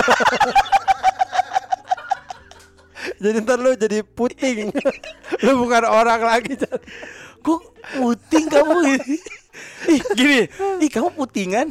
Jadi 3.20 3.44
ntar 3.44 3.60
lo 3.60 3.76
jadi 3.76 4.00
puting. 4.00 4.72
Lo 5.44 5.50
bukan 5.60 5.84
orang 5.84 6.24
lagi 6.24 6.56
kok 7.40 7.60
puting 7.96 8.44
kamu. 8.48 8.76
Ini 8.96 9.16
ih 9.92 10.00
gini. 10.16 10.40
Ih 10.80 10.88
kamu 10.88 11.12
putingan? 11.12 11.68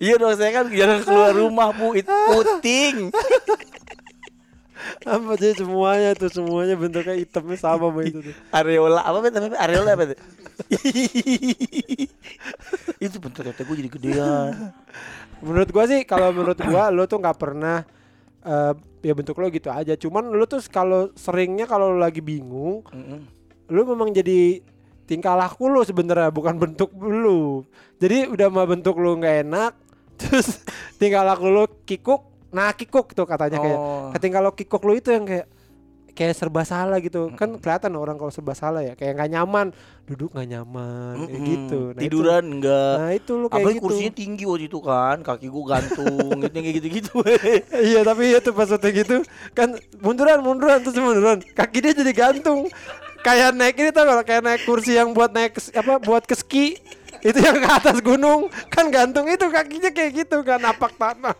Iya 0.00 0.16
dong 0.16 0.32
saya 0.36 0.52
kan 0.52 0.68
jangan 0.68 1.00
keluar 1.04 1.32
rumah 1.32 1.72
bu. 1.72 1.96
Itu 1.96 2.08
puting 2.08 3.12
apa 5.04 5.32
sih 5.40 5.52
semuanya 5.56 6.10
tuh 6.16 6.30
semuanya 6.32 6.74
bentuknya 6.76 7.16
hitamnya 7.16 7.58
sama 7.58 7.92
sama 7.92 8.00
itu 8.04 8.18
tuh. 8.20 8.34
Areola 8.52 9.00
apa 9.04 9.18
bet 9.20 9.32
namanya? 9.36 9.60
Areola 9.60 9.90
apa 9.96 10.04
tuh? 10.14 10.18
Itu 13.04 13.16
bentuk 13.16 13.42
tete 13.44 13.62
gue 13.64 13.76
jadi 13.80 13.90
gedean. 13.90 14.52
Menurut 15.40 15.68
gua 15.72 15.84
sih 15.88 16.04
kalau 16.04 16.28
menurut 16.36 16.58
gua 16.60 16.92
lo 16.92 17.08
tuh 17.08 17.16
nggak 17.16 17.38
pernah 17.40 17.80
eh, 18.44 18.72
ya 19.00 19.12
bentuk 19.16 19.40
lo 19.40 19.48
gitu 19.48 19.72
aja. 19.72 19.96
Cuman 19.96 20.32
lo 20.32 20.44
tuh 20.44 20.60
kalau 20.68 21.08
seringnya 21.16 21.64
kalau 21.64 21.96
lagi 21.96 22.20
bingung 22.20 22.84
Mm-mm. 22.92 23.20
lo 23.72 23.80
memang 23.88 24.12
jadi 24.12 24.60
tingkah 25.08 25.34
laku 25.34 25.72
lo 25.72 25.82
sebenarnya 25.82 26.30
bukan 26.30 26.60
bentuk 26.60 26.92
lo. 27.00 27.64
Jadi 27.98 28.28
udah 28.28 28.48
mah 28.52 28.68
bentuk 28.68 29.00
lo 29.00 29.16
nggak 29.16 29.36
enak 29.48 29.72
terus 30.20 30.60
tingkah 31.00 31.24
laku 31.24 31.48
lo 31.48 31.64
kikuk 31.88 32.29
nah 32.50 32.74
kikuk 32.74 33.14
tuh 33.14 33.24
katanya 33.24 33.58
kayak. 33.58 33.78
Oh. 33.78 34.10
ketika 34.12 34.38
lo 34.38 34.50
kikuk 34.50 34.82
lo 34.82 34.92
itu 34.92 35.10
yang 35.10 35.22
kayak 35.22 35.46
kayak 36.10 36.34
serba 36.36 36.66
salah 36.66 36.98
gitu. 36.98 37.32
Kan 37.32 37.56
kelihatan 37.62 37.94
orang 37.96 38.18
kalau 38.18 38.28
serba 38.28 38.52
salah 38.52 38.82
ya. 38.82 38.92
Kayak 38.92 39.16
nggak 39.16 39.30
nyaman. 39.30 39.66
Duduk 40.04 40.34
nggak 40.34 40.48
nyaman 40.52 41.14
kayak 41.22 41.32
Mm-mm. 41.32 41.48
gitu. 41.48 41.80
Nah, 41.80 41.94
itu- 41.94 42.02
tiduran 42.02 42.44
enggak 42.50 42.94
nah 42.98 43.12
itu 43.14 43.32
lo 43.32 43.46
kayak 43.46 43.54
apalagi 43.56 43.78
gitu. 43.78 43.84
kursinya 43.86 44.12
tinggi 44.12 44.44
waktu 44.44 44.64
itu 44.68 44.78
kan. 44.82 45.16
Kaki 45.22 45.46
gue 45.48 45.64
gantung 45.64 46.36
gitu 46.44 46.56
kayak 46.58 46.74
gitu 46.82 46.88
gitu 46.90 47.12
iya 47.72 48.00
tapi 48.02 48.34
ya 48.34 48.38
tuh 48.42 48.52
pas 48.52 48.68
waktu 48.68 48.88
gitu. 48.92 49.16
Kan 49.54 49.68
munduran 50.02 50.42
munduran 50.42 50.82
terus 50.82 50.98
munduran. 50.98 51.38
Kaki 51.40 51.78
dia 51.78 51.92
jadi 51.94 52.12
gantung. 52.12 52.66
Kayak 53.20 53.52
naik 53.52 53.76
ini 53.76 53.90
tau 53.92 54.08
gak 54.08 54.24
kayak 54.26 54.42
naik 54.42 54.62
kursi 54.64 54.96
yang 54.96 55.12
buat 55.12 55.30
naik 55.30 55.56
apa 55.72 56.00
buat 56.00 56.26
ke 56.26 56.34
ski. 56.34 56.66
Itu 57.20 57.36
yang 57.36 57.60
ke 57.60 57.68
atas 57.70 58.00
gunung. 58.00 58.48
Kan 58.68 58.88
gantung 58.88 59.24
itu 59.24 59.44
kakinya 59.46 59.88
kayak 59.88 60.26
gitu 60.26 60.40
kan. 60.40 60.58
Napak 60.58 60.96
tanah 60.98 61.36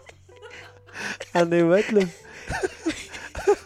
aneh 1.32 1.62
banget 1.64 1.88
lu. 1.94 2.02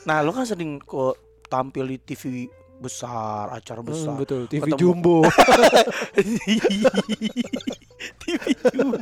Nah 0.05 0.21
lo 0.21 0.31
kan 0.33 0.45
sering 0.45 0.79
kok 0.79 1.17
tampil 1.49 1.89
di 1.89 1.99
TV 1.99 2.49
besar 2.75 3.49
acara 3.55 3.81
besar. 3.81 4.13
Hmm, 4.13 4.21
betul 4.21 4.41
TV 4.51 4.69
Ketemu- 4.69 4.81
jumbo. 4.81 5.17
TV 8.21 8.37
jumbo. 8.61 8.99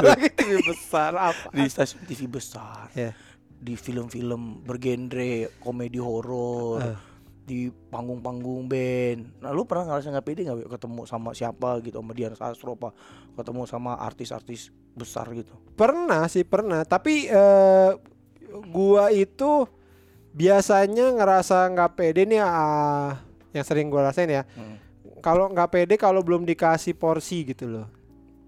lagi 0.00 0.28
TV 0.34 0.50
besar 0.64 1.12
apa? 1.14 1.48
Di 1.52 1.62
stasiun 1.68 2.02
TV 2.08 2.26
besar. 2.26 2.88
Ya. 2.96 3.12
Di 3.60 3.76
film-film 3.76 4.64
bergenre 4.64 5.52
komedi 5.60 6.00
horor. 6.00 6.80
Eh. 6.80 7.09
Di 7.50 7.60
panggung-panggung 7.90 8.64
band. 8.64 9.42
Nah 9.42 9.50
lu 9.50 9.64
pernah 9.64 9.90
ngerasa 9.90 10.06
nggak 10.08 10.22
pede 10.24 10.40
nggak 10.44 10.70
ketemu 10.70 11.02
sama 11.04 11.30
siapa 11.32 11.82
gitu 11.82 11.98
sama 11.98 12.12
Dian 12.12 12.32
Sastro 12.32 12.72
apa 12.72 12.94
ketemu 13.34 13.66
sama 13.66 13.98
artis-artis 13.98 14.60
besar 14.92 15.26
gitu? 15.32 15.50
pernah 15.72 16.26
sih 16.26 16.44
pernah 16.44 16.82
tapi 16.84 17.26
eh, 17.26 17.90
gua 18.68 19.08
itu 19.08 19.66
biasanya 20.30 21.10
ngerasa 21.12 21.66
nggak 21.68 21.92
pede 21.92 22.22
nih 22.24 22.38
ah, 22.38 23.18
yang 23.50 23.64
sering 23.64 23.88
gua 23.88 24.06
rasain 24.06 24.30
ya 24.30 24.46
Hmm. 24.50 24.78
kalau 25.18 25.48
nggak 25.48 25.68
pede 25.68 25.94
kalau 25.96 26.20
belum 26.20 26.44
dikasih 26.44 26.94
porsi 26.94 27.42
gitu 27.44 27.66
loh 27.66 27.88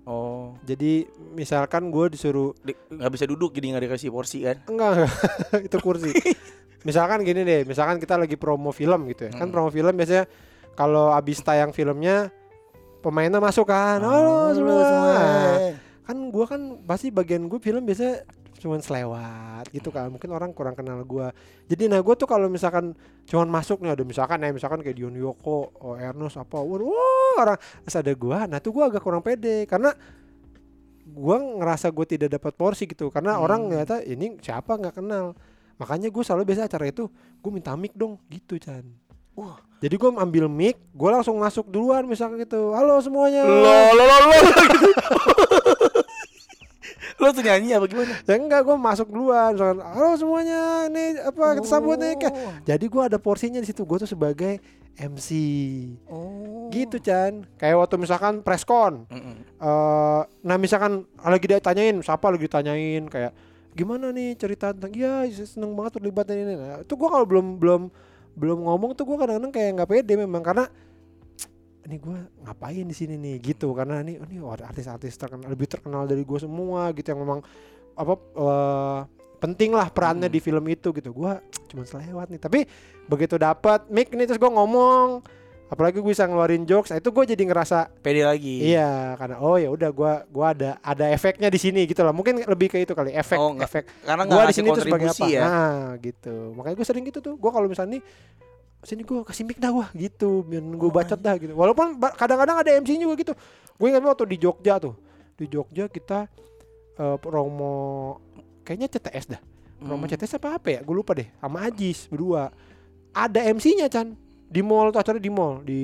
Oh, 0.03 0.59
jadi 0.61 1.07
misalkan 1.31 1.87
gue 1.87 2.11
disuruh 2.11 2.59
di- 2.59 2.75
nggak 2.91 3.07
bisa 3.09 3.23
duduk 3.23 3.55
jadi 3.55 3.71
nggak 3.71 3.85
dikasih 3.87 4.11
porsi 4.11 4.43
kan? 4.43 4.59
enggak, 4.67 4.99
enggak 4.99 5.13
itu 5.71 5.77
kursi 5.79 6.11
misalkan 6.83 7.23
gini 7.23 7.43
deh 7.43 7.63
misalkan 7.63 7.99
kita 7.99 8.19
lagi 8.19 8.35
promo 8.35 8.71
film 8.71 9.07
gitu 9.09 9.29
ya. 9.29 9.33
Kan 9.33 9.49
Hmm. 9.49 9.55
promo 9.55 9.71
film 9.71 9.95
biasanya 9.95 10.27
kalau 10.73 11.13
abis 11.13 11.41
tayang 11.41 11.71
filmnya 11.71 12.31
pemainnya 13.01 13.39
masuk 13.39 13.69
kan. 13.69 14.01
Halo 14.01 14.55
semua. 14.55 14.83
kan 16.03 16.19
gua 16.35 16.45
kan 16.51 16.61
pasti 16.83 17.15
bagian 17.15 17.47
gue 17.47 17.63
film 17.63 17.87
biasa 17.87 18.27
cuman 18.59 18.79
selewat 18.79 19.71
gitu 19.71 19.91
kan. 19.91 20.11
Mungkin 20.11 20.31
orang 20.31 20.51
kurang 20.51 20.75
kenal 20.75 21.03
gua. 21.03 21.31
Jadi 21.67 21.87
nah 21.87 21.99
gue 21.99 22.15
tuh 22.15 22.27
kalau 22.27 22.47
misalkan 22.47 22.95
cuman 23.27 23.49
masuk 23.51 23.83
nih 23.83 23.95
ada 23.95 24.03
misalkan 24.03 24.43
ya 24.43 24.51
misalkan 24.51 24.83
kayak 24.83 24.99
Dion 24.99 25.15
Yoko 25.15 25.71
oh 25.79 25.95
Ernest 25.95 26.39
apa 26.39 26.59
wah, 26.59 26.83
orang 27.39 27.59
terus 27.87 27.97
ada 27.99 28.13
gua 28.19 28.47
nah 28.51 28.59
tuh 28.59 28.75
gua 28.75 28.91
agak 28.91 29.03
kurang 29.03 29.23
pede. 29.23 29.67
Karena 29.67 29.95
gua 31.13 31.37
ngerasa 31.43 31.91
gue 31.91 32.07
tidak 32.07 32.39
dapat 32.39 32.53
porsi 32.55 32.87
gitu. 32.87 33.11
Karena 33.11 33.39
Hmm. 33.39 33.45
orang 33.45 33.61
ternyata 33.71 34.03
ini 34.03 34.39
siapa 34.39 34.79
nggak 34.79 34.99
kenal 35.03 35.35
makanya 35.83 36.09
gue 36.09 36.23
selalu 36.23 36.47
biasa 36.47 36.71
acara 36.71 36.87
itu 36.87 37.11
gue 37.11 37.51
minta 37.51 37.75
mic 37.75 37.91
dong 37.93 38.15
gitu 38.29 38.55
Chan 38.57 38.87
Wah, 39.33 39.57
jadi 39.81 39.97
gue 39.97 40.11
ambil 40.13 40.45
mic 40.47 40.79
gue 40.93 41.09
langsung 41.11 41.35
masuk 41.37 41.67
duluan 41.67 42.05
misalkan 42.05 42.39
gitu 42.39 42.71
halo 42.71 43.01
semuanya 43.01 43.43
lo 43.43 43.59
lo 43.91 44.03
lo 44.05 44.17
lo 44.23 44.39
gitu. 44.39 44.89
lo 47.17 47.31
tuh 47.31 47.41
nyanyi 47.41 47.71
apa 47.73 47.87
gimana? 47.87 48.19
ya 48.19 48.35
enggak 48.35 48.61
gue 48.61 48.77
masuk 48.77 49.07
duluan 49.07 49.55
misalkan 49.55 49.79
halo 49.81 50.11
semuanya 50.17 50.61
ini 50.87 51.03
apa 51.17 51.55
kita 51.57 51.67
sambut 51.67 51.97
nih 51.97 52.19
Kak." 52.19 52.31
Oh. 52.31 52.53
jadi 52.63 52.85
gue 52.85 53.03
ada 53.03 53.19
porsinya 53.19 53.59
di 53.59 53.69
situ 53.69 53.83
gue 53.83 53.99
tuh 53.99 54.11
sebagai 54.11 54.59
MC 54.93 55.29
Oh. 56.11 56.69
gitu 56.69 56.99
Chan 56.99 57.47
kayak 57.57 57.79
waktu 57.79 57.97
misalkan 57.97 58.43
preskon 58.43 59.07
Mm-mm. 59.09 59.35
eh 59.57 60.23
nah 60.43 60.57
misalkan 60.59 61.07
lagi 61.17 61.47
ditanyain 61.47 61.97
siapa 62.03 62.27
lagi 62.27 62.45
ditanyain 62.45 63.07
kayak 63.07 63.33
gimana 63.73 64.13
nih 64.13 64.37
cerita 64.37 64.77
tentang 64.77 64.93
iya 64.93 65.25
seneng 65.33 65.73
banget 65.73 66.01
terlibat 66.01 66.29
ini. 66.29 66.55
Nah, 66.57 66.85
itu 66.85 66.93
gue 66.93 67.09
kalau 67.09 67.25
belum 67.25 67.57
belum 67.57 67.83
belum 68.33 68.59
ngomong 68.65 68.97
tuh 68.97 69.05
gue 69.09 69.17
kadang-kadang 69.17 69.53
kayak 69.53 69.71
nggak 69.81 69.89
pede 69.89 70.15
memang 70.17 70.43
karena 70.45 70.65
ini 71.83 71.97
gue 71.99 72.19
ngapain 72.47 72.85
di 72.85 72.97
sini 72.97 73.17
nih? 73.17 73.41
Gitu 73.41 73.73
karena 73.73 74.05
ini 74.05 74.21
ini 74.21 74.39
artis-artis 74.45 75.17
terkenal 75.17 75.49
lebih 75.49 75.67
terkenal 75.69 76.05
dari 76.05 76.23
gue 76.23 76.39
semua 76.41 76.93
gitu 76.93 77.13
yang 77.13 77.21
memang 77.25 77.41
apa 77.97 78.15
eh, 78.17 79.01
penting 79.43 79.75
lah 79.75 79.91
perannya 79.91 80.31
Hmm. 80.31 80.37
di 80.37 80.41
film 80.41 80.65
itu 80.71 80.93
gitu. 80.95 81.11
Gue 81.11 81.33
cuma 81.73 81.83
selewat 81.83 82.31
nih. 82.31 82.41
Tapi 82.41 82.61
begitu 83.09 83.35
dapat 83.41 83.89
mic 83.91 84.13
nih 84.13 84.29
terus 84.29 84.39
gue 84.39 84.53
ngomong 84.53 85.25
apalagi 85.73 85.99
gue 85.99 86.13
bisa 86.13 86.29
ngeluarin 86.29 86.63
jokes 86.63 86.93
nah 86.93 87.01
itu 87.01 87.09
gue 87.09 87.25
jadi 87.25 87.43
ngerasa 87.43 87.89
pede 87.99 88.23
lagi. 88.23 88.61
Iya 88.61 89.17
karena 89.17 89.41
oh 89.41 89.57
ya 89.57 89.67
udah 89.67 89.89
gue 89.89 90.13
gua 90.29 90.47
ada 90.53 90.77
ada 90.79 91.09
efeknya 91.09 91.49
di 91.49 91.57
sini 91.57 91.89
gitu 91.89 92.05
lah 92.05 92.13
mungkin 92.13 92.45
lebih 92.45 92.69
ke 92.69 92.77
itu 92.77 92.93
kali 92.93 93.09
efek 93.11 93.41
Oh, 93.41 93.57
efek. 93.57 93.89
karena 94.05 94.23
gue 94.23 94.43
di 94.45 94.55
sini 94.55 94.69
tuh 94.69 94.85
sebagai 94.85 95.09
apa? 95.09 95.25
ya? 95.25 95.41
Nah 95.43 95.81
gitu. 95.97 96.53
Makanya 96.53 96.77
gue 96.77 96.85
sering 96.85 97.05
gitu 97.05 97.19
tuh. 97.19 97.35
Gue 97.35 97.49
kalau 97.49 97.65
misalnya 97.65 97.97
nih 97.97 98.03
sini 98.83 99.01
gue 99.01 99.25
kasih 99.25 99.49
mic 99.49 99.57
dah 99.57 99.73
wah 99.73 99.89
gitu. 99.97 100.45
Biar 100.45 100.61
gue 100.61 100.77
Oh, 100.85 100.93
bacot 100.93 101.17
dah 101.17 101.35
gitu. 101.41 101.57
Walaupun 101.57 101.97
kadang-kadang 102.21 102.61
ada 102.61 102.71
MC 102.77 102.93
juga 102.95 103.17
gitu. 103.17 103.33
Gue 103.81 103.87
ingat 103.89 104.05
waktu 104.05 104.29
di 104.29 104.37
Jogja 104.37 104.77
tuh. 104.77 104.93
Di 105.41 105.49
Jogja 105.49 105.89
kita 105.89 106.29
eh, 107.01 107.17
promo 107.17 108.21
kayaknya 108.61 108.93
CTS 108.93 109.25
dah. 109.25 109.41
Promo 109.81 110.05
Hmm. 110.05 110.13
CTS 110.13 110.37
apa 110.37 110.61
apa 110.61 110.69
ya? 110.69 110.81
Gue 110.85 110.95
lupa 110.95 111.17
deh. 111.17 111.33
Sama 111.41 111.65
Ajis 111.65 112.05
berdua. 112.07 112.53
Ada 113.13 113.49
MC-nya 113.49 113.89
Chan 113.89 114.21
di 114.53 114.61
mall 114.61 114.93
tuh 114.93 115.01
acara 115.01 115.17
di 115.17 115.33
mall. 115.33 115.65
Di 115.65 115.83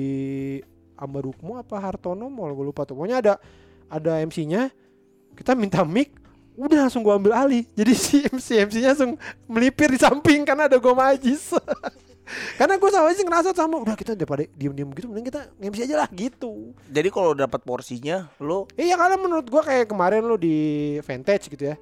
Ambarukmo 0.99 1.57
apa 1.57 1.81
Hartono 1.81 2.29
Mall 2.29 2.53
gue 2.53 2.65
lupa 2.69 2.85
tuh. 2.85 2.93
Pokoknya 2.93 3.17
ada 3.17 3.33
ada 3.89 4.21
MC-nya 4.21 4.69
kita 5.33 5.57
minta 5.57 5.81
mic 5.81 6.13
udah 6.53 6.85
langsung 6.85 7.01
gue 7.01 7.09
ambil 7.09 7.33
alih. 7.33 7.65
Jadi 7.73 7.93
si 7.97 8.21
MC 8.35 8.69
MC-nya 8.69 8.93
langsung 8.93 9.17
melipir 9.49 9.89
di 9.89 9.97
samping 9.97 10.45
karena 10.45 10.69
ada 10.69 10.77
gue 10.77 10.91
sama 10.93 11.09
Ajis 11.17 11.57
karena 12.61 12.77
gue 12.77 12.89
sama 12.93 13.09
Ajis 13.09 13.25
ngerasa 13.25 13.49
sama 13.57 13.81
udah 13.81 13.97
kita 13.97 14.13
daripada 14.13 14.45
diem-diem 14.53 14.85
gitu 14.93 15.09
mending 15.09 15.33
kita 15.33 15.49
MC 15.57 15.81
aja 15.89 15.95
lah 16.05 16.09
gitu. 16.13 16.77
Jadi 16.85 17.09
kalau 17.09 17.33
dapat 17.33 17.65
porsinya 17.65 18.29
lo 18.37 18.69
Iya 18.77 18.93
karena 19.01 19.17
menurut 19.17 19.49
gua 19.49 19.65
kayak 19.65 19.89
kemarin 19.89 20.21
lu 20.21 20.37
di 20.37 20.99
Vantage 21.01 21.49
gitu 21.49 21.73
ya 21.73 21.75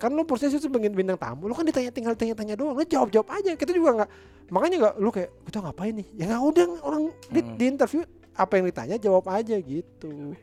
kan 0.00 0.10
lu 0.10 0.24
posisi 0.24 0.56
itu 0.56 0.64
sebagai 0.64 0.88
bintang 0.88 1.14
tamu 1.14 1.44
lu 1.44 1.52
kan 1.52 1.62
ditanya 1.62 1.92
tinggal 1.92 2.16
tanya-tanya 2.16 2.56
doang 2.56 2.72
lu 2.72 2.82
jawab-jawab 2.82 3.28
aja. 3.30 3.52
Kita 3.52 3.70
juga 3.70 4.00
nggak 4.00 4.10
makanya 4.48 4.76
nggak 4.80 4.94
lu 4.96 5.10
kayak 5.10 5.30
kita 5.44 5.58
ngapain 5.60 5.94
nih? 5.94 6.06
Ya 6.16 6.24
nggak 6.26 6.42
udah 6.42 6.64
orang 6.80 7.02
di, 7.28 7.40
Hmm. 7.40 7.54
di 7.54 7.64
interview 7.68 8.00
apa 8.32 8.52
yang 8.56 8.64
ditanya 8.66 8.96
jawab 8.96 9.24
aja 9.28 9.56
gitu. 9.56 10.10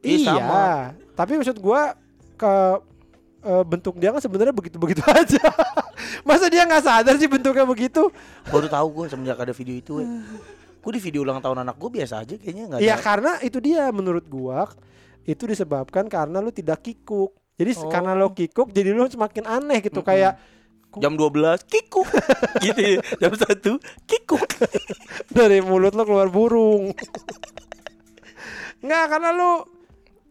Iya, 0.00 0.16
iya 0.16 0.32
sama. 0.32 0.68
tapi 1.12 1.36
maksud 1.36 1.60
gua 1.60 1.92
ke 2.34 2.52
eh, 3.42 3.64
bentuk 3.64 3.96
dia 3.96 4.08
kan 4.08 4.20
sebenarnya 4.20 4.52
begitu-begitu 4.52 5.04
aja. 5.12 5.44
Masa 6.24 6.48
dia 6.48 6.64
nggak 6.64 6.80
sadar 6.80 7.14
sih 7.16 7.28
bentuknya 7.28 7.64
begitu? 7.64 8.08
Baru 8.48 8.64
tahu 8.64 8.86
gue 8.90 9.04
semenjak 9.08 9.36
ada 9.38 9.52
video 9.52 9.76
itu 9.76 9.94
gue 10.80 10.92
di 10.96 11.02
video 11.02 11.20
ulang 11.20 11.36
tahun 11.38 11.60
anak 11.60 11.76
gue 11.76 11.90
biasa 11.92 12.24
aja 12.24 12.40
kayaknya 12.40 12.64
nggak 12.66 12.80
Iya 12.80 12.96
ada. 12.96 13.04
karena 13.04 13.32
itu 13.44 13.60
dia 13.60 13.92
menurut 13.92 14.24
gua 14.24 14.64
itu 15.30 15.46
disebabkan 15.46 16.06
karena 16.06 16.38
lu 16.38 16.50
tidak 16.50 16.82
kikuk. 16.82 17.30
Jadi 17.54 17.70
Oh. 17.76 17.88
karena 17.88 18.12
lo 18.12 18.32
kikuk 18.32 18.72
jadi 18.72 18.90
lu 18.90 19.04
semakin 19.04 19.44
aneh 19.44 19.78
gitu 19.80 20.00
Mm-mm. 20.00 20.08
kayak 20.08 20.34
jam 20.96 21.14
12 21.14 21.60
kikuk 21.64 22.08
gitu 22.64 22.80
ya. 22.80 22.98
jam 23.16 23.30
satu 23.32 23.78
kikuk 24.04 24.42
dari 25.30 25.60
mulut 25.60 25.92
lo 25.92 26.02
keluar 26.02 26.26
burung. 26.26 26.90
Enggak 28.82 29.04
karena 29.08 29.30
lu 29.30 29.50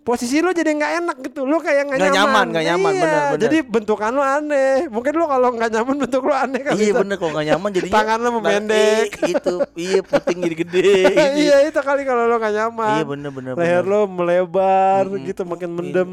posisi 0.09 0.41
lu 0.41 0.49
jadi 0.49 0.71
nggak 0.71 0.93
enak 0.99 1.17
gitu. 1.21 1.45
Lu 1.45 1.57
kayak 1.57 1.85
nggak 1.85 1.97
Nggak 1.99 2.09
nyaman. 2.09 2.25
nyaman, 2.25 2.45
nggak 2.49 2.65
nyaman, 2.65 2.91
Iya, 2.91 2.97
bener, 2.99 3.21
bener. 3.29 3.41
Jadi 3.45 3.57
bentukan 3.63 4.09
lu 4.09 4.23
aneh. 4.23 4.73
Mungkin 4.87 5.13
lu 5.13 5.25
kalau 5.25 5.49
nggak 5.53 5.69
nyaman 5.69 5.95
bentuk 6.03 6.21
lu 6.23 6.33
aneh 6.33 6.61
kan. 6.63 6.73
iya 6.73 6.91
bener 6.91 7.15
kalau 7.15 7.31
nggak 7.31 7.47
nyaman 7.47 7.69
jadinya 7.71 7.95
Tangan 7.95 8.17
lo 8.17 8.29
memendek. 8.35 9.07
Iya, 9.13 9.27
gitu 9.29 9.55
iya 9.85 9.99
puting 10.01 10.37
jadi 10.41 10.55
gede 10.57 10.89
gitu. 11.05 11.37
iya 11.45 11.55
itu 11.63 11.79
kali 11.79 12.01
kalau 12.03 12.25
lu 12.25 12.35
nggak 12.35 12.53
nyaman. 12.55 12.89
iya 12.91 13.03
bener 13.05 13.29
bener 13.29 13.51
Leher 13.53 13.69
bener. 13.79 13.85
lo 13.85 13.99
melebar 14.09 15.03
Mm-mm. 15.05 15.25
gitu 15.25 15.41
makin 15.43 15.69
Iya. 15.69 15.77
mendem. 15.77 16.11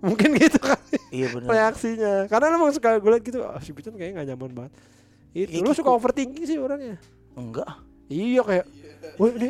Mungkin 0.00 0.28
gitu 0.36 0.58
kali. 0.58 0.96
iya 1.10 1.26
bener 1.28 1.48
reaksinya 1.48 2.14
karena 2.26 2.46
emang 2.50 2.70
suka 2.70 2.96
gue 2.96 3.10
liat 3.10 3.22
gitu 3.22 3.38
ah, 3.40 3.56
si 3.58 3.70
Pican 3.70 3.92
kayaknya 3.92 4.14
gak 4.18 4.28
nyaman 4.30 4.50
banget 4.54 4.72
itu 5.32 5.50
Iya, 5.50 5.60
lu 5.60 5.68
gitu. 5.68 5.78
suka 5.78 5.90
overthinking 5.90 6.44
sih 6.44 6.56
orangnya 6.56 6.96
enggak 7.34 7.66
iya 8.06 8.40
kayak 8.40 8.64
woi 9.14 9.30
ini 9.32 9.48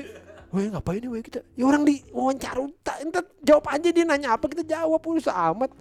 woi 0.55 0.71
ngapain 0.71 1.03
nih 1.03 1.11
woi 1.11 1.23
kita 1.27 1.43
ya 1.59 1.65
orang 1.67 1.83
di 1.83 1.99
wawancara 2.15 2.63
entar 3.03 3.27
jawab 3.43 3.67
aja 3.75 3.89
dia 3.91 4.05
nanya 4.07 4.39
apa 4.39 4.47
kita 4.47 4.63
jawab 4.63 5.03
usah 5.03 5.51
amat 5.51 5.75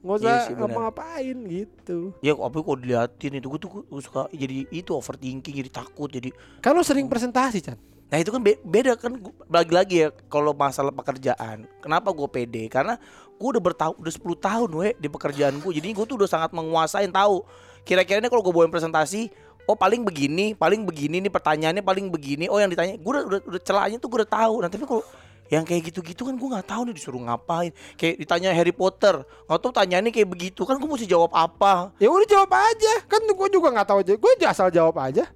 nggak 0.00 0.16
usah 0.16 0.28
Iya 0.28 0.40
sih, 0.44 0.52
benar. 0.56 0.60
ngapa-ngapain 0.68 1.36
gitu 1.48 1.98
ya 2.20 2.32
apa 2.36 2.56
kalau 2.60 2.76
diliatin 2.76 3.32
itu 3.36 3.46
gue 3.48 3.60
tuh 3.60 3.70
gua 3.84 4.00
suka 4.00 4.22
jadi 4.32 4.68
itu 4.68 4.90
overthinking 4.92 5.54
jadi 5.64 5.70
takut 5.72 6.08
jadi 6.12 6.28
lu 6.72 6.84
sering 6.84 7.08
presentasi 7.08 7.64
Chan 7.64 7.80
Nah 8.10 8.18
itu 8.18 8.34
kan 8.34 8.42
be- 8.42 8.58
beda 8.66 8.98
kan 8.98 9.14
lagi-lagi 9.46 10.02
ya 10.02 10.08
kalau 10.26 10.50
masalah 10.50 10.90
pekerjaan. 10.90 11.62
Kenapa 11.78 12.10
gue 12.10 12.26
pede? 12.26 12.66
Karena 12.66 12.98
gue 13.38 13.48
udah 13.54 13.62
bertahun 13.62 13.94
udah 14.02 14.12
10 14.12 14.34
tahun 14.34 14.70
we 14.74 14.88
di 14.98 15.06
pekerjaan 15.06 15.62
gue. 15.62 15.72
Jadi 15.78 15.94
gue 15.94 16.04
tuh 16.04 16.18
udah 16.18 16.26
sangat 16.26 16.50
menguasain 16.50 17.14
tahu. 17.14 17.46
Kira-kira 17.86 18.18
ini 18.18 18.26
kalau 18.26 18.42
gue 18.42 18.50
bawain 18.50 18.68
presentasi, 18.68 19.30
oh 19.70 19.78
paling 19.78 20.02
begini, 20.02 20.58
paling 20.58 20.82
begini 20.82 21.22
nih 21.22 21.30
pertanyaannya 21.30 21.86
paling 21.86 22.10
begini. 22.10 22.50
Oh 22.50 22.58
yang 22.58 22.66
ditanya, 22.66 22.98
gue 22.98 23.10
udah 23.10 23.24
udah, 23.30 23.40
udah 23.46 23.62
celahnya 23.62 24.02
tuh 24.02 24.10
gue 24.10 24.18
udah 24.26 24.30
tahu. 24.30 24.54
Nah 24.66 24.68
tapi 24.68 24.82
kalau 24.82 25.06
yang 25.50 25.62
kayak 25.66 25.90
gitu-gitu 25.90 26.26
kan 26.26 26.34
gue 26.34 26.48
nggak 26.50 26.66
tahu 26.66 26.82
nih 26.90 26.94
disuruh 26.98 27.22
ngapain. 27.22 27.70
Kayak 27.94 28.14
ditanya 28.26 28.50
Harry 28.50 28.74
Potter, 28.74 29.22
nggak 29.22 29.58
tahu 29.62 29.70
tanyaannya 29.70 30.10
kayak 30.10 30.28
begitu 30.28 30.62
kan 30.66 30.74
gue 30.74 30.88
mesti 30.90 31.06
jawab 31.06 31.30
apa? 31.30 31.94
ya 32.02 32.10
udah 32.10 32.26
jawab 32.26 32.50
aja 32.50 32.94
kan 33.06 33.22
gue 33.22 33.48
juga 33.54 33.68
nggak 33.70 33.86
tahu 33.86 33.98
aja 34.02 34.12
gue 34.18 34.30
asal 34.46 34.68
jawab 34.74 34.98
aja 34.98 35.30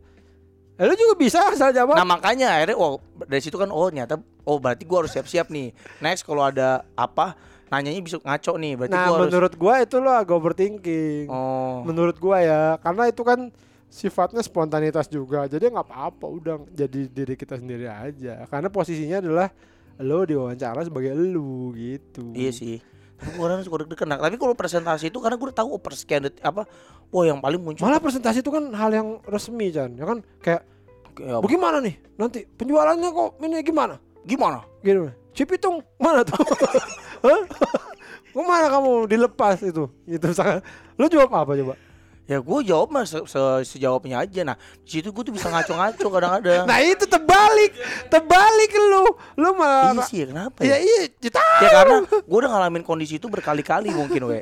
Eh, 0.75 0.91
lu 0.91 0.95
juga 0.99 1.15
bisa 1.15 1.39
asal 1.55 1.71
jawab 1.71 1.95
Nah 1.95 2.03
makanya 2.03 2.59
akhirnya 2.59 2.75
oh 2.75 2.99
dari 3.31 3.39
situ 3.39 3.55
kan 3.55 3.71
oh 3.71 3.87
ternyata 3.87 4.19
oh 4.43 4.59
berarti 4.59 4.83
gua 4.83 5.07
harus 5.07 5.15
siap-siap 5.15 5.47
nih. 5.47 5.71
Next 6.03 6.27
kalau 6.27 6.43
ada 6.43 6.83
apa 6.99 7.39
nanyanya 7.71 8.03
bisa 8.03 8.19
ngaco 8.19 8.53
nih 8.59 8.73
berarti 8.79 8.95
nah 8.95 9.07
gua 9.07 9.15
harus 9.15 9.31
menurut 9.31 9.55
gua 9.55 9.75
itu 9.83 9.97
lo 9.99 10.11
agak 10.15 10.35
overthinking 10.37 11.27
oh 11.27 11.83
menurut 11.83 12.17
gua 12.19 12.39
ya 12.43 12.63
karena 12.79 13.11
itu 13.11 13.23
kan 13.27 13.51
sifatnya 13.95 14.43
spontanitas 14.43 15.07
juga. 15.07 15.47
Jadi 15.47 15.71
nggak 15.71 15.87
apa-apa 15.87 16.27
udah 16.27 16.57
jadi 16.75 17.07
diri 17.07 17.39
kita 17.39 17.63
sendiri 17.63 17.87
aja. 17.87 18.43
Karena 18.51 18.67
posisinya 18.67 19.23
adalah 19.23 19.55
lo 20.03 20.27
diwawancara 20.27 20.83
sebagai 20.83 21.15
lu 21.15 21.71
gitu. 21.79 22.35
Iya 22.35 22.51
sih. 22.51 22.77
Orang 23.39 23.63
suka 23.63 23.87
deg-degan. 23.87 24.11
Nah, 24.11 24.19
tapi 24.19 24.35
kalau 24.35 24.59
presentasi 24.59 25.15
itu 25.15 25.23
karena 25.23 25.39
udah 25.39 25.55
tahu 25.55 25.79
persekian 25.79 26.27
detik 26.27 26.43
apa 26.43 26.67
wah 27.15 27.25
yang 27.25 27.39
paling 27.39 27.63
muncul 27.63 27.87
malah 27.87 28.03
presentasi 28.03 28.43
itu 28.43 28.51
kan 28.51 28.75
hal 28.75 28.91
yang 28.91 29.23
resmi 29.31 29.71
Chan. 29.71 29.95
Ya 29.95 30.05
kan? 30.05 30.19
Kayak 30.43 30.67
apa? 31.15 31.41
bagaimana 31.47 31.79
nih? 31.79 31.95
Nanti 32.19 32.43
penjualannya 32.43 33.09
kok 33.15 33.31
ini 33.39 33.63
gimana? 33.63 33.95
Gimana? 34.27 34.67
gitu 34.83 35.09
si 35.35 35.47
pitung 35.47 35.79
mana 36.03 36.27
tuh? 36.27 36.43
Hah? 37.25 37.43
Ke 38.35 38.43
mana 38.43 38.67
kamu 38.67 39.07
dilepas 39.07 39.63
itu? 39.63 39.87
Gitu 40.11 40.27
misalkan. 40.27 40.59
Lu 40.99 41.07
jawab 41.07 41.31
apa 41.31 41.55
coba 41.55 41.79
Ya 42.25 42.41
gua 42.41 42.61
jawab 42.61 42.89
mah 42.89 43.05
se 43.05 43.21
se- 43.25 43.65
sejawabnya 43.69 44.17
aja. 44.19 44.41
Nah, 44.43 44.57
di 44.81 44.91
situ 44.91 45.13
gua 45.13 45.21
tuh 45.21 45.31
bisa 45.31 45.47
ngaco-ngaco 45.47 46.09
kadang-kadang. 46.09 46.65
nah 46.65 46.81
itu 46.81 47.05
terbalik 47.05 47.73
terbalik 48.09 48.71
lu 48.73 49.05
lu 49.37 49.51
malah 49.53 49.93
iya 49.93 50.03
sih, 50.05 50.19
ya, 50.19 50.27
kenapa 50.29 50.59
ya 50.61 50.73
ya? 50.73 50.77
iya 50.79 51.01
kita 51.11 51.41
Ya 51.61 51.69
karena 51.71 51.97
gue 52.07 52.39
udah 52.39 52.51
ngalamin 52.51 52.81
kondisi 52.81 53.17
itu 53.17 53.29
berkali-kali 53.29 53.91
mungkin 53.91 54.25
we. 54.25 54.41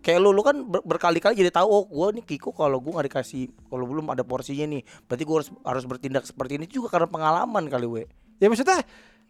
Kayak 0.00 0.18
lu 0.18 0.30
lu 0.30 0.40
kan 0.40 0.60
ber- 0.60 0.84
berkali-kali 0.84 1.32
jadi 1.34 1.48
tahu 1.50 1.66
oh 1.66 1.84
gue 1.84 2.20
nih 2.20 2.24
Kiko 2.26 2.52
kalau 2.52 2.76
gue 2.76 2.92
nggak 2.92 3.06
dikasih 3.08 3.48
kalau 3.66 3.84
belum 3.84 4.06
ada 4.08 4.20
porsinya 4.20 4.68
nih 4.68 4.82
berarti 5.02 5.22
gue 5.22 5.34
harus 5.34 5.48
harus 5.62 5.84
bertindak 5.84 6.24
seperti 6.24 6.56
ini 6.56 6.66
juga 6.66 6.90
karena 6.90 7.08
pengalaman 7.08 7.64
kali 7.66 7.86
we. 7.86 8.02
ya 8.36 8.46
maksudnya 8.46 8.82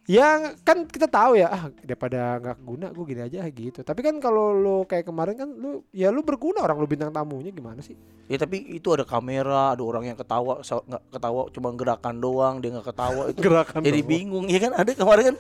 yang 0.04 0.58
kan 0.58 0.82
kita 0.82 1.06
tahu 1.06 1.36
ya 1.36 1.46
ah 1.46 1.64
daripada 1.78 2.18
nggak 2.36 2.58
guna 2.60 2.90
gue 2.90 3.04
gini 3.06 3.22
aja 3.22 3.46
gitu 3.46 3.80
tapi 3.80 4.00
kan 4.00 4.18
kalau 4.18 4.50
lu 4.50 4.76
kayak 4.82 5.04
kemarin 5.04 5.34
kan 5.36 5.48
lu 5.48 5.86
ya 5.90 6.10
lu 6.10 6.20
berguna 6.20 6.58
orang 6.60 6.74
lu 6.76 6.86
bintang 6.86 7.08
tamunya 7.08 7.50
gimana 7.50 7.78
sih 7.78 7.94
Ya 8.26 8.34
tapi 8.34 8.64
itu 8.66 8.88
ada 8.88 9.04
kamera, 9.04 9.70
ada 9.70 9.80
orang 9.80 10.02
yang 10.04 10.16
ketawa 10.16 10.58
so- 10.60 10.82
nggak 10.82 11.02
ketawa 11.12 11.46
cuma 11.50 11.68
gerakan 11.72 12.16
doang 12.16 12.54
dia 12.58 12.70
nggak 12.72 12.88
ketawa 12.88 13.22
itu 13.28 13.38
gerakan 13.46 13.80
jadi 13.80 13.94
doang. 13.96 14.10
bingung 14.10 14.46
ya 14.46 14.58
kan 14.58 14.72
ada 14.74 14.90
kemarin 14.90 15.24
kan 15.24 15.36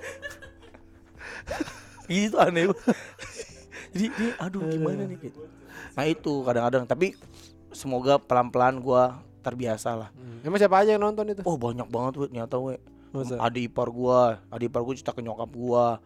gitu 2.08 2.36
aneh 2.36 2.62
jadi 3.92 4.06
dia 4.10 4.32
aduh 4.38 4.62
gimana 4.62 5.04
nih 5.04 5.18
gitu. 5.20 5.42
Nah 5.92 6.04
itu 6.04 6.32
kadang-kadang 6.42 6.84
tapi 6.84 7.18
semoga 7.70 8.16
pelan-pelan 8.16 8.78
gue 8.78 9.02
terbiasa 9.40 9.90
lah. 9.96 10.08
Hmm. 10.12 10.38
emang 10.44 10.56
siapa 10.56 10.78
aja 10.78 10.92
yang 10.92 11.02
nonton 11.02 11.26
itu 11.28 11.42
Oh 11.42 11.56
banyak 11.56 11.88
banget 11.88 12.12
we 12.14 12.26
ternyata 12.28 12.56
we. 12.56 12.78
Masa? 13.12 13.36
Adik 13.38 13.68
ipar 13.72 13.88
gua, 13.92 14.40
adik 14.48 14.72
ipar 14.72 14.82
gua 14.82 14.94
cerita 14.96 15.12
ke 15.12 15.20
nyokap 15.20 15.50
gua. 15.52 16.00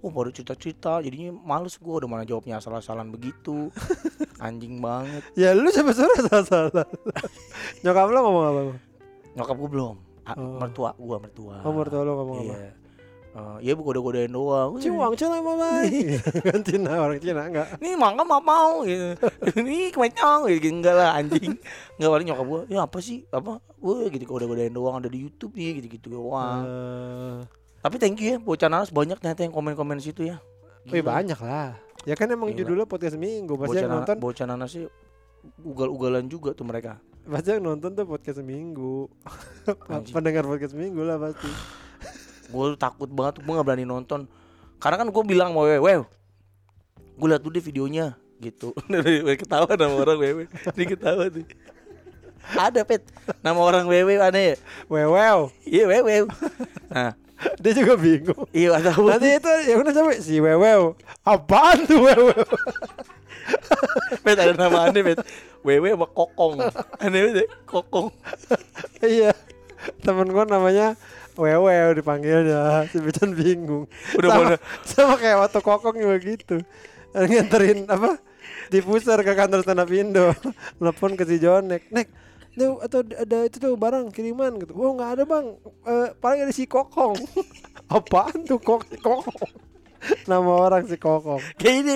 Oh 0.00 0.08
baru 0.08 0.32
cerita-cerita, 0.32 1.04
jadinya 1.04 1.36
males 1.36 1.76
gua 1.76 2.00
udah 2.00 2.08
mana 2.08 2.24
jawabnya 2.24 2.56
asal-asalan 2.56 3.12
begitu. 3.12 3.68
Anjing 4.44 4.80
banget. 4.80 5.20
ya 5.36 5.52
lu 5.52 5.68
sampai 5.68 5.92
sore 5.92 6.16
salah 6.48 6.88
nyokap 7.84 8.08
lu 8.08 8.18
ngomong 8.24 8.44
apa 8.48 8.60
Nyokap 9.36 9.56
gua 9.60 9.68
belum. 9.68 9.96
Oh. 10.30 10.56
Mertua 10.62 10.90
gua, 10.96 11.16
mertua. 11.20 11.56
oh 11.64 11.72
mertua 11.74 12.00
lu 12.06 12.12
ngomong 12.16 12.38
apa 12.48 12.79
Iya. 13.30 13.62
Eh, 13.62 13.70
ya 13.70 13.72
goda-godain 13.78 14.30
doang. 14.30 14.78
Ciwang 14.82 15.14
Cina 15.14 15.38
mama. 15.38 15.86
kan 16.50 16.60
Cina 16.66 16.98
orang 16.98 17.22
Cina 17.22 17.46
enggak. 17.46 17.78
Nih 17.78 17.94
mangga 17.94 18.26
mau 18.26 18.42
mau 18.42 18.82
gitu. 18.82 19.14
Ini 19.62 19.94
kemencong 19.94 20.50
gitu 20.50 20.68
enggak 20.70 20.94
lah 20.98 21.14
anjing. 21.14 21.54
Enggak 21.98 22.10
paling 22.10 22.26
nyokap 22.26 22.46
gua. 22.46 22.60
Ya 22.66 22.78
apa 22.82 22.98
sih? 22.98 23.22
Apa? 23.30 23.62
Wah 23.78 24.06
gitu 24.10 24.24
goda-godain 24.26 24.74
doang 24.74 24.98
ada 24.98 25.06
di 25.06 25.22
YouTube 25.22 25.54
nih 25.54 25.78
gitu-gitu 25.78 26.18
doang. 26.18 26.62
Eh, 26.66 27.38
Tapi 27.80 27.96
thank 27.96 28.18
you 28.20 28.34
ya 28.34 28.38
bocah 28.42 28.68
nanas 28.68 28.90
banyak 28.92 29.16
ternyata 29.22 29.46
yang 29.46 29.54
komen-komen 29.54 30.02
situ 30.02 30.26
ya. 30.26 30.42
Wih 30.90 31.00
Gila. 31.00 31.16
banyak 31.16 31.38
lah. 31.38 31.78
Ya 32.04 32.18
kan 32.18 32.26
emang 32.28 32.50
Gila. 32.50 32.66
judulnya 32.66 32.86
podcast 32.90 33.14
minggu. 33.14 33.54
Pasti 33.56 33.78
yang 33.78 33.92
nonton, 33.94 34.16
bocah 34.18 34.46
nanas 34.48 34.74
sih 34.74 34.84
ugal-ugalan 35.64 36.28
juga 36.28 36.52
tuh 36.52 36.66
mereka. 36.68 37.00
pasti 37.30 37.52
yang 37.54 37.62
nonton 37.62 37.94
tuh 37.94 38.04
podcast 38.08 38.42
minggu. 38.42 39.06
Pendengar 40.16 40.44
podcast 40.48 40.74
minggu 40.74 41.04
lah 41.04 41.20
pasti. 41.20 41.48
Gue 42.50 42.74
takut 42.74 43.06
banget, 43.06 43.40
gue 43.40 43.52
gak 43.54 43.66
berani 43.66 43.86
nonton. 43.86 44.26
Karena 44.82 44.96
kan 44.98 45.08
gue 45.08 45.22
bilang 45.24 45.54
mau 45.54 45.64
wewe, 45.64 45.78
wew, 45.78 46.02
gue 47.16 47.26
liat 47.28 47.40
tuh 47.40 47.52
deh 47.52 47.62
videonya 47.62 48.16
gitu. 48.40 48.72
Ketawa 49.40 49.68
nama 49.76 49.94
orang 49.94 50.18
wewe, 50.18 50.44
dia 50.74 50.86
ketawa 50.88 51.28
tuh. 51.28 51.44
Ada 52.56 52.82
pet, 52.88 53.04
nama 53.44 53.60
orang 53.60 53.84
wewe 53.84 54.16
aneh 54.16 54.44
ya. 54.52 54.56
Wewew. 54.88 55.52
Iya 55.68 55.84
wewe. 55.86 56.26
Nah, 56.88 57.12
Dia 57.60 57.72
juga 57.72 57.96
bingung. 57.96 58.44
iya 58.52 58.76
tahu. 58.80 59.08
Nanti 59.08 59.40
itu 59.40 59.52
yang 59.68 59.80
udah 59.80 59.94
sampai 59.96 60.20
si 60.20 60.40
Wewew. 60.44 60.92
Apaan 61.24 61.88
tuh 61.88 62.04
Wewew? 62.04 62.36
Pet 64.24 64.36
ada 64.36 64.52
nama 64.52 64.88
aneh 64.88 65.00
pet. 65.00 65.18
Wewe 65.64 65.88
sama 65.92 66.04
kokong. 66.08 66.60
Aneh 67.00 67.18
banget 67.24 67.36
ya, 67.40 67.46
kokong. 67.64 68.08
iya. 69.00 69.32
Temen 70.04 70.28
gua 70.28 70.44
namanya 70.44 70.92
Wewew 71.40 71.96
dipanggilnya. 71.96 72.84
Si 72.92 73.00
Bican 73.00 73.32
bingung. 73.32 73.88
Udah 74.20 74.28
sama, 74.28 74.44
sama 74.84 75.14
kayak 75.16 75.36
waktu 75.48 75.60
kokong 75.64 75.96
juga 75.96 76.16
gitu. 76.20 76.56
Nganterin 77.16 77.88
apa? 77.88 78.20
Diffuser 78.68 79.18
ke 79.24 79.32
kantor 79.34 79.64
stand 79.64 79.82
up 79.82 79.90
Indo. 79.90 80.36
Telepon 80.78 81.16
ke 81.16 81.24
si 81.24 81.40
Jonek. 81.40 81.88
Nek, 81.90 82.06
Nek, 82.54 82.68
atau 82.86 83.00
ada 83.02 83.38
itu 83.46 83.56
tuh 83.56 83.74
barang 83.74 84.12
kiriman 84.12 84.60
gitu. 84.60 84.76
Oh 84.76 84.94
nggak 84.94 85.10
ada 85.18 85.24
bang. 85.26 85.46
Eh, 85.88 86.08
paling 86.20 86.40
ada 86.46 86.52
si 86.54 86.68
kokong. 86.68 87.16
Apaan 87.94 88.46
tuh 88.46 88.60
kok 88.60 88.86
kokong? 89.00 89.50
Nama 90.24 90.52
orang 90.70 90.84
si 90.86 90.96
kokong. 90.96 91.42
Kayak 91.58 91.74
ini 91.82 91.92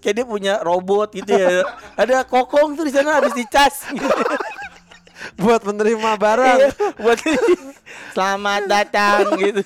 kayak 0.00 0.14
dia 0.14 0.26
punya 0.26 0.54
robot 0.62 1.10
gitu 1.12 1.32
ya. 1.32 1.66
Ada 1.98 2.24
kokong 2.28 2.78
tuh 2.78 2.86
di 2.86 2.92
sana 2.94 3.18
habis 3.18 3.34
dicas. 3.34 3.88
Gitu. 3.90 4.06
Buat 5.38 5.62
menerima 5.66 6.10
barang. 6.18 6.58
Iya, 6.58 6.70
buat 6.98 7.18
selamat 8.14 8.62
datang 8.68 9.36
gitu. 9.40 9.62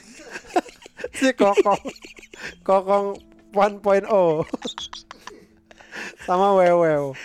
si 1.17 1.29
kokong 1.37 1.83
kokong 2.65 3.17
1.0 3.53 4.05
sama 6.25 6.57
wewew 6.57 7.17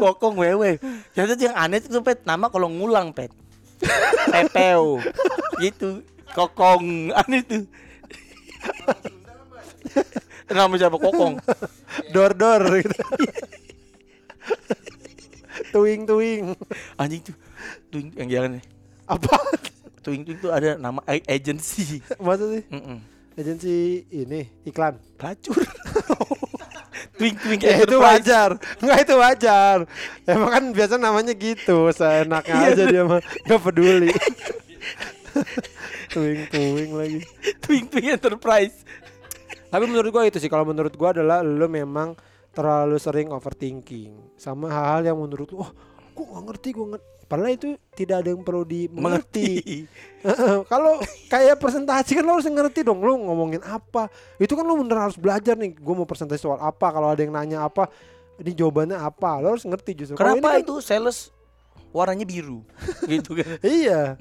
Kokong 0.00 0.40
wewe. 0.40 0.80
Ternyata 1.12 1.36
yang 1.36 1.56
aneh 1.60 1.76
itu 1.84 2.00
pet 2.00 2.24
nama 2.24 2.48
kalau 2.48 2.72
ngulang 2.72 3.12
pet. 3.12 3.28
Pepeo. 4.32 4.96
gitu. 5.60 6.00
Kokong 6.32 7.12
aneh 7.12 7.44
tuh. 7.44 7.68
Nama 10.48 10.72
siapa 10.80 10.96
kokong? 10.96 11.36
dor 12.16 12.32
dor 12.32 12.64
gitu 12.80 12.96
tuing 15.74 16.08
tuing 16.08 16.56
Anjing 16.96 17.22
tuh. 17.22 17.36
Tuh 17.88 18.00
yang 18.14 18.28
jangan 18.28 18.50
nih. 18.56 18.64
apa 19.06 19.28
Tuing 20.04 20.22
tuing 20.22 20.38
tuh 20.38 20.50
ada 20.50 20.74
nama 20.76 20.98
agency. 21.26 21.98
masa 22.22 22.46
sih 22.48 22.62
Mm-mm. 22.68 22.98
agensi 23.34 23.74
ini 24.08 24.46
iklan 24.64 24.96
Pelacur. 25.14 25.58
tuing 27.16 27.32
tuing 27.34 27.56
ya 27.58 27.80
itu 27.80 27.96
wajar 27.96 28.50
nggak 28.76 28.98
itu 29.02 29.14
wajar 29.16 29.88
emang 30.22 30.50
kan 30.52 30.64
biasa 30.68 30.94
namanya 30.96 31.32
gitu 31.32 31.88
seenaknya 31.90 32.54
Iya. 32.54 32.68
aja 32.70 32.82
dia 32.84 33.02
mah 33.02 33.20
nggak 33.48 33.60
peduli 33.62 34.12
tuing 36.08 36.44
tuing 36.46 36.90
lagi 36.92 37.20
Tuing 37.58 37.84
tuing 37.88 38.06
enterprise. 38.10 38.84
Tapi 39.66 39.84
menurut 39.84 40.08
gua 40.08 40.22
itu 40.24 40.38
sih 40.38 40.46
kalau 40.46 40.64
menurut 40.64 40.94
gua 40.94 41.10
adalah 41.10 41.40
lo 41.40 41.66
memang 41.66 42.14
terlalu 42.52 42.96
sering 42.96 43.28
overthinking 43.28 44.14
sama 44.34 44.70
hal-hal 44.70 45.02
yang 45.04 45.18
menurut 45.18 45.50
lu, 45.50 45.60
oh, 45.60 45.70
gua 46.16 46.26
nggak 46.32 46.44
ngerti, 46.48 46.68
gua 46.72 46.86
ngerti. 46.96 47.08
Padahal 47.26 47.52
itu 47.52 47.74
tidak 47.92 48.22
ada 48.22 48.28
yang 48.32 48.42
perlu 48.46 48.62
dimengerti. 48.62 48.96
Mengerti. 49.02 49.50
kalau 50.72 51.02
kayak 51.26 51.58
presentasi 51.58 52.16
kan 52.16 52.24
lo 52.24 52.38
harus 52.38 52.46
ngerti 52.46 52.80
dong 52.80 53.02
lo 53.02 53.18
ngomongin 53.18 53.60
apa. 53.66 54.08
Itu 54.40 54.56
kan 54.56 54.64
lo 54.64 54.78
bener 54.80 54.96
harus 54.96 55.18
belajar 55.18 55.58
nih. 55.58 55.76
Gua 55.76 56.00
mau 56.00 56.08
presentasi 56.08 56.40
soal 56.40 56.62
apa. 56.62 56.86
Kalau 56.88 57.10
ada 57.10 57.20
yang 57.20 57.34
nanya 57.34 57.66
apa, 57.66 57.90
ini 58.40 58.56
jawabannya 58.56 58.96
apa. 58.96 59.42
Lo 59.44 59.58
harus 59.58 59.66
ngerti 59.66 59.92
justru. 59.92 60.16
Kenapa 60.16 60.56
ini 60.56 60.62
kan- 60.62 60.64
itu 60.64 60.74
sales 60.80 61.34
warnanya 61.90 62.24
biru? 62.24 62.62
gitu 63.10 63.36
kan. 63.36 63.58
Iya, 63.58 64.14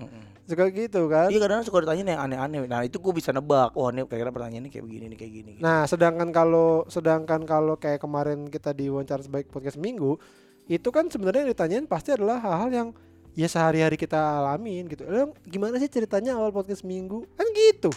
suka 0.45 0.69
gitu 0.69 1.01
kan. 1.09 1.29
Iya 1.29 1.39
kadang 1.41 1.61
suka 1.65 1.81
ditanya 1.85 2.17
yang 2.17 2.21
aneh-aneh. 2.29 2.69
Nah 2.69 2.81
itu 2.85 3.01
gue 3.01 3.13
bisa 3.13 3.33
nebak. 3.33 3.73
Oh 3.73 3.89
ini 3.89 4.05
kira-kira 4.05 4.29
pertanyaannya 4.29 4.69
kayak 4.69 4.85
begini 4.85 5.05
nih 5.13 5.17
kayak 5.17 5.33
gini. 5.33 5.51
gitu. 5.57 5.61
Nah, 5.65 5.89
sedangkan 5.89 6.29
kalau 6.29 6.85
sedangkan 6.85 7.41
kalau 7.49 7.75
kayak 7.77 8.01
kemarin 8.01 8.49
kita 8.49 8.73
di 8.73 8.89
wawancara 8.89 9.25
sebaik 9.25 9.49
podcast 9.49 9.81
minggu, 9.81 10.17
itu 10.65 10.89
kan 10.89 11.05
sebenarnya 11.07 11.45
yang 11.45 11.51
ditanyain 11.53 11.85
pasti 11.85 12.09
adalah 12.11 12.41
hal-hal 12.41 12.69
yang 12.69 12.87
ya 13.35 13.45
sehari-hari 13.45 13.95
kita 13.95 14.17
alamin 14.17 14.87
gitu. 14.87 15.05
Lo 15.05 15.33
gimana 15.43 15.77
sih 15.77 15.85
ceritanya 15.85 16.33
awal 16.33 16.49
podcast 16.49 16.81
minggu? 16.81 17.27
Kan 17.35 17.47
gitu. 17.53 17.91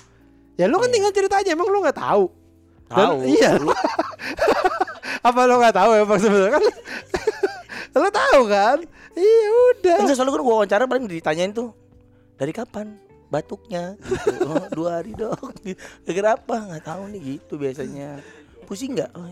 Ya 0.59 0.67
lu 0.67 0.77
kan 0.77 0.91
Iya. 0.91 0.95
tinggal 0.99 1.13
cerita 1.15 1.39
aja, 1.39 1.51
emang 1.55 1.71
lu 1.71 1.79
nggak 1.81 1.97
tahu. 1.97 2.29
Tahu. 2.89 3.17
iya. 3.25 3.57
Lu- 3.57 3.73
Apa 5.29 5.41
lu 5.47 5.55
nggak 5.57 5.77
tahu 5.77 5.91
emang 5.97 6.19
sebenarnya 6.19 6.53
kan? 6.59 6.65
lu 8.03 8.09
tahu 8.11 8.41
kan? 8.47 8.79
Iya 9.19 9.47
udah. 9.73 9.97
Enggak 10.05 10.15
soalnya 10.15 10.35
kan 10.35 10.43
gue 10.43 10.55
wawancara 10.55 10.85
paling 10.87 11.07
ditanyain 11.07 11.51
tuh 11.51 11.73
dari 12.39 12.55
kapan 12.55 12.95
batuknya 13.29 13.93
gitu. 14.09 14.41
oh, 14.49 14.65
dua 14.73 14.91
hari 15.03 15.13
dok 15.13 15.37
gara 16.17 16.33
apa 16.33 16.55
nggak 16.65 16.81
tahu 16.81 17.13
nih 17.13 17.21
gitu 17.37 17.61
biasanya 17.61 18.25
pusing 18.69 18.93
nggak? 18.93 19.11
Oh, 19.17 19.25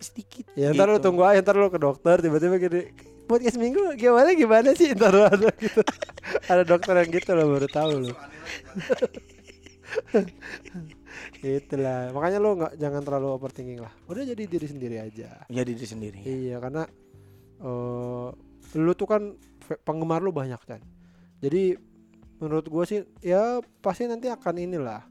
sedikit. 0.00 0.48
Ya 0.56 0.72
ntar 0.72 0.88
lu 0.88 0.96
gitu. 0.96 1.12
tunggu 1.12 1.28
aja, 1.28 1.44
ntar 1.44 1.60
lu 1.60 1.68
ke 1.68 1.76
dokter 1.76 2.16
tiba-tiba 2.24 2.56
gini 2.56 2.88
podcast 3.28 3.60
minggu 3.60 4.00
gimana 4.00 4.32
gimana 4.32 4.72
sih? 4.72 4.96
Ntar 4.96 5.12
lu 5.12 5.22
ada 5.28 5.52
gitu. 5.60 5.84
Ada 6.48 6.62
dokter 6.64 6.96
yang 6.96 7.10
gitu 7.12 7.30
lo 7.36 7.44
baru 7.52 7.68
tahu 7.68 7.90
lo 8.08 8.16
itulah. 11.44 12.14
Makanya 12.16 12.38
lo 12.40 12.56
nggak 12.56 12.72
jangan 12.80 13.02
terlalu 13.04 13.28
overthinking 13.36 13.84
lah. 13.84 13.92
Udah 14.08 14.24
jadi 14.24 14.48
diri 14.48 14.64
sendiri 14.64 14.96
aja. 14.96 15.44
Ya 15.52 15.62
diri 15.62 15.84
sendiri 15.84 16.24
iya 16.24 16.56
karena 16.56 16.88
eh 17.60 18.28
lu 18.80 18.92
tuh 18.96 19.08
kan 19.08 19.22
penggemar 19.84 20.24
lu 20.24 20.32
banyak 20.32 20.60
kan 20.64 20.80
jadi 21.44 21.76
menurut 22.40 22.66
gua 22.72 22.84
sih 22.88 23.04
ya 23.20 23.60
pasti 23.84 24.08
nanti 24.08 24.32
akan 24.32 24.56
inilah 24.56 25.04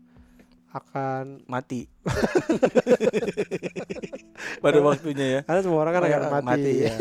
akan 0.69 1.41
mati. 1.49 1.89
Pada 4.63 4.79
waktunya 4.85 5.25
ya. 5.25 5.41
Karena 5.45 5.61
semua 5.65 5.79
orang 5.81 5.93
kan 5.97 6.03
akan 6.05 6.11
ya, 6.11 6.29
mati, 6.29 6.45
mati, 6.45 6.73
ya. 6.85 6.93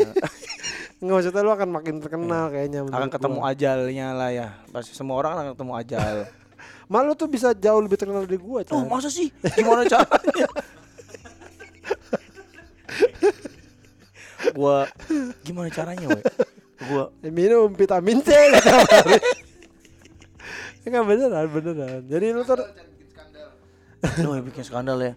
Nggak 0.99 1.15
maksudnya 1.15 1.41
lu 1.45 1.51
akan 1.55 1.69
makin 1.71 1.95
terkenal 2.03 2.51
kayaknya 2.51 2.83
akan 2.91 3.07
ketemu 3.07 3.39
gua. 3.39 3.47
ajalnya 3.53 4.07
lah 4.17 4.29
ya. 4.33 4.47
Pasti 4.73 4.91
semua 4.97 5.15
orang 5.21 5.31
akan 5.37 5.47
ketemu 5.55 5.73
ajal. 5.79 6.15
Malu 6.91 7.13
tuh 7.13 7.29
bisa 7.29 7.53
jauh 7.53 7.85
lebih 7.85 8.01
terkenal 8.01 8.25
dari 8.25 8.41
gua, 8.41 8.65
oh 8.73 8.81
masa 8.89 9.13
sih? 9.13 9.29
Gimana 9.53 9.85
caranya? 9.85 10.49
Gua 14.57 14.89
gimana 15.45 15.69
caranya 15.69 16.09
we 16.09 16.21
gua 16.89 17.13
Minum 17.21 17.69
vitamin 17.77 18.17
C 18.25 18.33
Enggak 20.89 21.05
beneran, 21.05 21.45
beneran. 21.53 22.01
Jadi 22.09 22.33
lu 22.33 22.41
tuh 22.41 22.57
Lu 24.23 24.35
yang 24.35 24.45
bikin 24.47 24.63
skandal 24.63 24.99
ya. 24.99 25.13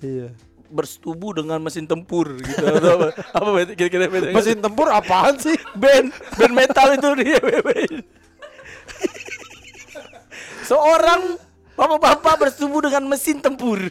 Iya. 0.00 0.28
bersetubuh 0.70 1.34
dengan 1.34 1.58
mesin 1.58 1.82
tempur 1.82 2.30
gitu. 2.38 2.62
Atau 2.62 2.94
apa? 2.94 3.06
Apa 3.34 3.48
beda- 3.50 3.74
kira-kira 3.74 4.06
beda 4.06 4.30
Mesin 4.30 4.62
tempur 4.62 4.86
apaan 4.86 5.34
sih? 5.34 5.58
band. 5.74 6.14
Band 6.38 6.54
metal 6.54 6.94
itu 6.94 7.08
dia 7.18 7.42
seorang 10.62 11.34
bapak-bapak 11.74 12.34
bersetubuh 12.38 12.86
dengan 12.86 13.10
mesin 13.10 13.42
tempur. 13.42 13.82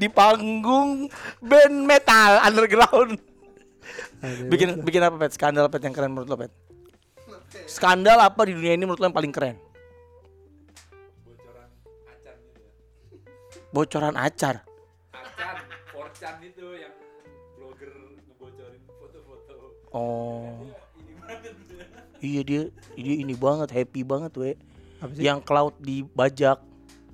Di 0.00 0.08
panggung 0.08 1.12
band 1.44 1.76
metal 1.84 2.40
underground. 2.40 3.20
Bikin 4.48 4.80
bikin 4.80 5.04
apa 5.04 5.20
pet? 5.20 5.36
Skandal 5.36 5.68
pet 5.68 5.84
yang 5.84 5.92
keren 5.92 6.16
menurut 6.16 6.28
lo 6.32 6.36
pet? 6.40 6.52
Skandal 7.68 8.16
apa 8.16 8.48
di 8.48 8.56
dunia 8.56 8.72
ini 8.72 8.88
menurut 8.88 8.96
lo 8.96 9.12
yang 9.12 9.16
paling 9.16 9.28
keren 9.28 9.60
bocoran 13.70 14.14
acar 14.14 14.64
Acan, 15.10 15.56
Forchan 15.88 16.34
itu 16.40 16.66
yang 16.74 16.94
blogger 17.54 17.90
ngebocorin 18.24 18.82
foto-foto. 18.88 19.54
oh 19.90 20.64
Ini 20.96 21.12
banget. 21.18 21.54
iya 22.18 22.40
dia 22.42 22.62
dia 22.94 23.14
ini 23.16 23.34
banget 23.34 23.68
happy 23.70 24.02
banget 24.02 24.32
we? 24.34 24.52
Yang 25.14 25.38
cloud 25.44 25.74
dibajak 25.78 26.58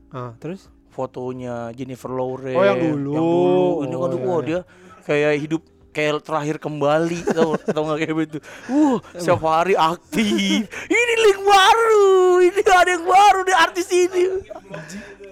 Ah, 0.09 0.31
terus? 0.39 0.71
fotonya 0.89 1.75
Jennifer 1.75 2.07
Lawrence. 2.07 2.55
Oh, 2.55 2.63
yang 2.63 2.79
dulu. 2.79 3.13
Yang 3.13 3.27
dulu. 3.27 3.67
Ini 3.83 3.95
kan 3.95 3.99
Oh, 3.99 4.15
iya, 4.15 4.23
wah 4.23 4.39
iya. 4.39 4.47
dia 4.47 4.61
kayak 5.03 5.33
hidup 5.43 5.63
kayak 5.91 6.23
terakhir 6.23 6.57
kembali 6.59 7.19
tau 7.35 7.51
tau 7.59 7.83
nggak 7.85 7.99
kayak 7.99 8.15
begitu. 8.15 8.39
Uh, 8.67 9.03
setiap 9.15 9.43
hari 9.43 9.75
aktif. 9.75 10.71
ini 10.87 11.15
link 11.19 11.41
baru. 11.43 12.07
Ini 12.41 12.61
ada 12.63 12.91
yang 12.95 13.05
baru 13.05 13.41
di 13.43 13.55
artis 13.55 13.89
ini. 13.91 14.23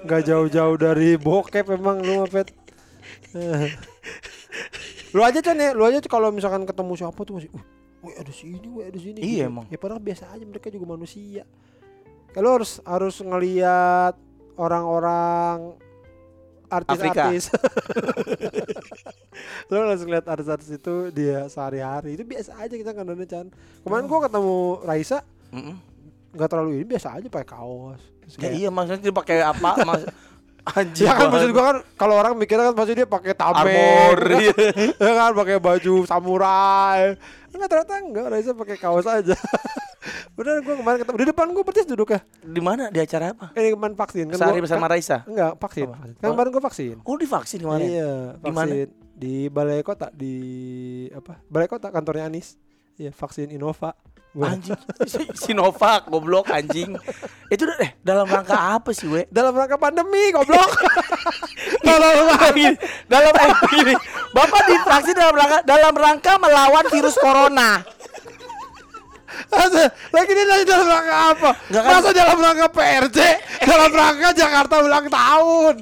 Gak 0.03 0.23
jauh-jauh 0.27 0.77
dari 0.79 1.15
bokep 1.17 1.67
emang 1.79 2.03
lu 2.03 2.25
ngepet. 2.25 2.49
lu 5.15 5.21
aja 5.23 5.39
Chan 5.41 5.57
ya, 5.57 5.73
lu 5.73 5.85
aja 5.87 6.03
kalau 6.05 6.33
misalkan 6.33 6.65
ketemu 6.67 6.93
siapa 6.97 7.21
tuh 7.25 7.41
masih, 7.41 7.51
uh, 7.53 7.65
weh 8.05 8.15
ada 8.17 8.33
sini, 8.33 8.67
weh 8.69 8.85
ada 8.89 8.99
sini. 8.99 9.19
Iya, 9.21 9.49
emang. 9.49 9.69
Ya 9.69 9.79
padahal 9.79 10.01
biasa 10.01 10.29
aja 10.33 10.45
mereka 10.45 10.69
juga 10.69 10.87
manusia. 10.89 11.47
Kalau 12.33 12.57
harus 12.57 12.81
harus 12.85 13.17
ngelihat 13.21 14.17
orang-orang 14.57 15.77
artis-artis. 16.73 17.53
lu 19.69 19.75
harus 19.77 20.01
ngeliat 20.09 20.25
artis-artis 20.25 20.69
itu 20.73 21.13
dia 21.13 21.45
sehari-hari 21.53 22.17
itu 22.17 22.25
biasa 22.25 22.57
aja 22.57 22.73
kita 22.73 22.97
kan 22.97 23.05
Chan. 23.29 23.47
Kemarin 23.85 24.05
gua 24.09 24.21
ketemu 24.25 24.81
Raisa 24.81 25.21
nggak 26.33 26.49
terlalu 26.49 26.81
ini 26.81 26.87
biasa 26.89 27.21
aja 27.21 27.29
pakai 27.29 27.49
kaos. 27.49 28.01
Ya 28.25 28.37
kayak- 28.39 28.55
iya 28.55 28.69
maksudnya 28.69 29.01
dia 29.01 29.15
pakai 29.15 29.37
apa? 29.41 29.71
Mas 29.89 30.03
anjing. 30.65 31.07
Ya 31.07 31.13
kan 31.13 31.27
maksud 31.29 31.51
gua 31.51 31.65
kan 31.65 31.77
kalau 31.97 32.15
orang 32.17 32.33
mikirnya 32.35 32.71
kan 32.71 32.77
pasti 32.77 32.93
dia 32.95 33.03
pakai 33.05 33.35
tameng, 33.35 33.67
Armor, 33.67 34.19
iya. 34.39 34.55
ya 35.03 35.13
kan 35.13 35.31
pakai 35.35 35.57
baju 35.59 35.95
samurai. 36.05 37.19
Enggak 37.51 37.69
ternyata 37.69 37.93
enggak, 37.99 38.25
Raisa 38.29 38.53
pakai 38.53 38.77
kaos 38.77 39.05
aja. 39.05 39.35
Bener 40.37 40.63
gua 40.63 40.75
kemarin 40.75 40.99
ketemu 40.99 41.17
di 41.19 41.27
depan 41.29 41.47
gua 41.51 41.63
persis 41.63 41.85
duduk 41.85 42.09
ya. 42.11 42.21
Di 42.39 42.59
mana? 42.59 42.89
Di 42.89 42.99
acara 42.99 43.35
apa? 43.35 43.51
Ini 43.53 43.75
kemarin 43.75 43.95
vaksin 43.95 44.25
kan. 44.31 44.39
Sehari 44.39 44.61
bersama 44.61 44.87
kan, 44.87 44.93
Raisa. 44.93 45.19
Enggak, 45.25 45.53
vaksin. 45.59 45.87
Oh, 45.87 45.95
Kan 46.17 46.29
kemarin 46.33 46.51
gua 46.51 46.63
vaksin. 46.63 46.97
Oh, 47.03 47.17
divaksin 47.17 47.59
kemarin. 47.61 47.87
Iya, 47.89 48.13
Di 48.37 48.51
mana? 48.51 48.71
vaksin 48.71 48.89
di 49.13 49.35
Balai 49.47 49.83
Kota 49.83 50.09
di 50.11 50.35
apa? 51.11 51.43
Balai 51.47 51.67
Kota 51.67 51.91
kantornya 51.91 52.27
Anis. 52.27 52.55
Iya, 52.95 53.11
vaksin 53.11 53.51
Innova. 53.51 53.99
Anjing. 54.33 54.73
Si- 55.13 55.29
Sinovac 55.37 56.09
goblok 56.09 56.49
anjing. 56.49 56.97
Itu 57.47 57.69
eh 57.77 57.93
dalam 58.01 58.25
rangka 58.25 58.81
apa 58.81 58.89
sih, 58.91 59.05
we? 59.05 59.29
Dalam 59.29 59.53
rangka 59.53 59.77
pandemi, 59.77 60.33
goblok. 60.33 60.73
Dalam 61.87 62.15
gini, 62.55 62.73
dalam 63.07 63.33
eh, 63.35 63.53
gini. 63.69 63.95
Bapak 64.33 64.63
divaksin 64.65 65.13
dalam 65.13 65.35
rangka 65.35 65.59
dalam 65.63 65.93
rangka 65.93 66.33
melawan 66.39 66.87
virus 66.89 67.17
corona. 67.17 67.83
Lagi 70.13 70.33
ini 70.33 70.45
lagi 70.45 70.65
dalam 70.65 70.87
rangka 70.87 71.15
apa? 71.35 71.51
Nggak 71.69 71.83
kan- 71.83 71.93
Masa 71.99 72.11
dalam 72.13 72.39
rangka 72.39 72.67
PRJ? 72.69 73.19
dalam 73.63 73.91
rangka 73.91 74.29
Jakarta 74.33 74.75
ulang 74.81 75.07
tahun? 75.09 75.75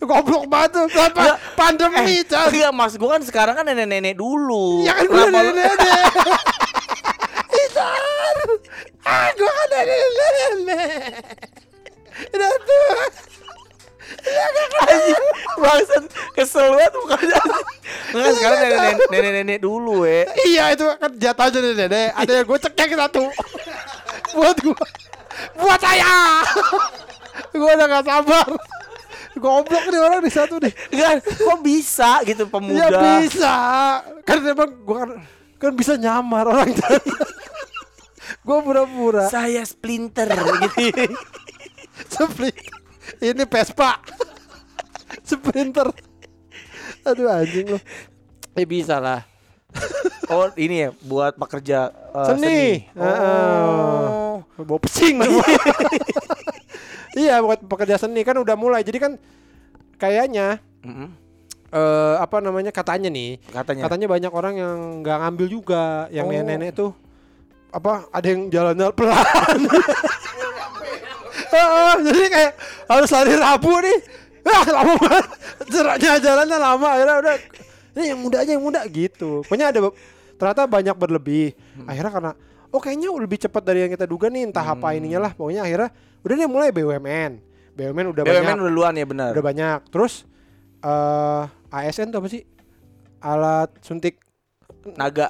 Goblok 0.00 0.44
banget 0.46 0.70
tuh. 0.74 0.86
Kenapa? 0.86 1.18
Nggak. 1.18 1.36
Pandemi, 1.56 2.16
Chan. 2.22 2.46
Iya, 2.52 2.68
mas 2.70 2.94
gue 2.94 3.08
kan 3.08 3.22
sekarang 3.22 3.54
kan 3.54 3.64
nenek-nenek 3.64 4.14
dulu. 4.14 4.86
Ya 4.86 4.94
kan 4.94 5.06
gue 5.06 5.24
nenek-nenek. 5.30 6.02
Gue 9.06 9.52
kan. 9.70 9.86
Udah 12.26 12.52
tua. 12.64 13.04
Anjing, 14.86 15.26
bangsat 15.58 16.04
kesel 16.38 16.66
banget 16.74 16.92
mukanya. 16.94 17.38
Enggak 18.14 18.32
sekarang 18.38 18.58
nenek-nenek 18.62 18.98
nenek-nenek 19.10 19.58
dulu, 19.58 20.06
we. 20.06 20.26
Iya 20.46 20.74
itu 20.74 20.86
kan 20.86 21.10
jatahnya 21.18 21.58
nenek-nenek. 21.62 22.08
Ada 22.14 22.32
yang 22.32 22.46
gue 22.46 22.58
cekek 22.70 22.90
satu. 22.94 23.24
Buat 24.34 24.56
gue. 24.62 24.86
Buat 25.58 25.80
saya. 25.82 26.42
gue 27.52 27.70
udah 27.70 27.86
gak 27.98 28.06
sabar. 28.06 28.48
Goblok 29.36 29.84
nih 29.92 30.00
orang 30.00 30.22
di 30.24 30.32
satu 30.32 30.56
nih. 30.56 30.72
Enggak, 30.94 31.12
kok 31.28 31.58
bisa 31.60 32.10
gitu 32.24 32.44
Ya 32.48 32.50
pemuda. 32.50 33.00
bisa. 33.20 33.56
Kan 34.24 34.38
emang 34.40 34.70
gua 34.80 34.96
kan 35.04 35.10
kan 35.60 35.72
bisa 35.76 35.92
nyamar 36.00 36.48
orang 36.48 36.72
tadi. 36.72 37.10
Gua 38.46 38.62
pura-pura 38.62 39.26
Saya 39.26 39.66
splinter 39.66 40.30
gitu. 40.30 41.10
split. 42.14 42.54
Ini 43.18 43.42
Vespa. 43.44 43.98
Sprinter. 45.20 45.90
Aduh 47.02 47.26
anjing 47.26 47.74
lu. 47.74 47.78
Eh 48.54 48.62
bisa 48.62 49.02
lah. 49.02 49.26
Oh, 50.26 50.48
ini 50.56 50.86
ya 50.86 50.90
buat 51.04 51.36
pekerja 51.36 51.90
eh, 51.92 52.26
Seni. 52.26 52.60
Oh. 52.96 54.40
Bawa 54.56 54.78
pesing. 54.80 55.20
Iya 57.16 57.40
buat 57.40 57.64
pekerja 57.64 57.96
seni 57.96 58.20
kan 58.22 58.36
udah 58.36 58.56
mulai. 58.56 58.84
Jadi 58.84 58.98
kan 59.00 59.12
kayaknya 59.96 60.60
Mm-mm. 60.84 61.08
eh 61.72 62.14
apa 62.20 62.44
namanya 62.44 62.68
katanya 62.68 63.08
nih 63.08 63.40
Katanya. 63.48 63.88
Katanya 63.88 64.06
banyak 64.06 64.32
orang 64.32 64.54
yang 64.56 64.76
nggak 65.00 65.18
ngambil 65.24 65.46
juga, 65.48 65.84
yang 66.12 66.28
Oh. 66.28 66.32
nenek-nenek 66.32 66.76
tuh 66.76 66.92
apa 67.70 68.08
ada 68.10 68.26
yang 68.26 68.48
jalannya 68.48 68.88
pelan. 68.92 69.60
Jadi 72.06 72.22
kayak 72.28 72.52
harus 72.86 73.10
lari 73.10 73.34
rabu 73.36 73.72
nih. 73.80 73.98
Ah, 74.46 74.64
lama 74.70 74.94
banget. 75.00 75.26
Jaraknya 75.66 76.12
jalannya 76.22 76.58
lama 76.58 76.88
akhirnya 76.94 77.16
udah 77.18 77.34
ini 77.96 78.04
yang 78.12 78.20
muda 78.20 78.36
aja 78.44 78.50
yang 78.54 78.64
muda 78.64 78.80
gitu. 78.86 79.42
Pokoknya 79.42 79.74
ada 79.74 79.80
ternyata 80.36 80.62
banyak 80.68 80.94
berlebih. 80.94 81.56
Akhirnya 81.88 82.12
karena 82.12 82.32
oh 82.70 82.78
kayaknya 82.78 83.08
lebih 83.10 83.38
cepat 83.40 83.62
dari 83.64 83.82
yang 83.86 83.90
kita 83.90 84.06
duga 84.06 84.28
nih 84.28 84.52
entah 84.52 84.62
apa 84.62 84.92
Hmm. 84.92 84.98
ininya 85.02 85.26
lah. 85.26 85.32
Pokoknya 85.34 85.66
akhirnya 85.66 85.90
udah 86.22 86.34
deh 86.36 86.50
mulai 86.50 86.68
BUMN. 86.70 87.32
BUMN 87.76 88.06
udah 88.12 88.22
BUMN 88.22 88.36
banyak 88.42 88.56
udah 88.56 88.66
duluan 88.70 88.92
ya 88.94 89.06
benar. 89.08 89.30
udah 89.36 89.44
banyak 89.44 89.78
terus 89.92 90.24
eh 90.80 91.44
ASN 91.72 92.08
tuh 92.08 92.22
apa 92.22 92.28
sih 92.30 92.42
alat 93.18 93.68
suntik 93.82 94.22
Naga 94.92 95.26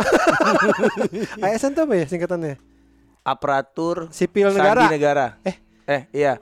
ASN 1.45 1.73
tuh 1.73 1.85
apa 1.85 1.95
ya 1.95 2.07
singkatannya 2.07 2.57
aparatur 3.23 4.07
sipil 4.11 4.49
sandi 4.49 4.61
negara 4.61 4.83
negara. 4.89 5.27
Eh. 5.43 5.57
eh 5.85 6.03
iya. 6.13 6.33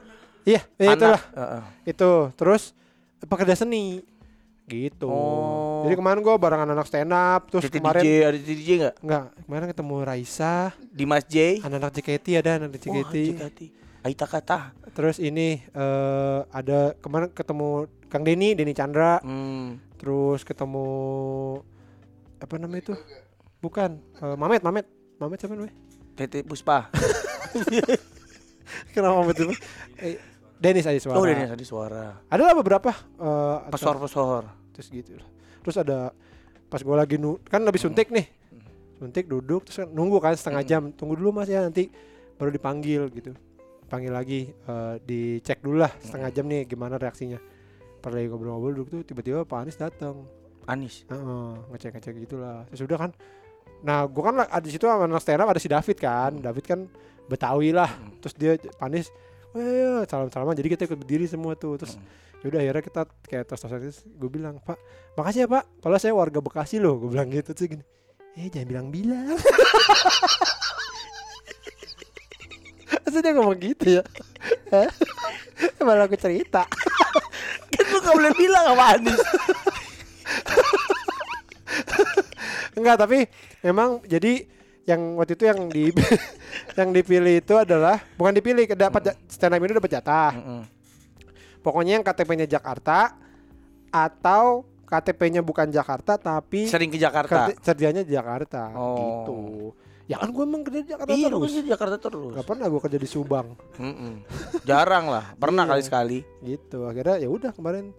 iya 0.42 0.60
ya 0.74 0.90
Anak. 0.90 0.98
itulah 0.98 1.22
Heeh. 1.32 1.62
itu 1.86 2.10
terus 2.34 2.62
pekerja 3.22 3.54
seni 3.54 4.04
gitu 4.64 5.06
Oh. 5.06 5.84
jadi 5.84 5.94
kemarin 5.94 6.20
gua 6.20 6.36
bareng 6.36 6.60
anak 6.62 6.84
stand 6.84 7.12
up 7.12 7.48
terus 7.48 7.64
Titi 7.64 7.76
kemarin 7.78 8.00
DJ 8.00 8.08
ada 8.22 8.38
DJ 8.38 8.68
enggak? 8.74 8.94
enggak 8.98 9.24
kemarin 9.38 9.66
ketemu 9.70 9.94
Raisa 10.02 10.54
Dimas 10.86 11.24
J. 11.24 11.36
anak-anak 11.60 11.92
JKT 11.94 12.26
ada 12.34 12.50
anak 12.58 12.68
Wah, 12.70 12.80
JKT 12.80 13.14
JKT. 13.30 13.60
Aita 14.02 14.26
kata. 14.26 14.76
terus 14.90 15.16
ini 15.16 15.60
eh 15.64 16.38
ada 16.46 16.92
kemarin 16.98 17.28
ketemu 17.28 17.68
Kang 18.06 18.20
Denny 18.20 18.52
Denny 18.52 18.72
Chandra 18.72 19.20
Hmm. 19.20 19.80
terus 19.96 20.40
ketemu 20.42 20.86
apa 22.44 22.60
namanya 22.60 22.92
itu 22.92 22.94
bukan 23.64 23.96
eh, 24.20 24.36
Mamet 24.36 24.60
Mamet 24.60 24.86
Mamet 25.16 25.38
siapa 25.40 25.56
namanya 25.56 25.74
Titi 26.14 26.46
Puspa. 26.46 26.92
Kenapa 28.94 29.14
Mamet 29.18 29.36
itu? 29.40 29.50
Eh, 29.98 30.16
Dennis 30.54 30.86
aja 30.86 31.00
suara. 31.02 31.18
Oh, 31.18 31.26
Dennis 31.26 31.50
ada 31.50 31.64
suara. 31.66 32.06
Ada 32.30 32.42
lah 32.46 32.54
beberapa 32.54 32.90
eh, 33.18 33.56
Pesor-pesor. 33.74 34.46
terus 34.74 34.90
gitu 34.90 35.18
lah. 35.18 35.28
Terus 35.66 35.76
ada 35.78 36.10
pas 36.70 36.82
gue 36.82 36.96
lagi 36.96 37.16
nu 37.18 37.38
kan 37.50 37.62
habis 37.66 37.82
suntik 37.82 38.14
nih. 38.14 38.26
Suntik 38.98 39.26
duduk 39.26 39.66
terus 39.66 39.82
kan 39.82 39.88
nunggu 39.90 40.22
kan 40.22 40.38
setengah 40.38 40.62
jam. 40.62 40.82
Tunggu 40.94 41.18
dulu 41.18 41.34
Mas 41.34 41.50
ya 41.50 41.66
nanti 41.66 41.90
baru 42.38 42.54
dipanggil 42.54 43.10
gitu. 43.10 43.34
Panggil 43.90 44.14
lagi 44.14 44.40
eh, 44.54 44.94
dicek 45.02 45.62
dulu 45.66 45.82
lah 45.82 45.90
setengah 45.98 46.30
jam 46.30 46.46
nih 46.46 46.62
gimana 46.70 46.94
reaksinya. 46.94 47.42
Pas 47.98 48.14
lagi 48.14 48.30
ngobrol-ngobrol 48.30 48.84
duduk 48.84 48.88
tuh 48.90 49.00
tiba-tiba 49.02 49.42
Pak 49.42 49.58
Anies 49.66 49.78
datang. 49.78 50.26
Anis. 50.66 51.04
Heeh, 51.08 51.50
ngecek-ngecek 51.72 52.14
gitulah. 52.28 52.64
Terus 52.72 52.82
udah 52.84 52.98
kan. 52.98 53.10
Nah, 53.84 54.08
gua 54.08 54.32
kan 54.32 54.34
ada 54.48 54.64
di 54.64 54.72
situ 54.72 54.88
sama 54.88 55.04
anak 55.04 55.20
stand 55.20 55.40
up 55.44 55.48
ada 55.52 55.60
si 55.60 55.68
David 55.68 55.96
kan. 56.00 56.32
David 56.40 56.64
kan 56.64 56.80
Betawi 57.24 57.72
lah. 57.72 57.88
Terus 58.20 58.34
dia 58.36 58.52
panis, 58.76 59.08
"Wah, 59.56 60.04
salam-salaman." 60.04 60.56
Jadi 60.56 60.68
kita 60.72 60.82
ikut 60.84 60.98
berdiri 61.00 61.24
semua 61.24 61.56
tuh. 61.56 61.80
Terus 61.80 61.96
yaudah 62.44 62.60
akhirnya 62.60 62.82
kita 62.84 63.02
kayak 63.24 63.44
tos 63.48 63.64
tosan 63.64 63.80
gue 63.88 64.30
bilang, 64.32 64.60
"Pak, 64.60 64.76
makasih 65.16 65.44
ya, 65.44 65.48
Pak. 65.48 65.80
Padahal 65.80 66.00
saya 66.00 66.12
warga 66.12 66.44
Bekasi 66.44 66.76
loh." 66.76 67.00
Gue 67.00 67.16
bilang 67.16 67.32
gitu 67.32 67.56
sih 67.56 67.68
gini. 67.72 67.84
Eh, 68.34 68.50
jangan 68.50 68.68
bilang-bilang. 68.68 69.38
Masa 73.06 73.18
dia 73.24 73.32
ngomong 73.32 73.58
gitu 73.62 73.86
ya? 74.00 74.04
Hah? 74.74 74.90
Malah 75.86 76.10
aku 76.10 76.18
cerita. 76.18 76.66
Kan 77.74 77.84
lu 77.94 77.98
gak 78.02 78.14
boleh 78.14 78.34
bilang 78.34 78.64
sama 78.74 78.84
Anis. 78.98 79.20
Enggak, 82.74 82.96
tapi 82.98 83.18
memang 83.60 84.00
jadi 84.04 84.44
yang 84.84 85.16
waktu 85.16 85.32
itu 85.32 85.44
yang 85.44 85.58
di 85.66 85.84
yang 86.76 86.90
dipilih 86.90 87.38
itu 87.38 87.54
adalah 87.54 88.00
bukan 88.12 88.32
dipilih 88.32 88.64
dapat 88.70 89.00
ja- 89.06 89.16
stand 89.26 89.52
up 89.52 89.60
ini 89.60 89.72
dapat 89.72 89.92
jatah. 89.92 90.32
Mm-mm. 90.34 90.60
Pokoknya 91.60 91.96
yang 91.96 92.04
KTP-nya 92.04 92.46
Jakarta 92.46 93.14
atau 93.88 94.62
KTP-nya 94.84 95.40
bukan 95.40 95.66
Jakarta 95.66 96.14
tapi 96.14 96.66
Sering 96.66 96.88
ke 96.88 96.96
Jakarta. 96.96 97.48
kerja- 97.48 97.56
kerjanya 97.64 98.00
di 98.02 98.12
Jakarta 98.12 98.70
Oh. 98.70 98.92
gitu. 98.92 99.36
Ya 100.04 100.20
kan 100.20 100.28
gue 100.28 100.42
emang 100.44 100.60
kerja 100.60 100.78
di 100.78 100.88
Jakarta 100.90 101.10
Iya, 101.10 101.26
lu 101.26 101.40
terus. 101.40 101.52
di 101.56 101.64
Jakarta 101.64 101.96
terus. 101.96 102.30
Gak 102.34 102.44
pernah 102.44 102.66
gue 102.68 102.78
kerja 102.78 102.98
di 102.98 103.08
Subang 103.08 103.46
Mm-mm. 103.74 104.12
Jarang 104.62 105.08
lah, 105.08 105.32
pernah 105.34 105.64
Iya. 105.64 105.70
kali 105.70 105.82
sekali. 105.82 106.18
gitu. 106.42 106.84
Akhirnya 106.84 107.16
ya 107.16 107.26
udah 107.26 107.50
kemarin 107.50 107.90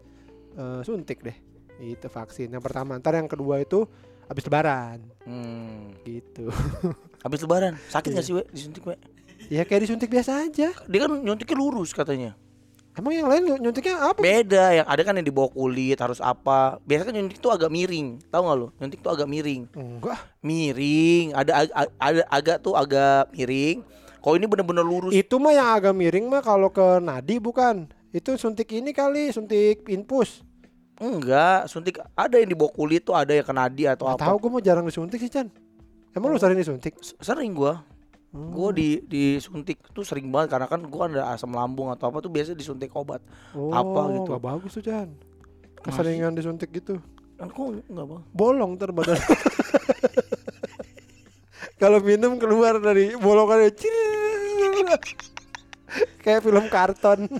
eh, 0.53 0.79
suntik 0.83 1.19
deh. 1.19 1.35
Itu 1.77 2.07
vaksin. 2.07 2.47
Yang 2.47 2.63
pertama, 2.63 2.95
ntar 2.95 3.13
yang 3.13 3.27
kedua 3.27 3.59
itu 3.59 3.83
habis 4.25 4.43
lebaran 4.43 4.99
Hmm. 5.21 5.93
gitu. 6.01 6.49
Habis 7.25 7.41
lebaran, 7.41 7.73
sakit 7.87 8.09
Iya. 8.09 8.15
gak 8.15 8.23
sih, 8.23 8.33
we? 8.33 8.43
Disuntik, 8.47 8.83
we? 8.83 8.93
ya 9.47 9.61
kayak 9.61 9.81
disuntik 9.81 10.07
biasa 10.07 10.45
aja. 10.45 10.69
Dia 10.69 10.99
kan 10.99 11.11
nyuntiknya 11.11 11.57
lurus 11.57 11.89
katanya. 11.89 12.37
Emang 12.93 13.11
yang 13.11 13.25
lain 13.25 13.43
nyu- 13.43 13.57
nyuntiknya 13.59 13.97
apa? 13.99 14.21
Beda, 14.21 14.71
yang 14.71 14.85
ada 14.85 15.01
kan 15.01 15.11
yang 15.11 15.25
di 15.25 15.33
bawah 15.33 15.49
kulit 15.49 15.97
harus 15.97 16.21
apa. 16.21 16.77
Biasanya 16.81 17.07
kan 17.07 17.15
nyuntik 17.15 17.39
tuh 17.39 17.49
agak 17.49 17.67
miring. 17.67 18.21
Tahu 18.25 18.39
nggak 18.39 18.57
lo? 18.57 18.67
Nyuntik 18.77 18.99
tuh 19.01 19.11
agak 19.11 19.25
miring. 19.25 19.61
Enggak. 19.67 20.19
Miring, 20.39 21.25
ada 21.33 21.51
ag- 21.59 21.73
ada 21.97 22.21
agak 22.29 22.57
tuh 22.61 22.73
agak 22.73 23.27
miring. 23.31 23.81
Kalau 24.21 24.35
ini 24.37 24.45
bener-bener 24.45 24.81
lurus. 24.81 25.11
Itu 25.11 25.37
mah 25.37 25.51
yang 25.51 25.69
agak 25.71 25.91
miring 25.91 26.25
mah 26.25 26.39
kalau 26.39 26.69
ke 26.69 26.97
nadi 26.99 27.35
bukan. 27.37 27.85
Itu 28.09 28.37
suntik 28.37 28.69
ini 28.69 28.89
kali, 28.89 29.27
suntik 29.29 29.85
infus. 29.85 30.45
Enggak, 30.95 31.67
suntik 31.67 31.99
ada 32.15 32.39
yang 32.39 32.47
di 32.47 32.55
bawah 32.55 32.71
kulit 32.71 33.03
tuh 33.03 33.15
ada 33.15 33.35
yang 33.35 33.43
kena 33.43 33.67
nadi 33.67 33.83
atau 33.83 34.07
Gak 34.07 34.15
apa. 34.15 34.25
tahu 34.31 34.35
gue 34.47 34.51
mau 34.55 34.63
jarang 34.63 34.87
disuntik 34.87 35.19
sih 35.19 35.27
Chan. 35.27 35.51
Emang 36.15 36.31
lu 36.31 36.39
sering 36.39 36.55
disuntik? 36.55 36.95
Sering 37.19 37.51
gua. 37.51 37.83
Hmm. 38.31 38.55
Gua 38.55 38.71
di 38.71 39.03
disuntik 39.03 39.83
tuh 39.91 40.07
sering 40.07 40.31
banget 40.31 40.55
karena 40.55 40.71
kan 40.71 40.79
gua 40.87 41.11
ada 41.11 41.35
asam 41.35 41.51
lambung 41.51 41.91
atau 41.91 42.07
apa 42.07 42.23
tuh 42.23 42.31
biasa 42.31 42.55
disuntik 42.55 42.95
obat. 42.95 43.19
Oh, 43.51 43.75
apa 43.75 44.15
gitu. 44.15 44.31
Gak 44.31 44.43
bagus 44.47 44.71
tuh 44.79 44.83
Chan. 44.87 45.11
Keseringan 45.83 46.31
disuntik 46.31 46.71
gitu. 46.71 47.03
Kan 47.35 47.51
kok 47.51 47.83
enggak 47.91 48.07
bang? 48.07 48.23
Bolong 48.31 48.79
ntar 48.79 48.95
badan. 48.95 49.19
Kalau 51.83 51.99
minum 51.99 52.39
keluar 52.39 52.79
dari 52.79 53.11
bolongannya. 53.19 53.75
Kayak 56.23 56.47
film 56.47 56.65
karton. 56.71 57.27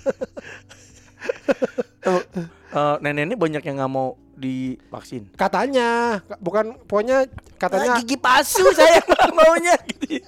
Eh, 2.76 2.95
nenek-nenek 2.99 3.39
banyak 3.39 3.63
yang 3.63 3.76
nggak 3.80 3.91
mau 3.95 4.19
divaksin. 4.36 5.32
Katanya, 5.39 6.19
bukan 6.43 6.76
pokoknya 6.84 7.23
katanya 7.55 7.95
Ah, 7.95 7.97
gigi 8.03 8.19
palsu 8.19 8.67
saya 8.76 8.99
maunya 9.38 9.80
gitu. 9.88 10.19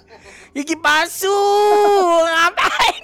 Gigi 0.56 0.76
palsu. 0.80 1.28
Ngapain? 2.24 3.04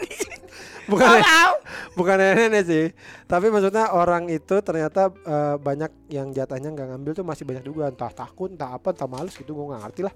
bukan 0.84 1.20
Mau. 1.20 1.54
bukan 2.00 2.16
nenek 2.24 2.64
sih. 2.64 2.86
Tapi 3.28 3.52
maksudnya 3.52 3.92
orang 3.92 4.32
itu 4.32 4.64
ternyata 4.64 5.12
eh, 5.12 5.56
banyak 5.60 5.92
yang 6.08 6.32
jatahnya 6.32 6.72
nggak 6.72 6.88
ngambil 6.96 7.12
tuh 7.12 7.28
masih 7.28 7.44
banyak 7.44 7.68
juga 7.68 7.92
entah 7.92 8.16
takut, 8.16 8.48
entah 8.48 8.72
apa, 8.72 8.96
entah 8.96 9.12
males 9.12 9.36
gitu 9.36 9.52
gue 9.52 9.66
nggak 9.76 9.82
ngerti 9.84 10.02
lah. 10.08 10.16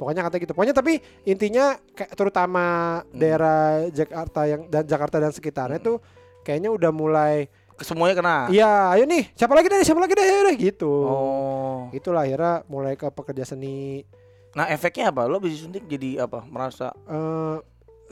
Pokoknya 0.00 0.24
kata 0.24 0.40
gitu. 0.40 0.56
Pokoknya 0.56 0.72
tapi 0.72 0.96
intinya 1.28 1.76
kayak 1.92 2.16
terutama 2.16 2.64
daerah 3.12 3.84
Jakarta 3.92 4.48
yang 4.48 4.64
dan 4.72 4.88
Jakarta 4.88 5.20
dan 5.20 5.32
sekitarnya 5.36 5.76
tuh 5.76 6.00
kayaknya 6.42 6.72
udah 6.74 6.90
mulai 6.90 7.46
Semuanya 7.80 8.14
kena. 8.14 8.36
Iya, 8.52 8.92
ayo 8.92 9.08
nih, 9.08 9.32
siapa 9.32 9.56
lagi 9.56 9.66
deh, 9.66 9.80
siapa 9.80 9.98
lagi 9.98 10.12
deh, 10.12 10.22
ayo 10.22 10.40
deh, 10.52 10.56
gitu. 10.60 10.92
Oh. 10.92 11.88
Itulah 11.90 12.28
akhirnya 12.28 12.62
mulai 12.68 12.94
ke 12.94 13.08
pekerja 13.08 13.48
seni 13.48 14.04
Nah 14.52 14.68
efeknya 14.68 15.08
apa? 15.08 15.24
Lo 15.24 15.40
bisa 15.40 15.64
suntik 15.64 15.88
jadi 15.88 16.28
apa? 16.28 16.44
Merasa 16.44 16.92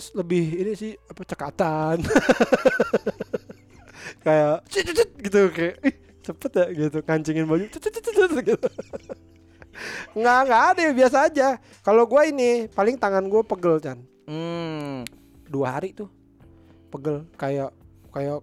s- 0.00 0.16
lebih 0.16 0.56
ini 0.56 0.72
sih 0.72 0.96
apa 0.96 1.20
cekatan. 1.20 2.00
kayak 4.24 4.64
cet, 4.68 4.88
gitu 5.20 5.52
kayak 5.52 5.76
ih, 5.84 5.94
cepet 6.24 6.50
ya 6.56 6.66
gitu 6.72 6.98
kancingin 7.04 7.44
baju 7.44 7.68
cet, 7.68 7.92
gitu. 8.40 8.68
nggak 10.16 10.38
nggak 10.48 10.62
ada 10.72 10.82
biasa 10.96 11.16
aja. 11.28 11.48
Kalau 11.84 12.08
gua 12.08 12.24
ini 12.24 12.72
paling 12.72 12.96
tangan 12.96 13.28
gua 13.28 13.44
pegel 13.44 13.76
Chan. 13.76 14.00
hmm. 14.24 15.04
Dua 15.44 15.76
hari 15.76 15.92
tuh 15.92 16.08
pegel 16.88 17.28
kayak 17.36 17.68
kayak 18.16 18.40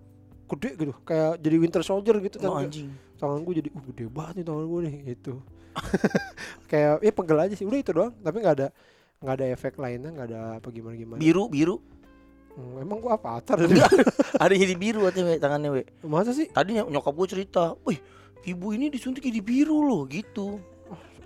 gede 0.48 0.70
gitu 0.76 0.94
kayak 1.02 1.38
jadi 1.38 1.56
winter 1.58 1.82
soldier 1.82 2.16
gitu 2.18 2.38
Oh, 2.40 2.56
Chan. 2.56 2.64
anjing. 2.64 2.90
tangan 3.16 3.40
gue 3.40 3.54
jadi 3.56 3.70
uh 3.70 3.84
gede 3.86 4.06
banget 4.08 4.34
nih 4.36 4.46
tangan 4.46 4.66
gue 4.66 4.80
nih 4.82 4.96
gitu 5.10 5.34
kayak 6.70 6.94
ya 7.00 7.12
pegel 7.12 7.38
aja 7.40 7.54
sih 7.54 7.64
udah 7.64 7.78
itu 7.78 7.92
doang 7.92 8.14
tapi 8.18 8.38
nggak 8.40 8.56
ada 8.56 8.68
nggak 9.18 9.36
ada 9.36 9.46
efek 9.48 9.74
lainnya 9.76 10.10
nggak 10.10 10.28
ada 10.28 10.40
apa 10.58 10.68
gimana 10.68 10.94
gimana 10.94 11.20
Biru, 11.20 11.46
biru. 11.48 11.78
Hmm, 12.54 12.82
emang 12.82 12.98
gue 12.98 13.12
apa 13.12 13.38
atar 13.38 13.58
Ada 14.36 14.54
jadi 14.56 14.74
biru 14.74 15.06
katanya 15.06 15.38
tangannya 15.38 15.70
we. 15.72 15.82
masa 16.04 16.32
sih 16.32 16.46
Tadi 16.48 16.74
ny- 16.74 16.86
nyokap 16.88 17.14
gue 17.14 17.28
cerita, 17.30 17.78
wih 17.84 18.02
ibu 18.44 18.68
ini 18.72 18.88
disuntik 18.88 19.22
jadi 19.22 19.38
biru 19.40 19.78
loh 19.80 20.06
gitu. 20.06 20.58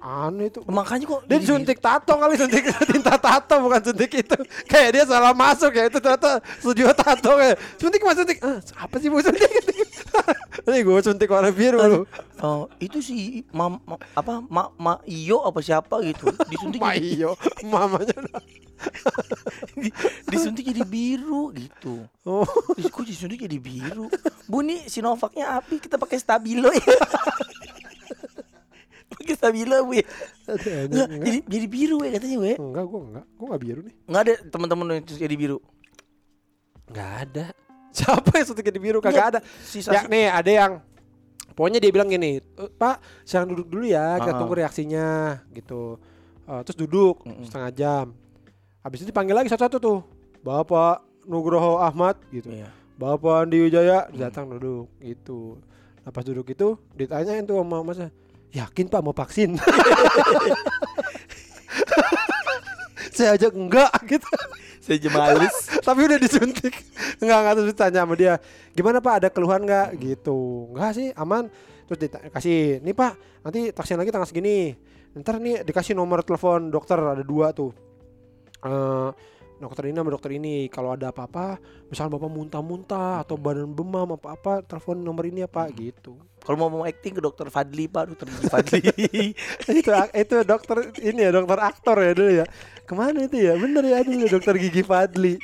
Aneh 0.01 0.49
itu. 0.49 0.59
Makanya 0.65 1.05
kok 1.05 1.21
dia 1.23 1.37
suntik 1.39 1.77
tato 1.77 2.13
kali 2.13 2.33
suntik 2.41 2.63
tinta 2.89 3.15
tato 3.15 3.55
bukan 3.61 3.81
suntik 3.81 4.11
itu. 4.11 4.37
Kayak 4.65 4.89
dia 4.91 5.03
salah 5.05 5.31
masuk 5.31 5.71
ya 5.71 5.85
itu 5.85 6.01
ternyata 6.01 6.41
studio 6.57 6.89
tato 6.91 7.37
kayak 7.37 7.55
suntik 7.77 8.01
mas 8.01 8.17
suntik. 8.17 8.41
Ah, 8.41 8.57
apa 8.81 8.95
sih 8.97 9.07
bu 9.07 9.21
suntik? 9.21 9.45
Ini 10.67 10.83
gue 10.83 10.99
suntik 10.99 11.29
warna 11.29 11.49
biru 11.49 11.79
lu. 11.79 11.99
Oh, 12.41 12.65
itu 12.77 12.99
si 12.99 13.45
mam, 13.49 13.77
ma- 13.81 14.01
apa 14.11 14.41
ma, 14.43 14.73
ma 14.75 14.93
iyo 15.05 15.41
apa 15.41 15.61
siapa 15.61 16.01
gitu. 16.01 16.27
Disuntik 16.49 16.81
Ma 16.81 16.93
iyo 16.93 17.37
mamanya. 17.63 18.17
Di- 19.77 19.93
disuntik 20.25 20.65
jadi 20.65 20.81
biru 20.81 21.53
gitu. 21.53 22.01
oh. 22.25 22.45
Kok 22.73 23.05
disuntik 23.05 23.45
jadi 23.45 23.57
biru? 23.57 24.09
Bu 24.45 24.65
nih 24.65 24.89
Sinovacnya 24.89 25.61
api 25.61 25.77
kita 25.77 25.95
pakai 25.95 26.17
stabilo 26.17 26.73
ya. 26.73 26.97
Pakai 29.21 29.35
stabilo 29.35 29.77
bu 29.83 29.93
ya. 29.95 30.05
Jadi 30.89 31.39
jadi 31.45 31.65
biru 31.65 32.01
ya 32.01 32.17
katanya 32.17 32.37
we. 32.39 32.53
enggak 32.57 32.83
gue 32.83 32.99
enggak 32.99 33.25
gue 33.29 33.45
enggak 33.45 33.61
biru 33.61 33.79
nih 33.81 33.95
Nggak 34.05 34.21
ada 34.21 34.33
teman-teman 34.49 34.85
yang 34.97 35.05
jadi 35.05 35.35
biru. 35.35 35.57
Nggak 36.89 37.11
ada. 37.23 37.45
Siapa 37.95 38.29
yang 38.33 38.47
suntik 38.47 38.67
di 38.67 38.79
biru? 38.79 38.99
Kagak 38.99 39.25
ada. 39.35 39.39
Sisa 39.61 39.91
Ya 39.91 40.01
nih 40.05 40.27
ada 40.27 40.51
yang 40.51 40.73
Pokoknya 41.51 41.83
dia 41.83 41.91
bilang 41.91 42.07
gini, 42.07 42.39
"Eh, 42.39 42.69
Pak, 42.71 43.27
jangan 43.27 43.51
duduk 43.51 43.67
dulu 43.67 43.83
ya, 43.83 44.15
kita 44.17 44.31
Ah. 44.33 44.39
tunggu 44.39 44.55
reaksinya 44.55 45.07
gitu. 45.51 45.99
Eh, 46.47 46.61
terus 46.63 46.79
duduk 46.79 47.27
Mm-mm. 47.27 47.43
setengah 47.43 47.71
jam. 47.75 48.05
Habis 48.81 49.03
itu 49.03 49.11
dipanggil 49.11 49.35
lagi 49.35 49.51
satu-satu 49.51 49.77
tuh. 49.77 49.99
Bapak 50.41 51.03
Nugroho 51.27 51.75
Ahmad 51.77 52.15
gitu. 52.31 52.47
Iya. 52.49 52.71
Bapak 52.95 53.45
Andi 53.45 53.67
Wijaya 53.67 54.07
Hmm. 54.07 54.15
datang 54.15 54.47
duduk 54.47 54.87
gitu. 55.03 55.59
Nah, 56.01 56.09
pas 56.09 56.23
duduk 56.23 56.47
itu 56.47 56.79
ditanyain 56.95 57.43
tuh 57.43 57.59
sama 57.59 57.83
masa, 57.83 58.07
yakin 58.51 58.85
Pak 58.91 59.01
mau 59.01 59.15
vaksin? 59.15 59.55
Saya 63.11 63.35
aja 63.35 63.47
enggak 63.51 63.91
gitu. 64.07 64.27
Saya 64.81 64.95
aja 64.97 65.09
males. 65.13 65.55
tapi 65.85 65.99
udah 66.07 66.17
disuntik. 66.17 66.73
Nggak 67.21 67.37
nggak 67.43 67.53
terus 67.59 67.69
ditanya 67.75 68.01
sama 68.07 68.13
dia 68.15 68.33
gimana 68.71 68.97
pak? 69.03 69.13
Ada 69.21 69.29
keluhan 69.29 69.61
nggak 69.67 69.99
gitu. 69.99 70.71
Nggak 70.73 70.91
sih. 70.95 71.07
Aman. 71.19 71.51
Terus 71.85 72.07
dikasih 72.07 72.79
nih 72.81 72.95
pak 72.95 73.13
nanti 73.43 73.69
vaksin 73.75 73.99
lagi 73.99 74.09
tanggal 74.09 74.25
segini. 74.25 74.73
Ntar 75.11 75.43
nih 75.43 75.67
dikasih 75.67 75.93
nomor 75.93 76.23
telepon 76.23 76.71
dokter 76.71 76.97
ada 76.97 77.21
dua 77.21 77.51
tuh. 77.51 77.75
Eh 78.63 79.09
dokter 79.61 79.83
ini 79.85 79.95
sama 79.95 80.09
dokter 80.09 80.31
ini 80.33 80.53
kalau 80.67 80.91
ada 80.91 81.09
apa-apa 81.09 81.61
misalnya 81.85 82.17
bapak 82.17 82.27
muntah-muntah 82.27 83.21
atau 83.21 83.37
badan 83.37 83.69
demam 83.69 84.09
apa-apa 84.11 84.65
telepon 84.65 84.97
nomor 84.97 85.23
ini 85.23 85.41
ya 85.41 85.49
pak 85.49 85.69
gitu 85.71 86.17
Kalau 86.41 86.57
mau 86.57 86.69
mau 86.71 86.83
acting 86.83 87.13
ke 87.13 87.21
dokter 87.21 87.45
Fadli 87.47 87.85
pak, 87.85 88.09
dokter 88.09 88.25
Gigi 88.25 88.49
Fadli. 88.49 88.81
itu 89.77 89.89
itu 89.93 90.35
dokter 90.41 90.77
ini 90.99 91.21
ya 91.21 91.31
dokter 91.31 91.57
aktor 91.61 91.97
ya 91.97 92.11
dulu 92.11 92.31
ya 92.33 92.45
ke 92.81 92.93
mana 92.93 93.21
itu 93.21 93.37
ya 93.37 93.53
bener 93.53 93.83
ya 93.85 94.01
dulu 94.01 94.25
dokter 94.25 94.57
gigi 94.57 94.81
Fadli 94.81 95.37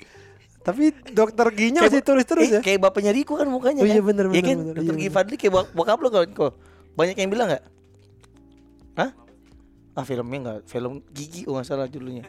tapi 0.60 0.92
dokter 1.08 1.48
giginya 1.54 1.86
masih 1.86 2.02
tulis 2.02 2.26
terus 2.26 2.44
Eh, 2.44 2.52
ya 2.58 2.60
kayak 2.60 2.84
bapaknya 2.84 3.16
Riko 3.16 3.40
kan 3.40 3.48
mukanya. 3.48 3.80
Oh 3.80 3.88
iya, 3.88 4.04
kan? 4.04 4.12
bener, 4.12 4.26
Iya 4.28 4.34
bener, 4.36 4.44
kan, 4.44 4.58
bener. 4.60 4.74
dokter 4.76 4.92
Iya, 4.92 5.00
Gigi. 5.00 5.14
Fadli 5.16 5.36
kayak 5.38 5.54
bok- 5.56 5.72
bokap 5.72 6.00
lo 6.04 6.10
kan 6.10 6.28
kok. 6.28 6.54
Banyak 6.92 7.16
yang 7.16 7.32
bilang 7.32 7.48
nggak? 7.48 7.64
Hah? 9.00 9.10
Ah 9.94 10.04
filmnya 10.04 10.38
nggak, 10.44 10.60
film 10.68 11.00
gigi 11.10 11.48
oh 11.48 11.56
nggak 11.56 11.66
salah 11.66 11.88
judulnya. 11.88 12.28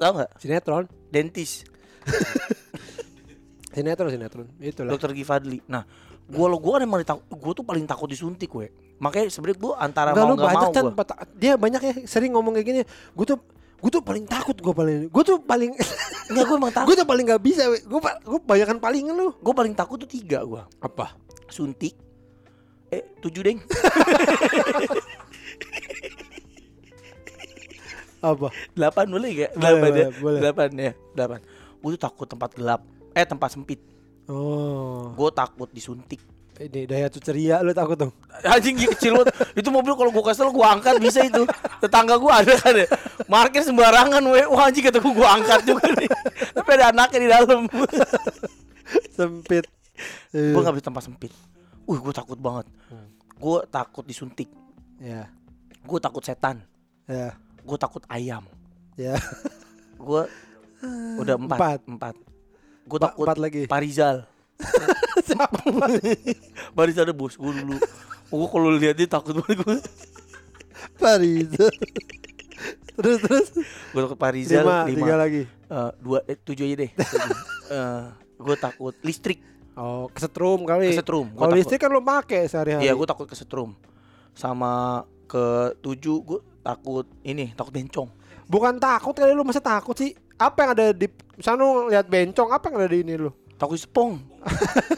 Tahu 0.00 0.12
nggak? 0.16 0.30
sinetron 0.40 0.84
Dentis, 1.12 1.68
sinetron 3.76 4.08
sinetron 4.08 4.46
itulah 4.58 4.90
dokter 4.90 5.12
Gigi 5.12 5.28
Fadli. 5.28 5.58
Nah, 5.68 5.84
gua 6.24 6.48
lo 6.48 6.56
gua 6.56 6.80
kan 6.80 6.88
emang 6.88 7.04
gua 7.28 7.52
tuh 7.52 7.62
paling 7.62 7.84
takut 7.84 8.08
disuntik 8.08 8.48
we. 8.56 8.72
Makanya 8.96 9.28
sebenarnya 9.28 9.58
gua 9.60 9.72
antara 9.76 10.16
Enggak 10.16 10.24
mau 10.24 10.34
nggak 10.36 10.48
banyak 10.48 10.68
mau 10.68 10.72
kan 10.72 10.84
gua. 10.88 11.04
dia 11.36 11.52
banyak 11.60 11.80
ya 11.84 11.92
sering 12.08 12.32
ngomong 12.32 12.56
kayak 12.56 12.66
gini 12.66 12.80
gue 13.12 13.26
tuh 13.28 13.38
gue 13.80 13.88
tuh 13.88 14.04
paling 14.04 14.28
takut 14.28 14.52
gue 14.52 14.74
paling 14.76 15.08
gue 15.08 15.22
tuh 15.24 15.40
paling 15.40 15.72
Enggak, 16.30 16.44
gua 16.48 16.56
emang 16.60 16.72
takut. 16.72 16.88
gue 16.92 16.96
tuh 17.00 17.08
paling 17.08 17.24
nggak 17.24 17.42
bisa 17.42 17.62
gue 17.68 18.00
gue 18.04 18.40
banyakan 18.44 18.76
palingan 18.76 19.16
lu 19.16 19.32
Gua 19.40 19.52
paling 19.52 19.72
takut 19.72 19.96
tuh 19.96 20.08
tiga 20.08 20.44
gua. 20.44 20.64
apa 20.80 21.16
Suntik. 21.48 21.92
Eh, 22.90 23.04
tujuh 23.20 23.42
deng. 23.42 23.58
apa 28.20 28.48
Delapan 28.76 29.06
boleh 29.08 29.30
gak? 29.32 29.50
Boleh, 29.56 29.60
Delapan 29.60 29.90
ya? 29.90 30.08
boleh. 30.20 30.40
Delapan 30.40 30.68
ya? 30.76 30.92
Delapan 31.16 31.40
Gue 31.80 31.90
tuh 31.96 32.02
takut 32.04 32.26
tempat 32.28 32.50
gelap 32.52 32.80
Eh 33.16 33.24
tempat 33.24 33.48
sempit 33.52 33.80
oh 34.28 35.12
Gue 35.16 35.30
takut 35.32 35.68
disuntik 35.72 36.20
ini 36.60 36.84
daya 36.84 37.08
tuh 37.08 37.24
ceria 37.24 37.64
lu 37.64 37.72
takut 37.72 37.96
dong. 37.96 38.12
Anjing 38.44 38.76
dia 38.76 38.92
kecil 38.92 39.16
banget. 39.16 39.32
Itu 39.64 39.72
mobil 39.72 39.96
kalau 39.96 40.12
gua 40.12 40.24
kesel 40.28 40.52
gua 40.52 40.76
angkat 40.76 41.00
bisa 41.00 41.24
itu. 41.24 41.48
Tetangga 41.80 42.20
gua 42.20 42.44
ada 42.44 42.52
kan 42.52 42.76
ya. 42.76 42.84
Parkir 43.24 43.64
sembarangan 43.64 44.20
we. 44.28 44.44
Wah 44.44 44.68
anjing 44.68 44.84
kata 44.84 45.00
gua, 45.00 45.24
gua 45.24 45.28
angkat 45.40 45.64
juga 45.64 45.88
nih. 45.96 46.12
Tapi 46.52 46.68
ada 46.76 46.92
anaknya 46.92 47.18
di 47.24 47.28
dalam. 47.32 47.60
Sempit. 49.16 49.64
gua 50.36 50.60
nggak 50.68 50.76
bisa 50.76 50.86
tempat 50.92 51.02
sempit. 51.08 51.32
Wih, 51.88 51.96
gua 51.96 52.12
takut 52.12 52.36
banget. 52.36 52.68
Gua 53.40 53.64
takut 53.64 54.04
disuntik. 54.04 54.52
Ya. 55.00 55.32
Gua 55.88 55.96
takut 55.96 56.20
setan. 56.20 56.60
Ya. 57.08 57.40
Gua 57.62 57.76
takut 57.76 58.02
ayam. 58.06 58.44
Ya. 58.94 59.16
Gua 60.00 60.26
udah 61.20 61.36
empat. 61.36 61.58
Empat. 61.58 61.80
Empat. 61.86 62.14
Ba- 62.86 63.02
takut 63.06 63.24
empat 63.26 63.38
lagi. 63.38 63.62
Parizal. 63.66 64.24
Parizal 66.78 67.04
ada 67.08 67.14
bos 67.14 67.36
gua 67.36 67.52
dulu. 67.52 67.76
Gua 68.30 68.46
kalau 68.48 68.70
lihat 68.74 68.96
dia 68.96 69.08
takut 69.08 69.40
banget 69.44 69.58
gua. 69.60 69.78
Paris. 70.96 71.48
terus 72.96 73.18
terus. 73.24 73.48
Gua 73.92 74.00
takut 74.08 74.18
Parizal 74.18 74.64
Lima, 74.64 74.76
lima. 74.84 74.96
tiga 74.96 75.14
lagi. 75.16 75.42
Eh, 75.70 75.90
dua 76.02 76.18
eh, 76.26 76.34
tujuh 76.34 76.64
aja 76.66 76.76
deh. 76.82 76.90
Eh, 77.70 78.02
gue 78.40 78.56
takut 78.58 78.94
listrik 79.06 79.38
Oh, 79.78 80.10
kesetrum 80.12 80.66
kali. 80.66 80.92
kesetrum. 80.92 81.30
Kalau 81.32 81.54
listrik 81.54 81.80
kan 81.80 81.88
lo 81.88 82.02
make 82.02 82.44
sehari-hari. 82.50 82.84
Iya, 82.84 82.92
gue 82.92 83.06
takut 83.06 83.24
kesetrum. 83.24 83.72
Sama 84.34 85.06
ke 85.24 85.72
tujuh 85.78 86.20
gue 86.20 86.40
takut 86.60 87.06
ini 87.24 87.52
takut 87.56 87.72
bencong. 87.72 88.08
Bukan 88.50 88.82
takut 88.82 89.14
kali 89.14 89.32
lu 89.32 89.46
masa 89.46 89.62
takut 89.62 89.94
sih? 89.94 90.12
Apa 90.40 90.64
yang 90.64 90.70
ada 90.74 90.86
di 90.96 91.06
sana 91.38 91.60
lu 91.60 91.92
lihat 91.92 92.08
bencong, 92.08 92.48
apa 92.50 92.68
yang 92.68 92.76
ada 92.80 92.88
di 92.90 93.00
ini 93.04 93.14
lu? 93.16 93.30
Takut 93.60 93.76
sepong. 93.76 94.18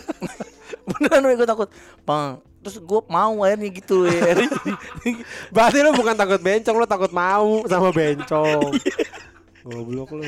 Beneran 0.89 1.35
gue 1.35 1.47
takut. 1.47 1.69
Bang, 2.07 2.43
terus 2.63 2.79
gue 2.79 3.01
mau 3.11 3.43
akhirnya 3.43 3.69
gitu 3.75 4.07
ya. 4.07 4.39
Berarti 5.55 5.79
lu 5.83 5.91
bukan 5.95 6.15
takut 6.15 6.41
bencong, 6.43 6.77
lu 6.79 6.87
takut 6.87 7.11
mau 7.11 7.67
sama 7.67 7.91
bencong. 7.91 8.71
Goblok 9.67 10.11
lu. 10.15 10.27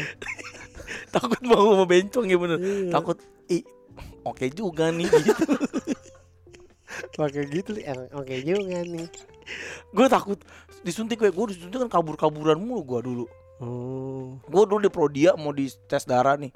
takut 1.14 1.41
mau 1.47 1.74
sama 1.74 1.85
bencong 1.87 2.24
ya 2.26 2.37
bener. 2.39 2.59
Iya. 2.59 2.91
Takut 2.91 3.18
ih 3.51 3.62
oke 4.26 4.47
juga 4.51 4.91
nih 4.91 5.07
gitu. 5.11 5.55
Pakai 7.14 7.47
gitu 7.51 7.70
oke 8.14 8.35
juga 8.43 8.78
nih. 8.82 9.07
Gue 9.90 10.07
takut 10.09 10.38
disuntik 10.80 11.16
gue, 11.16 11.30
gue 11.30 11.45
disuntik 11.53 11.78
kan 11.86 12.01
kabur-kaburan 12.01 12.57
mulu 12.57 12.82
gue 12.84 13.01
dulu. 13.03 13.24
Oh, 13.62 14.36
Gue 14.45 14.62
dulu 14.66 14.82
di 14.82 14.90
Prodia 14.90 15.34
mau 15.34 15.51
di 15.51 15.70
tes 15.86 16.05
darah 16.05 16.34
nih. 16.34 16.51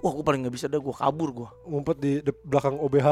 Wah, 0.00 0.16
gue 0.16 0.24
paling 0.24 0.40
nggak 0.40 0.54
bisa 0.56 0.64
dah, 0.64 0.80
gue 0.80 0.94
kabur 0.96 1.28
gue. 1.30 1.48
ngumpet 1.68 1.96
di 2.00 2.12
de- 2.24 2.42
belakang 2.42 2.80
OBH. 2.80 3.08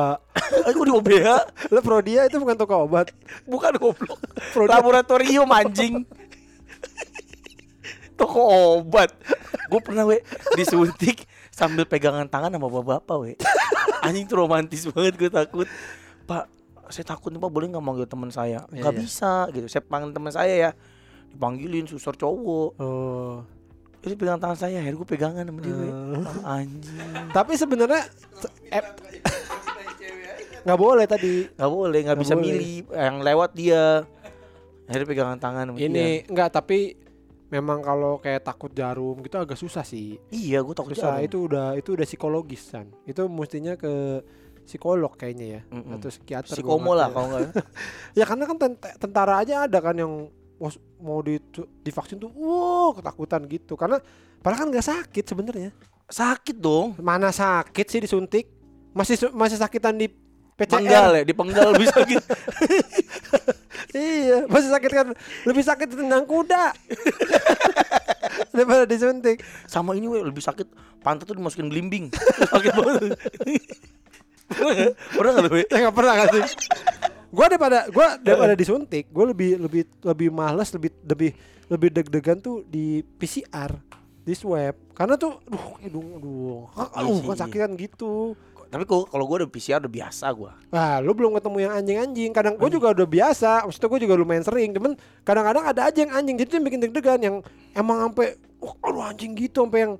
Aku 0.73 0.81
di 0.89 0.93
OBH, 0.93 1.29
Lu 1.69 1.81
Prodia 1.85 2.25
itu 2.25 2.41
bukan 2.41 2.57
toko 2.57 2.89
obat. 2.89 3.13
bukan 3.53 3.77
goblok. 3.77 4.19
Prodia. 4.57 4.81
Laboratorium 4.81 5.49
anjing. 5.53 6.03
Toko 8.19 8.41
obat. 8.81 9.15
Gue 9.69 9.79
pernah 9.79 10.03
we 10.03 10.25
disuntik 10.57 11.29
sambil 11.53 11.85
pegangan 11.85 12.27
tangan 12.27 12.51
sama 12.51 12.67
bapak-bapak 12.67 13.17
we. 13.21 13.33
Anjing 14.03 14.27
tuh 14.27 14.43
romantis 14.43 14.89
banget 14.89 15.15
gue 15.15 15.31
takut. 15.31 15.69
Pak, 16.27 16.51
saya 16.89 17.07
takut 17.07 17.29
nih 17.29 17.39
pak 17.39 17.49
boleh 17.49 17.67
nggak 17.69 17.81
manggil 17.81 18.05
teman 18.05 18.29
saya? 18.29 18.65
Iya, 18.67 18.81
Nggak 18.81 18.95
iya. 18.95 19.01
bisa 19.01 19.33
gitu. 19.51 19.67
Saya 19.67 19.83
panggil 19.83 20.11
teman 20.11 20.31
saya 20.31 20.55
ya. 20.55 20.71
Dipanggilin 21.29 21.85
suster 21.85 22.15
cowok. 22.15 22.71
Oh. 22.77 23.45
Itu 23.99 24.15
pegang 24.15 24.39
tangan 24.39 24.57
saya, 24.57 24.79
akhirnya 24.79 24.97
gue 24.97 25.09
pegangan 25.09 25.43
sama 25.43 25.61
dia. 25.61 25.75
Eh. 25.75 25.91
Ah, 26.23 26.57
anjing. 26.57 27.11
Tapi 27.29 27.53
sebenarnya 27.55 28.03
se- 28.33 28.55
eh, 28.69 28.85
nggak 30.61 30.79
boleh 30.79 31.05
tadi. 31.05 31.49
Nggak 31.51 31.71
boleh, 31.71 31.99
nggak 31.99 32.09
Nggak 32.09 32.23
bisa 32.23 32.35
boleh. 32.35 32.45
milih 32.45 32.73
yang 32.91 33.17
lewat 33.21 33.51
dia. 33.53 33.85
Akhirnya 34.85 35.07
pegangan 35.07 35.39
tangan 35.39 35.65
sama 35.67 35.77
dia. 35.77 35.87
Ini 35.87 36.07
enggak 36.27 36.51
tapi 36.51 36.97
memang 37.49 37.81
kalau 37.81 38.17
kayak 38.19 38.41
takut 38.43 38.69
jarum 38.71 39.21
gitu 39.21 39.37
agak 39.37 39.57
susah 39.57 39.81
sih. 39.83 40.17
Iya, 40.29 40.61
gue 40.61 40.75
takut 40.75 40.93
Susah 40.93 41.17
jarum. 41.17 41.25
itu 41.25 41.39
udah 41.43 41.67
itu 41.75 41.89
udah 41.91 42.05
psikologis 42.05 42.63
kan. 42.69 42.89
Itu 43.03 43.27
mestinya 43.27 43.75
ke 43.75 44.21
psikolog 44.69 45.17
kayaknya 45.17 45.47
ya 45.49 45.61
Mm-mm. 45.73 45.97
atau 45.97 46.13
psikiater. 46.13 46.53
si 46.53 46.61
gua 46.61 46.77
komo 46.77 46.93
nggak 46.93 46.99
lah 47.01 47.09
kalau 47.09 47.27
nggak. 47.33 47.43
Ya 48.19 48.25
karena 48.29 48.45
kan 48.45 48.57
tent- 48.61 48.97
tentara 49.01 49.35
aja 49.41 49.65
ada 49.65 49.79
kan 49.81 49.97
yang 49.97 50.29
mau, 51.01 51.23
di, 51.25 51.41
divaksin 51.81 52.21
tuh, 52.21 52.29
wow 52.37 52.93
ketakutan 52.93 53.49
gitu. 53.49 53.73
Karena 53.75 53.97
padahal 54.39 54.67
kan 54.67 54.69
nggak 54.69 54.87
sakit 54.87 55.25
sebenarnya. 55.25 55.71
Sakit 56.05 56.61
dong. 56.61 57.01
Mana 57.01 57.33
sakit 57.33 57.87
sih 57.89 58.05
disuntik? 58.05 58.53
Masih 58.93 59.17
masih 59.33 59.57
sakitan 59.57 59.97
di 59.97 60.13
PCR. 60.59 60.83
Penggal 60.83 61.09
ya, 61.15 61.23
di 61.25 61.35
penggal 61.35 61.69
lebih 61.73 61.89
sakit. 61.89 62.23
Iya, 63.89 64.45
masih 64.53 64.69
sakit 64.69 64.91
kan 64.93 65.07
lebih 65.49 65.65
sakit 65.65 65.89
tendang 65.97 66.29
kuda 66.29 66.77
daripada 68.55 68.85
disuntik. 68.85 69.41
Sama 69.65 69.97
ini 69.97 70.05
we, 70.05 70.21
lebih 70.21 70.45
sakit 70.45 70.69
pantat 71.01 71.25
tuh 71.25 71.33
dimasukin 71.33 71.73
belimbing. 71.73 72.13
sakit 72.53 72.73
banget. 72.77 73.17
Pernah 75.17 75.31
nggak? 75.37 75.45
Lu, 75.45 75.51
we? 75.53 75.63
Saya 75.69 75.81
nggak 75.89 75.97
pernah 75.97 76.13
nggak 76.17 76.31
sih. 76.33 76.45
Gue 77.29 77.45
daripada 77.45 77.79
gue 77.93 78.07
daripada 78.25 78.55
disuntik, 78.57 79.05
gue 79.13 79.25
lebih 79.29 79.51
lebih 79.61 79.83
lebih 80.01 80.29
malas, 80.33 80.73
lebih 80.73 80.91
lebih 81.05 81.31
lebih 81.69 81.89
deg-degan 81.93 82.41
tuh 82.41 82.65
di 82.65 83.05
PCR, 83.21 83.77
di 84.25 84.33
swab. 84.33 84.73
Karena 84.97 85.21
tuh, 85.21 85.37
duh, 85.45 85.77
hidung, 85.85 86.17
aduh, 86.17 86.65
aduh, 86.75 87.21
kan 87.29 87.37
sakitan 87.45 87.77
gitu. 87.77 88.33
Tapi 88.69 88.85
kok 88.85 89.09
kalau 89.09 89.25
gue 89.25 89.37
udah 89.45 89.49
PCR 89.49 89.81
udah 89.81 89.93
biasa 89.93 90.29
gue. 90.29 90.53
Wah, 90.73 91.01
lu 91.01 91.17
belum 91.17 91.33
ketemu 91.41 91.57
yang 91.65 91.73
anjing-anjing. 91.73 92.31
Kadang 92.37 92.55
gue 92.61 92.69
juga 92.69 92.93
udah 92.93 93.09
biasa. 93.09 93.65
Maksudnya 93.65 93.89
gue 93.89 94.01
juga 94.05 94.15
lumayan 94.21 94.45
sering. 94.45 94.77
Cuman 94.77 94.93
kadang-kadang 95.25 95.65
ada 95.73 95.81
aja 95.89 95.99
yang 96.05 96.13
anjing. 96.13 96.37
Jadi 96.37 96.49
itu 96.53 96.55
yang 96.61 96.67
bikin 96.69 96.81
deg-degan. 96.85 97.21
Yang 97.25 97.37
emang 97.73 97.97
sampai, 98.05 98.37
wah, 98.61 98.77
aduh 98.85 99.05
anjing 99.09 99.33
gitu. 99.41 99.65
Sampai 99.65 99.89
yang 99.89 99.95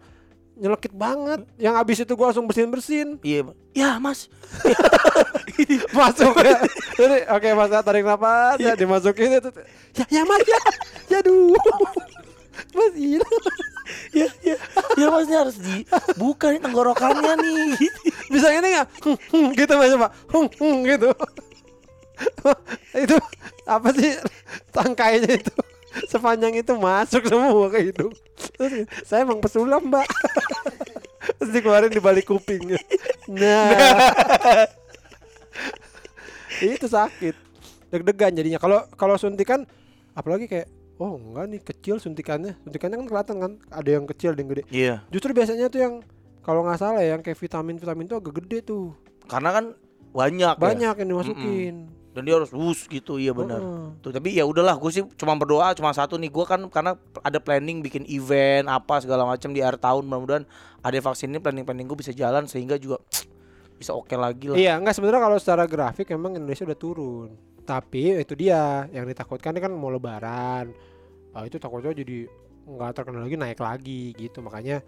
nyelekit 0.59 0.93
banget. 0.93 1.47
Yang 1.57 1.75
abis 1.79 1.97
itu 2.03 2.13
gue 2.13 2.27
langsung 2.27 2.47
bersihin-bersihin. 2.51 3.23
Iya, 3.23 3.55
ya 3.73 3.91
mas. 4.03 4.27
masuk 5.97 6.35
ya. 6.43 6.59
Jadi 6.99 7.17
oke 7.31 7.49
mas 7.55 7.71
tarik 7.83 8.05
nafas 8.05 8.59
ya 8.59 8.75
dimasukin 8.75 9.39
itu. 9.39 9.51
Ya 9.95 10.05
ya 10.11 10.23
mas 10.27 10.45
ya. 10.45 10.61
Ya 11.09 11.19
duh. 11.23 11.55
Mas 12.75 12.91
iya. 12.99 13.23
ya, 14.11 14.29
ya, 14.43 14.57
ya 14.99 15.07
mas 15.15 15.31
ini 15.31 15.37
harus 15.39 15.57
dibuka 15.63 16.51
nih 16.51 16.59
tenggorokannya 16.59 17.39
nih. 17.39 17.79
Bisa 18.35 18.51
ini 18.51 18.75
nggak? 18.75 18.87
Hmm, 18.99 19.17
hmm, 19.31 19.47
gitu 19.55 19.73
mas 19.79 19.95
pak. 19.95 20.11
Hmm, 20.27 20.49
hmm, 20.59 20.77
gitu. 20.83 21.09
itu 22.99 23.15
apa 23.63 23.89
sih 23.95 24.11
tangkainya 24.75 25.39
itu 25.39 25.55
sepanjang 26.07 26.55
itu 26.55 26.73
masuk 26.79 27.27
semua 27.27 27.67
ke 27.73 27.91
hidung. 27.91 28.15
Terus, 28.55 28.87
saya 29.03 29.27
emang 29.27 29.43
pesulap 29.43 29.83
mbak. 29.83 30.07
Terus 31.43 31.51
dikeluarin 31.51 31.93
di 31.93 32.01
balik 32.01 32.31
kupingnya. 32.31 32.79
Nah. 33.29 33.75
itu 36.65 36.87
sakit. 36.87 37.35
Deg-degan 37.91 38.33
jadinya. 38.37 38.61
Kalau 38.63 38.87
kalau 38.95 39.19
suntikan 39.19 39.67
apalagi 40.15 40.51
kayak 40.51 40.69
oh 40.99 41.19
enggak 41.19 41.47
nih 41.51 41.61
kecil 41.63 41.97
suntikannya. 42.03 42.59
Suntikannya 42.67 42.97
kan 43.03 43.07
kelihatan 43.07 43.37
kan 43.39 43.53
ada 43.71 43.91
yang 43.91 44.05
kecil 44.07 44.35
ada 44.35 44.41
yang 44.43 44.51
gede. 44.51 44.63
Iya, 44.71 44.95
Justru 45.11 45.31
biasanya 45.35 45.71
tuh 45.71 45.81
yang 45.81 45.95
kalau 46.43 46.65
nggak 46.65 46.81
salah 46.81 47.05
ya, 47.05 47.13
yang 47.13 47.21
kayak 47.21 47.37
vitamin-vitamin 47.37 48.09
tuh 48.09 48.19
agak 48.25 48.35
gede 48.41 48.59
tuh. 48.65 48.97
karena 49.29 49.53
kan 49.53 49.65
banyak, 50.17 50.55
ya. 50.57 50.61
Banyak 50.61 50.95
yang 51.05 51.09
dimasukin. 51.13 51.75
Dan 52.19 52.27
dia 52.27 52.35
harus 52.35 52.51
wus 52.51 52.91
gitu, 52.91 53.23
iya 53.23 53.31
benar. 53.31 53.63
Heeh. 53.63 54.03
Tuh, 54.03 54.11
tapi 54.11 54.35
ya 54.35 54.43
udahlah, 54.43 54.75
gue 54.75 54.91
sih 54.91 55.07
cuma 55.15 55.39
berdoa 55.39 55.71
cuma 55.79 55.95
satu 55.95 56.19
nih. 56.19 56.27
Gue 56.27 56.43
kan 56.43 56.59
karena 56.67 56.99
ada 57.23 57.39
planning 57.39 57.79
bikin 57.79 58.03
event 58.11 58.67
apa 58.67 58.99
segala 58.99 59.23
macam 59.23 59.55
di 59.55 59.63
akhir 59.63 59.79
tahun. 59.79 60.03
Mudah-mudahan 60.03 60.43
ada 60.83 60.99
vaksin 60.99 61.31
ini 61.31 61.39
planning-planning 61.39 61.87
gue 61.87 61.99
bisa 62.03 62.11
jalan 62.11 62.51
sehingga 62.51 62.75
juga 62.75 62.99
bisa 63.79 63.95
oke 63.95 64.11
lagi 64.19 64.51
lah. 64.51 64.59
Iya, 64.59 64.83
enggak 64.83 64.99
sebenarnya 64.99 65.23
kalau 65.23 65.39
secara 65.39 65.65
grafik 65.71 66.11
emang 66.11 66.35
Indonesia 66.35 66.67
udah 66.67 66.79
turun. 66.79 67.29
Tapi 67.63 68.19
itu 68.19 68.35
dia 68.35 68.91
yang 68.91 69.07
ditakutkan 69.07 69.55
ini 69.55 69.63
kan 69.63 69.71
mau 69.71 69.95
lebaran. 69.95 70.75
Ah, 71.31 71.47
itu 71.47 71.63
takutnya 71.63 71.95
jadi 71.95 72.27
nggak 72.67 72.91
terkenal 72.99 73.23
lagi 73.23 73.39
naik 73.39 73.63
lagi 73.63 74.11
gitu. 74.19 74.43
Makanya 74.43 74.83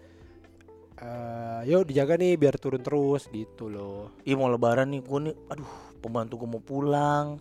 eh 1.01 1.59
yuk 1.65 1.89
dijaga 1.89 2.13
nih 2.13 2.37
biar 2.37 2.61
turun 2.61 2.83
terus 2.83 3.25
gitu 3.31 3.71
loh. 3.71 4.13
Iya 4.21 4.35
mau 4.37 4.51
lebaran 4.51 4.91
nih, 4.91 5.01
gue 5.01 5.19
nih, 5.31 5.35
aduh 5.49 5.71
pembantu 6.01 6.33
gue 6.35 6.49
mau 6.49 6.59
pulang. 6.59 7.37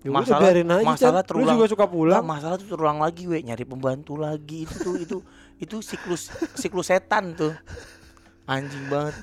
Ya 0.00 0.10
Masalah- 0.10 0.42
biarin 0.44 0.66
aja. 0.68 0.84
masalah. 0.84 1.22
Lu 1.22 1.28
terulang. 1.28 1.54
juga 1.54 1.66
suka 1.68 1.84
Lah, 1.84 1.90
pulang. 1.90 2.22
masalah 2.22 2.56
tuh 2.56 2.68
terulang 2.68 2.98
lagi, 2.98 3.24
we 3.24 3.38
nyari 3.38 3.62
pembantu 3.62 4.14
lagi 4.14 4.66
itu 4.66 4.76
tuh 4.76 4.94
itu 4.96 5.18
itu 5.58 5.76
siklus 5.80 6.26
siklus 6.52 6.86
setan 6.86 7.32
tuh. 7.32 7.54
Anjing 8.44 8.86
banget. 8.86 9.14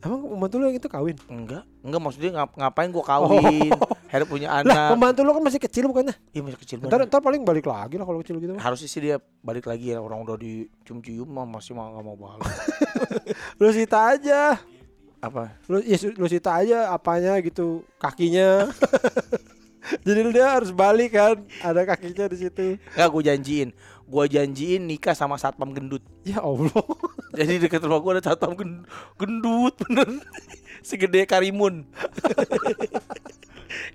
Emang 0.00 0.20
pembantu 0.20 0.60
lu 0.60 0.64
yang 0.66 0.76
itu 0.76 0.84
kawin? 0.84 1.16
Enggak, 1.26 1.64
enggak 1.80 1.96
maksudnya 1.98 2.30
ngap- 2.34 2.52
ngapain 2.54 2.92
gue 2.92 3.00
kawin, 3.02 3.72
Harus 4.04 4.26
punya 4.28 4.52
Lah, 4.52 4.60
anak. 4.60 4.88
pembantu 4.92 5.20
lu 5.22 5.32
kan 5.32 5.42
masih 5.42 5.56
kecil 5.58 5.88
bukannya? 5.88 6.12
Iya 6.28 6.44
masih 6.44 6.60
kecil 6.60 6.76
Ntar, 6.78 7.08
ntar 7.08 7.18
paling 7.18 7.40
balik 7.40 7.64
lagi 7.64 7.96
lah 7.96 8.04
kalau 8.04 8.20
kecil 8.20 8.36
gitu. 8.36 8.52
Harusnya 8.54 8.84
sih 8.84 9.00
dia 9.00 9.16
balik 9.40 9.64
lagi 9.64 9.90
ya 9.90 9.98
orang 9.98 10.20
udah 10.20 10.36
dicium-cium 10.36 11.24
mah 11.24 11.48
masih 11.48 11.72
mah 11.72 11.88
nggak 11.88 12.04
mau 12.04 12.16
balik. 12.16 12.44
Lu 13.58 13.72
sita 13.72 14.12
aja. 14.12 14.60
Apa? 15.24 15.56
Lu 15.72 15.80
ya, 15.80 15.96
lu 16.20 16.26
sita 16.28 16.52
aja 16.60 16.92
apanya 16.92 17.40
gitu, 17.40 17.80
kakinya. 17.96 18.68
Jadi 20.06 20.20
dia 20.32 20.56
harus 20.56 20.72
balik 20.72 21.12
kan, 21.12 21.44
ada 21.60 21.84
kakinya 21.84 22.24
di 22.28 22.36
situ. 22.40 22.80
Enggak 22.96 23.08
gue 23.08 23.22
janjiin. 23.28 23.68
Gue 24.04 24.24
janjiin 24.28 24.84
nikah 24.84 25.16
sama 25.16 25.36
satpam 25.36 25.72
gendut. 25.72 26.04
Ya 26.24 26.40
Allah. 26.40 26.72
Jadi 27.38 27.68
dekat 27.68 27.84
rumah 27.84 28.00
gue 28.00 28.12
ada 28.20 28.24
satpam 28.24 28.56
gen- 28.56 28.84
gendut 29.16 29.76
bener. 29.84 30.08
Segede 30.88 31.24
Karimun. 31.24 31.84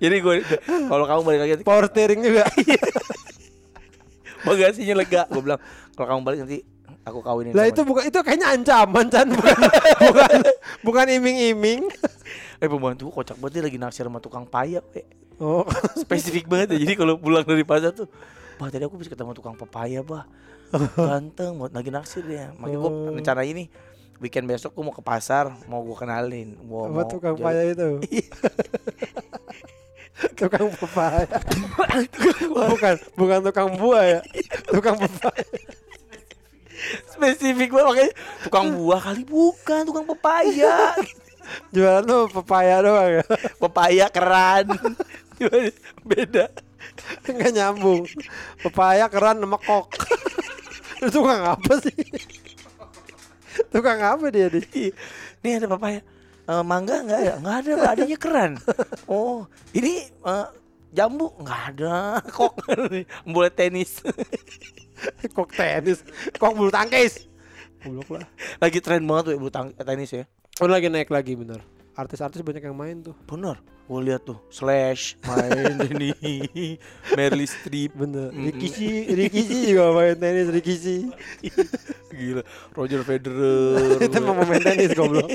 Jadi 0.02 0.16
gue 0.22 0.36
kalau 0.66 1.06
kamu 1.06 1.22
balik 1.26 1.42
lagi 1.46 1.54
Power 1.66 1.86
steering 1.90 2.22
juga. 2.22 2.46
bagasinya 4.46 4.96
lega. 4.98 5.26
Gue 5.30 5.42
bilang 5.42 5.62
kalau 5.94 6.08
kamu 6.10 6.22
balik 6.22 6.40
nanti 6.46 6.58
aku 7.10 7.20
kawinin. 7.20 7.52
Lah 7.52 7.64
sama 7.64 7.72
itu 7.72 7.82
bukan 7.84 8.04
itu 8.06 8.20
kayaknya 8.22 8.48
ancaman 8.52 9.06
Chan 9.08 9.28
bukan 9.36 9.58
bukan 10.02 10.38
bukan 10.82 11.06
iming-iming. 11.12 11.82
eh 12.62 12.68
pembantu 12.68 13.10
kocak 13.10 13.36
banget 13.36 13.54
dia 13.56 13.64
lagi 13.66 13.78
naksir 13.78 14.04
sama 14.04 14.20
tukang 14.20 14.44
paya. 14.44 14.80
we. 14.88 15.04
Oh, 15.40 15.64
Spesifik 16.02 16.46
banget 16.46 16.76
ya. 16.76 16.84
Jadi 16.84 16.94
kalau 16.96 17.16
pulang 17.16 17.44
dari 17.44 17.64
pasar 17.64 17.92
tuh, 17.92 18.08
bah 18.56 18.68
tadi 18.68 18.84
aku 18.84 18.96
bisa 18.96 19.08
ketemu 19.08 19.32
tukang 19.32 19.56
pepaya, 19.56 20.04
bah. 20.04 20.28
Ganteng 20.94 21.58
buat 21.58 21.72
lagi 21.72 21.90
naksir 21.90 22.22
dia. 22.24 22.52
Makanya 22.56 22.78
gue 22.78 22.92
Oh. 22.92 23.16
rencana 23.16 23.42
ini 23.42 23.72
weekend 24.20 24.46
besok 24.46 24.76
gue 24.76 24.84
mau 24.84 24.92
ke 24.92 25.00
pasar, 25.00 25.48
mau 25.66 25.80
gue 25.80 25.96
kenalin. 25.96 26.60
Gua 26.62 26.86
apa 26.86 26.94
mau 26.94 27.08
tukang 27.08 27.34
jadi- 27.34 27.46
paya 27.46 27.64
itu? 27.66 27.90
tukang 30.36 30.68
pepaya. 30.76 31.40
bukan 32.68 32.96
bukan 33.16 33.40
tukang 33.42 33.70
buah 33.80 34.04
ya. 34.04 34.20
Tukang 34.68 35.00
pepaya. 35.00 35.46
Spesifik 37.12 37.76
banget 37.76 37.88
makanya 37.88 38.14
tukang 38.46 38.68
buah 38.76 39.02
kali 39.02 39.24
bukan 39.28 39.82
tukang 39.88 40.06
pepaya. 40.08 40.96
Jualan 41.74 42.06
tuh 42.06 42.24
pepaya 42.30 42.76
doang 42.86 43.10
ya. 43.22 43.24
pepaya 43.58 44.06
keran. 44.14 44.66
Beda. 46.10 46.46
Enggak 47.26 47.52
nyambung. 47.54 48.06
Pepaya 48.62 49.10
keran 49.10 49.42
sama 49.42 49.58
kok. 49.58 49.86
Itu 51.00 51.24
tukang 51.24 51.42
apa 51.48 51.74
sih? 51.82 51.96
Tukang 53.72 54.00
apa 54.04 54.30
dia 54.30 54.52
di? 54.52 54.62
Nih 55.42 55.58
ada 55.58 55.68
pepaya. 55.72 56.02
Eh, 56.50 56.64
mangga 56.66 57.06
nggak 57.06 57.20
ada? 57.22 57.34
Nggak 57.40 57.56
ada, 57.62 57.72
Pak. 57.78 57.92
adanya 57.94 58.18
keran. 58.18 58.52
Oh, 59.06 59.46
ini 59.74 60.10
eh, 60.10 60.48
jambu 60.94 61.34
nggak 61.40 61.62
ada. 61.76 62.20
Kok 62.26 62.54
boleh 63.30 63.52
tenis. 63.54 64.02
Kok 65.36 65.50
tenis, 65.52 66.04
kok 66.36 66.52
bulu 66.54 66.70
tangkis. 66.70 67.28
Goblok 67.80 68.20
lah. 68.20 68.28
Lagi 68.60 68.80
tren 68.84 69.08
banget 69.08 69.32
tuh 69.32 69.34
bulu 69.40 69.52
tang- 69.52 69.72
tenis 69.72 70.12
ya. 70.12 70.24
Oh 70.60 70.68
lagi 70.68 70.92
naik 70.92 71.08
lagi 71.08 71.36
bener. 71.36 71.64
Artis-artis 71.96 72.44
banyak 72.44 72.64
yang 72.64 72.76
main 72.76 73.00
tuh. 73.00 73.16
Bener. 73.24 73.60
Gue 73.90 74.06
lihat 74.06 74.22
tuh 74.22 74.38
Slash 74.54 75.18
main 75.26 75.82
ini 75.90 76.78
Meryl 77.18 77.42
Streep 77.42 77.98
Bener. 77.98 78.30
Ricky 78.30 78.70
Shi, 78.70 79.10
Ricky 79.10 79.42
Shi 79.42 79.74
juga 79.74 79.90
main 79.98 80.14
tenis 80.14 80.54
Ricky 80.54 80.76
Shi. 80.78 80.98
Gila 82.14 82.46
Roger 82.78 83.02
Federer 83.02 83.98
Itu 83.98 84.18
mau 84.22 84.38
main 84.38 84.62
tenis 84.62 84.94
goblok. 84.94 85.34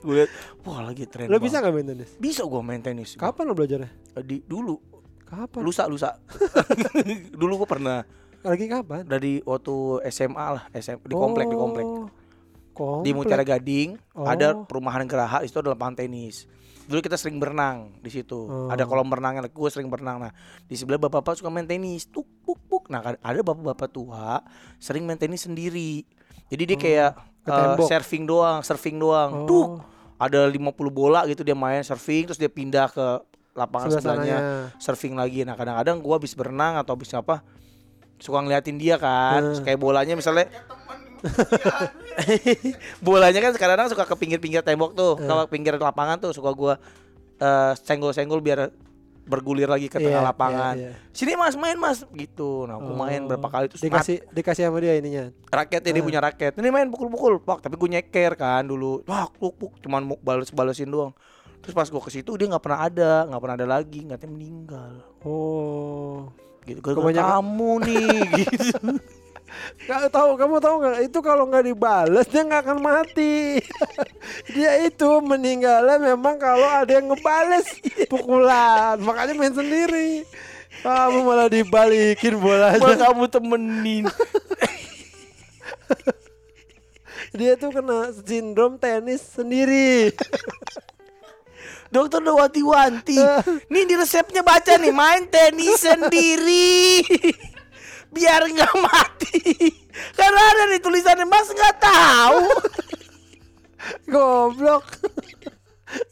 Gue 0.00 0.24
lihat 0.24 0.30
Wah 0.64 0.88
lagi 0.88 1.04
tren 1.04 1.28
Lo 1.28 1.36
bisa 1.36 1.60
nggak 1.60 1.74
main 1.74 1.88
tenis? 1.92 2.16
Bisa 2.16 2.48
gue 2.48 2.62
main 2.64 2.80
tenis 2.80 3.12
Kapan 3.12 3.44
lo 3.44 3.52
belajarnya? 3.52 3.90
Di, 4.24 4.40
Dulu 4.40 4.78
Kapan? 5.28 5.60
Lusa 5.60 5.84
lusa 5.84 6.16
Dulu 7.28 7.60
gue 7.60 7.68
pernah 7.68 8.00
Lagi 8.42 8.66
kapan? 8.66 9.02
Dari 9.06 9.38
waktu 9.42 9.74
SMA 10.10 10.46
lah 10.52 10.64
SM, 10.70 10.98
Di 11.00 11.14
komplek 11.14 11.46
Di 11.46 11.56
komplek 11.56 11.86
Oh, 11.86 12.06
Komplek. 12.72 13.04
Di 13.04 13.10
Mutiara 13.12 13.44
Gading 13.44 13.96
Oh. 14.12 14.26
Ada 14.26 14.66
perumahan 14.66 15.06
Geraha 15.06 15.40
Itu 15.42 15.58
ada 15.58 15.72
lapangan 15.72 16.02
tenis 16.02 16.50
Dulu 16.82 16.98
kita 16.98 17.14
sering 17.14 17.38
berenang 17.38 17.94
di 18.02 18.10
situ. 18.10 18.34
Oh. 18.34 18.66
Ada 18.66 18.82
kolam 18.84 19.06
berenangnya, 19.06 19.46
gue 19.46 19.70
sering 19.70 19.86
berenang. 19.86 20.18
Nah, 20.18 20.32
di 20.66 20.74
sebelah 20.74 20.98
bapak-bapak 20.98 21.38
suka 21.38 21.46
main 21.46 21.62
tenis, 21.62 22.10
tuk 22.10 22.26
puk 22.42 22.58
puk. 22.66 22.90
Nah, 22.90 22.98
kan 22.98 23.14
ada 23.22 23.38
bapak-bapak 23.38 23.86
tua 23.88 24.42
sering 24.76 25.06
main 25.06 25.14
tenis 25.14 25.46
sendiri. 25.46 26.02
Jadi 26.50 26.62
dia 26.66 26.76
kayak 26.76 27.10
ke 27.42 27.48
eh, 27.48 27.54
tembok. 27.54 27.86
surfing 27.86 28.24
doang, 28.26 28.58
surfing 28.60 28.98
doang. 28.98 29.30
Oh. 29.30 29.46
Tuk. 29.46 29.70
Ada 30.18 30.46
50 30.46 30.74
bola 30.90 31.22
gitu 31.26 31.42
dia 31.42 31.54
main 31.54 31.82
surfing 31.82 32.26
terus 32.26 32.38
dia 32.38 32.50
pindah 32.50 32.90
ke 32.90 33.06
lapangan 33.54 33.86
Sebelah 33.86 34.02
sebelahnya 34.02 34.36
sananya. 34.38 34.78
surfing 34.78 35.14
lagi. 35.14 35.46
Nah, 35.46 35.54
kadang-kadang 35.54 36.02
gua 36.02 36.18
habis 36.18 36.34
berenang 36.34 36.78
atau 36.78 36.94
habis 36.94 37.14
apa 37.14 37.46
suka 38.22 38.38
ngeliatin 38.38 38.78
dia 38.78 38.94
kan. 38.96 39.42
Terus 39.42 39.60
Kayak 39.60 39.78
bolanya 39.78 40.14
misalnya 40.14 40.46
bolanya 43.00 43.38
kan 43.38 43.52
kadang-kadang 43.52 43.90
suka 43.90 44.04
ke 44.04 44.14
pinggir-pinggir 44.16 44.62
tembok 44.62 44.92
tuh, 44.92 45.14
ke 45.16 45.34
pinggir 45.50 45.74
lapangan 45.74 46.18
tuh 46.18 46.30
suka 46.30 46.50
gua 46.50 46.74
eh, 47.36 47.72
senggol-senggol 47.76 48.38
biar 48.38 48.70
bergulir 49.22 49.70
lagi 49.70 49.86
ke 49.86 50.02
tengah 50.02 50.18
Iya, 50.18 50.26
lapangan. 50.26 50.74
iya, 50.74 50.90
iya. 50.90 51.10
Sini 51.14 51.38
Mas, 51.38 51.54
main 51.54 51.78
Mas 51.78 52.02
gitu. 52.10 52.66
Nah, 52.66 52.74
aku 52.74 52.90
main 52.90 53.22
Oh. 53.22 53.30
berapa 53.30 53.48
kali 53.48 53.70
terus 53.70 53.78
dikasih 53.80 54.18
dikasih 54.28 54.66
sama 54.66 54.82
dia 54.82 54.98
ininya. 54.98 55.30
raketnya 55.46 55.94
dia 55.94 56.02
Eh. 56.02 56.06
punya 56.06 56.18
raket. 56.18 56.58
Ini 56.58 56.68
main 56.74 56.90
pukul-pukul, 56.90 57.38
Pak. 57.38 57.62
Tapi 57.62 57.78
gue 57.78 57.88
nyeker 57.88 58.34
kan 58.34 58.66
dulu. 58.66 59.06
Wah, 59.06 59.30
puk 59.30 59.54
puk 59.54 59.72
cuman 59.78 60.02
mau 60.02 60.18
bales-balesin 60.18 60.90
doang. 60.90 61.14
Terus 61.62 61.70
pas 61.70 61.86
gue 61.86 62.02
ke 62.02 62.10
situ 62.10 62.34
dia 62.34 62.50
nggak 62.50 62.58
pernah 62.58 62.82
ada, 62.82 63.22
nggak 63.30 63.38
pernah 63.38 63.54
ada 63.54 63.66
lagi, 63.70 64.00
nggak 64.02 64.26
meninggal. 64.26 64.92
Oh. 65.22 66.26
Gitu. 66.62 66.78
Kebanyakan- 66.78 67.42
kamu 67.42 67.70
nih 67.86 68.06
gitu. 68.46 68.78
Gak 69.84 70.08
tahu 70.08 70.34
kamu 70.34 70.56
tahu 70.58 70.74
nggak 70.80 70.98
itu 71.04 71.18
kalau 71.20 71.44
nggak 71.44 71.66
dibales 71.66 72.24
dia 72.26 72.40
nggak 72.40 72.62
akan 72.64 72.78
mati. 72.80 73.60
dia 74.56 74.80
itu 74.80 75.10
meninggalnya 75.20 76.00
memang 76.00 76.38
kalau 76.38 76.64
ada 76.64 76.88
yang 76.88 77.10
ngebales 77.10 77.66
pukulan 78.06 78.96
makanya 78.98 79.34
main 79.34 79.52
sendiri. 79.52 80.24
Kamu 80.80 81.22
malah 81.22 81.46
dibalikin 81.46 82.40
Malah 82.40 82.74
bolanya. 82.80 83.06
kamu 83.06 83.24
temenin. 83.28 84.04
Dia 87.32 87.56
tuh 87.56 87.72
kena 87.72 88.12
sindrom 88.12 88.76
tenis 88.76 89.24
sendiri. 89.24 90.12
Dokter 91.92 92.24
udah 92.24 92.48
wanti-wanti. 92.48 93.20
Nih 93.72 93.84
di 93.84 93.94
resepnya 94.00 94.40
baca 94.40 94.80
nih 94.80 94.94
main 94.96 95.28
tenis 95.28 95.84
sendiri. 95.84 97.04
Biar 98.16 98.48
nggak 98.48 98.74
mati. 98.80 99.40
Karena 100.16 100.40
ada 100.40 100.62
nih 100.72 100.80
tulisannya 100.80 101.28
Mas 101.28 101.52
nggak 101.52 101.76
tahu. 101.80 102.44
Goblok. 104.12 104.84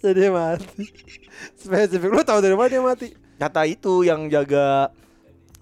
Jadi 0.05 0.29
mati. 0.29 0.85
Spesifik 1.57 2.13
lu 2.13 2.21
tahu 2.25 2.45
dari 2.45 2.53
mana 2.57 2.69
dia 2.69 2.85
mati? 2.85 3.09
Kata 3.41 3.65
itu 3.65 4.05
yang 4.05 4.29
jaga 4.29 4.93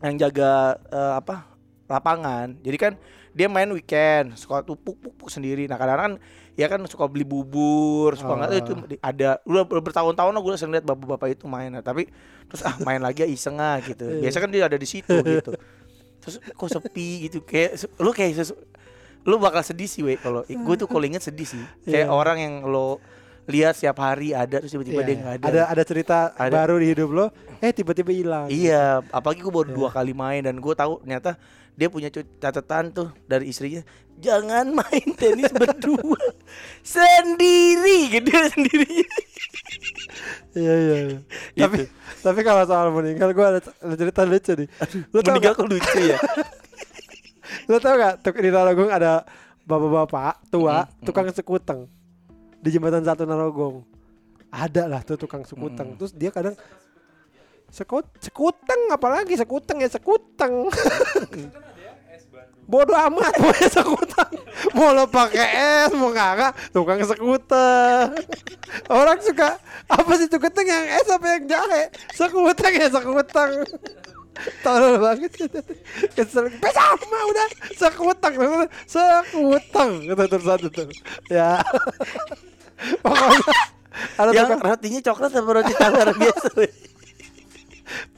yang 0.02 0.18
jaga 0.18 0.78
eh, 0.90 1.14
apa 1.14 1.46
lapangan. 1.86 2.58
Jadi 2.62 2.76
kan 2.78 2.92
dia 3.34 3.46
main 3.46 3.70
weekend, 3.70 4.34
suka 4.34 4.66
tuh 4.66 4.74
puk 4.74 4.98
puk 4.98 5.14
puk 5.14 5.30
sendiri. 5.30 5.70
Nah 5.70 5.78
kadang-kadang 5.78 6.18
ya 6.58 6.66
kan 6.66 6.82
suka 6.84 7.06
beli 7.06 7.22
bubur, 7.22 8.18
suka 8.18 8.34
nggak 8.34 8.48
tahu 8.50 8.58
itu 8.58 8.72
di- 8.90 9.00
ada 9.00 9.38
udah 9.46 9.62
ber- 9.62 9.78
bertahun-tahun 9.80 10.32
lah 10.34 10.42
gue 10.42 10.52
sering 10.58 10.74
lihat 10.74 10.84
bapak-bapak 10.84 11.28
itu 11.32 11.46
main. 11.46 11.70
Nah, 11.70 11.80
tapi 11.80 12.10
terus 12.50 12.66
ah 12.66 12.74
main 12.82 12.98
lagi 12.98 13.22
ya 13.22 13.28
iseng 13.30 13.56
ah 13.56 13.78
gitu. 13.78 14.02
Biasa 14.18 14.42
kan 14.42 14.50
dia 14.50 14.66
ada 14.66 14.74
di 14.74 14.82
situ 14.84 15.14
gitu. 15.22 15.54
Terus 16.18 16.42
kok 16.42 16.68
sepi 16.68 17.30
gitu 17.30 17.46
kayak 17.46 17.78
lu 17.96 18.10
kayak 18.10 18.42
lu 19.22 19.38
bakal 19.38 19.62
sedih 19.62 19.86
sih 19.86 20.02
we 20.02 20.18
kalau 20.18 20.42
gue 20.42 20.74
tuh 20.74 20.90
kalau 20.90 21.06
inget 21.06 21.22
sedih 21.22 21.46
sih. 21.46 21.62
Kayak 21.84 22.10
Iya. 22.10 22.12
orang 22.12 22.36
yang 22.36 22.54
lo 22.66 22.98
lihat 23.46 23.78
setiap 23.78 23.96
hari 23.98 24.34
ada 24.34 24.58
terus 24.58 24.68
tiba-tiba 24.68 25.00
Iya, 25.00 25.06
dia 25.06 25.14
iya. 25.14 25.22
nggak 25.22 25.34
ada. 25.38 25.46
ada 25.46 25.62
ada 25.70 25.82
cerita 25.82 26.18
Ada. 26.34 26.52
baru 26.52 26.74
di 26.76 26.86
hidup 26.90 27.08
lo, 27.08 27.26
eh 27.58 27.72
tiba-tiba 27.72 28.10
hilang. 28.10 28.44
Iya, 28.50 29.00
apalagi 29.08 29.40
gue 29.40 29.48
baru 29.48 29.70
dua 29.70 29.88
kali 29.88 30.12
main 30.12 30.42
dan 30.42 30.58
gue 30.58 30.74
tahu 30.74 31.00
ternyata 31.00 31.38
dia 31.78 31.86
punya 31.86 32.10
catatan 32.10 32.90
tuh 32.90 33.14
dari 33.30 33.54
istrinya, 33.54 33.86
jangan 34.18 34.74
main 34.74 35.08
tenis 35.14 35.54
berdua 35.54 36.18
sendiri, 36.82 38.18
gitu 38.18 38.34
sendiri. 38.50 39.06
Iya 40.58 40.74
iya. 40.74 40.96
iya. 41.06 41.18
Tapi 41.54 41.86
tapi 42.18 42.40
kalau 42.42 42.66
soal 42.66 42.90
meninggal 42.90 43.30
gue 43.30 43.46
ada, 43.46 43.60
ada 43.62 43.94
cerita 43.94 44.26
lucu 44.26 44.52
nih. 44.58 44.68
Lu 45.14 45.22
Meninggal 45.22 45.54
kok 45.54 45.68
lucu 45.70 45.98
ya. 46.02 46.18
Lu 47.70 47.78
tau 47.78 47.94
gak? 47.94 48.26
Di 48.26 48.50
Narogong 48.50 48.90
ada 48.90 49.22
bapak-bapak 49.62 50.50
tua 50.50 50.82
Mm-mm, 50.82 51.04
tukang 51.06 51.28
sekuteng 51.30 51.80
di 52.58 52.68
jembatan 52.74 53.06
satu 53.06 53.22
Narogong. 53.22 53.86
Ada 54.50 54.90
lah 54.90 55.00
tuh 55.06 55.14
tukang 55.14 55.46
sekuteng. 55.46 55.94
Terus 55.94 56.10
dia 56.16 56.34
kadang 56.34 56.58
sekut 57.68 58.04
sekuteng 58.18 58.88
apalagi 58.92 59.36
sekuteng 59.36 59.84
ya 59.84 59.88
sekuteng. 59.92 60.72
Bodoh 62.68 62.96
amat 63.08 63.32
mau 63.40 63.52
sekuteng. 63.56 64.32
Mau 64.76 64.92
lo 64.92 65.08
pakai 65.08 65.88
es 65.88 65.92
mau 65.96 66.12
kagak 66.12 66.52
tukang 66.72 67.00
sekuteng. 67.00 68.12
Orang 68.92 69.18
suka 69.24 69.56
apa 69.88 70.10
sih 70.20 70.28
sekuteng 70.28 70.68
yang 70.68 70.84
es 71.00 71.08
apa 71.08 71.26
yang 71.36 71.44
jahe? 71.48 71.88
Sekuteng 72.12 72.72
ya 72.76 72.88
sekuteng. 72.92 73.64
Tolol 74.62 75.02
banget 75.02 75.34
Kesel 76.14 76.46
"Eh, 76.46 76.70
Sama 76.70 77.18
udah 77.26 77.48
Sekuteng 77.74 78.34
Sekuteng 78.86 79.90
Itu 80.06 80.24
terus 80.30 80.46
satu 80.46 80.70
tuh 80.70 80.86
Ya 81.26 81.58
pokoknya 83.02 83.54
Yang 84.30 84.46
tukang 84.46 84.62
rotinya 84.62 85.00
coklat 85.10 85.30
sama 85.34 85.50
roti 85.58 85.74
tawar 85.74 86.08
biasa. 86.14 86.50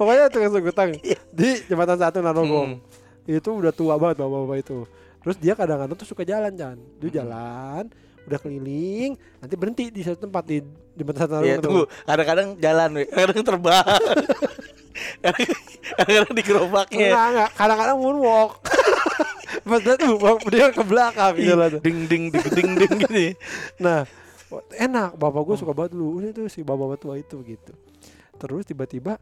Pokoknya 0.01 0.27
tukang 0.27 0.51
sekutang 0.51 0.89
Iya. 0.97 1.19
di 1.29 1.49
jembatan 1.67 1.95
satu 1.95 2.19
Narogong 2.19 2.81
Hmm. 2.81 3.29
itu 3.29 3.51
udah 3.53 3.71
tua 3.71 3.95
banget 3.95 4.17
bapak-bapak 4.17 4.57
itu 4.59 4.79
terus 5.21 5.37
dia 5.37 5.53
kadang-kadang 5.53 5.93
tuh 5.93 6.09
suka 6.09 6.25
jalan 6.25 6.51
Hmm. 6.57 6.81
dia 6.99 7.21
jalan 7.21 7.85
udah 8.21 8.39
keliling 8.39 9.11
nanti 9.37 9.55
berhenti 9.55 9.85
di 9.89 10.01
satu 10.01 10.23
tempat 10.23 10.43
di 10.43 10.57
jembatan 10.95 11.27
satu 11.27 11.35
Iya 11.39 11.53
Narogong 11.53 11.61
tunggu, 11.61 11.83
tuh. 11.83 11.87
kadang-kadang 12.03 12.47
jalan, 12.57 12.89
kadang 13.07 13.45
terbang. 13.45 13.87
kadang-kadang 15.97 16.33
di 16.33 16.43
gerobaknya. 16.43 17.07
enggak 17.07 17.25
enggak 17.29 17.49
kadang-kadang 17.55 17.97
moonwalk 17.99 18.51
pas 19.61 19.79
dia 19.79 19.95
tuh 19.95 20.15
dia 20.49 20.67
ke 20.71 20.83
belakang 20.83 21.35
jalan 21.37 21.71
Ding 21.79 21.99
ding 22.07 22.23
ding 22.29 22.47
ding 22.49 22.69
ding 22.77 22.93
gini. 22.99 23.27
Nah, 23.79 24.03
enak. 24.75 25.15
Bapak 25.15 25.41
gue 25.45 25.55
suka 25.57 25.71
banget 25.71 25.95
dulu. 25.95 26.19
Ini 26.19 26.29
tuh 26.33 26.47
si 26.47 26.61
bapak 26.61 26.99
tua 26.99 27.15
itu 27.15 27.39
gitu. 27.41 27.71
Terus 28.37 28.63
tiba-tiba 28.65 29.17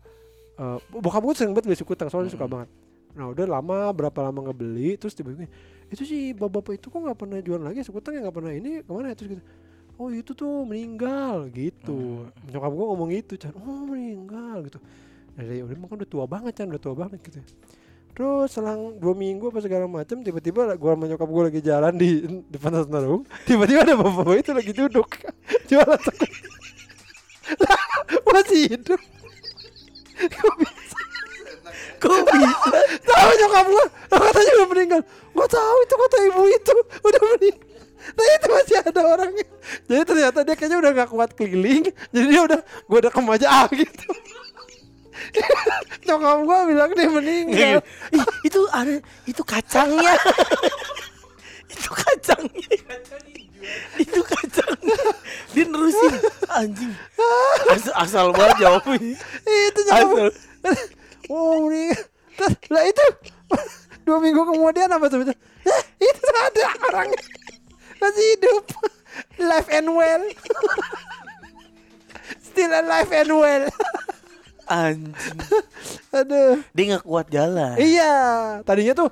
eh 0.58 0.78
bokap 0.90 1.22
gue 1.22 1.34
sering 1.38 1.54
banget 1.54 1.66
beli 1.70 1.78
suku 1.78 1.94
tang 1.94 2.10
soalnya 2.10 2.34
suka 2.34 2.44
Mm-mm. 2.44 2.66
banget. 2.66 2.68
Nah 3.14 3.24
udah 3.30 3.46
lama 3.46 3.78
berapa 3.94 4.18
lama 4.26 4.38
nggak 4.50 4.58
beli 4.58 4.98
terus 4.98 5.14
tiba-tiba 5.14 5.46
itu 5.88 6.02
sih 6.04 6.36
bapak-bapak 6.36 6.76
itu 6.76 6.86
kok 6.92 7.00
nggak 7.00 7.18
pernah 7.18 7.38
jualan 7.40 7.64
lagi 7.64 7.80
suku 7.86 7.98
tang 8.02 8.18
yang 8.18 8.28
nggak 8.28 8.36
pernah 8.36 8.52
ini 8.52 8.70
ke 8.82 8.90
mana 8.90 9.06
ya 9.10 9.16
terus 9.16 9.30
gitu. 9.38 9.44
Oh 9.98 10.14
itu 10.14 10.30
tuh 10.30 10.62
meninggal 10.62 11.50
gitu. 11.50 12.30
Hmm. 12.30 12.48
Nyokap 12.54 12.70
gue 12.70 12.84
ngomong 12.86 13.08
gitu 13.14 13.32
Chan. 13.34 13.54
Oh 13.54 13.86
meninggal 13.86 14.62
gitu. 14.66 14.78
Nah, 15.38 15.42
dia 15.46 15.62
udah 15.62 15.78
makan 15.78 15.96
udah 16.02 16.10
tua 16.10 16.24
banget 16.26 16.52
Chan, 16.54 16.66
udah 16.70 16.82
tua 16.82 16.94
banget 16.94 17.18
gitu. 17.22 17.38
Terus 18.18 18.50
selang 18.50 18.98
dua 18.98 19.14
minggu 19.14 19.54
apa 19.54 19.62
segala 19.62 19.86
macam 19.86 20.18
tiba-tiba 20.26 20.74
gua 20.74 20.98
sama 20.98 21.06
nyokap 21.06 21.28
gue 21.30 21.42
lagi 21.54 21.60
jalan 21.62 21.94
di 21.94 22.26
depan 22.52 22.82
Narung 22.90 23.22
tiba-tiba 23.46 23.86
ada 23.86 23.94
bapak 23.94 24.42
itu 24.42 24.50
lagi 24.50 24.72
duduk 24.74 25.06
jualan 25.70 26.02
masih 28.34 28.74
hidup 28.74 28.98
Kok 31.98 32.14
bisa? 32.26 32.70
tahu 33.02 33.30
nyokap 33.38 33.66
gue 33.66 33.86
katanya 34.10 34.52
udah 34.54 34.68
meninggal. 34.70 35.00
Gue 35.34 35.46
tahu 35.50 35.76
itu 35.82 35.94
kata 35.94 36.16
ibu 36.30 36.42
itu. 36.50 36.76
Udah 37.06 37.22
meninggal. 37.34 37.66
Nah 38.08 38.24
itu 38.24 38.46
masih 38.48 38.76
ada 38.80 39.00
orangnya. 39.04 39.46
Jadi 39.84 40.02
ternyata 40.06 40.38
dia 40.46 40.54
kayaknya 40.56 40.78
udah 40.80 40.90
gak 40.94 41.10
kuat 41.10 41.30
keliling. 41.36 41.90
Jadi 42.14 42.26
dia 42.30 42.42
udah 42.46 42.60
gue 42.62 42.98
udah 42.98 43.12
aja 43.34 43.46
ah 43.46 43.66
gitu. 43.70 44.08
Nyokap 46.06 46.38
gue 46.46 46.58
bilang 46.72 46.90
dia 46.94 47.08
meninggal. 47.10 47.78
Ih, 48.14 48.26
itu 48.46 48.60
ada 48.70 48.94
itu 49.26 49.42
kacangnya. 49.42 50.14
itu 51.74 51.90
kacangnya. 51.90 52.76
Itu 54.02 54.20
kacangnya. 54.22 54.98
Dia 55.54 55.64
nerusin. 55.66 56.14
Anjing. 56.52 56.92
Asal, 57.72 57.94
asal 57.98 58.26
banget 58.34 58.56
jawabnya. 58.62 58.96
itu 59.44 59.80
nyokap 59.86 60.08
Asal. 60.08 60.28
oh 61.32 61.68
meninggal 61.68 62.02
Terus, 62.38 62.54
lah 62.70 62.84
itu. 62.86 63.06
Dua 64.06 64.18
minggu 64.22 64.40
kemudian 64.40 64.88
apa 64.88 65.10
tuh 65.10 65.26
eh, 65.28 65.82
itu 66.00 66.24
ada 66.32 66.64
orangnya 66.88 67.20
masih 67.98 68.24
hidup. 68.38 68.64
Live 69.42 69.68
and 69.74 69.90
well. 69.90 70.22
Still 72.46 72.70
alive 72.70 73.10
and 73.10 73.32
well. 73.34 73.64
Anjing. 74.70 75.38
aduh. 76.14 76.62
Dia 76.72 76.84
nggak 76.94 77.04
kuat 77.04 77.26
jalan. 77.32 77.74
iya. 77.80 78.14
Tadinya 78.62 78.94
tuh 78.94 79.08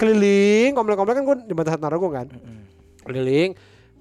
keliling 0.00 0.72
komplek-komplek 0.72 1.14
kan 1.20 1.24
gue 1.28 1.36
di 1.44 1.52
Bantahan 1.52 1.76
Narogong 1.76 2.14
kan 2.16 2.26
keliling 3.04 3.56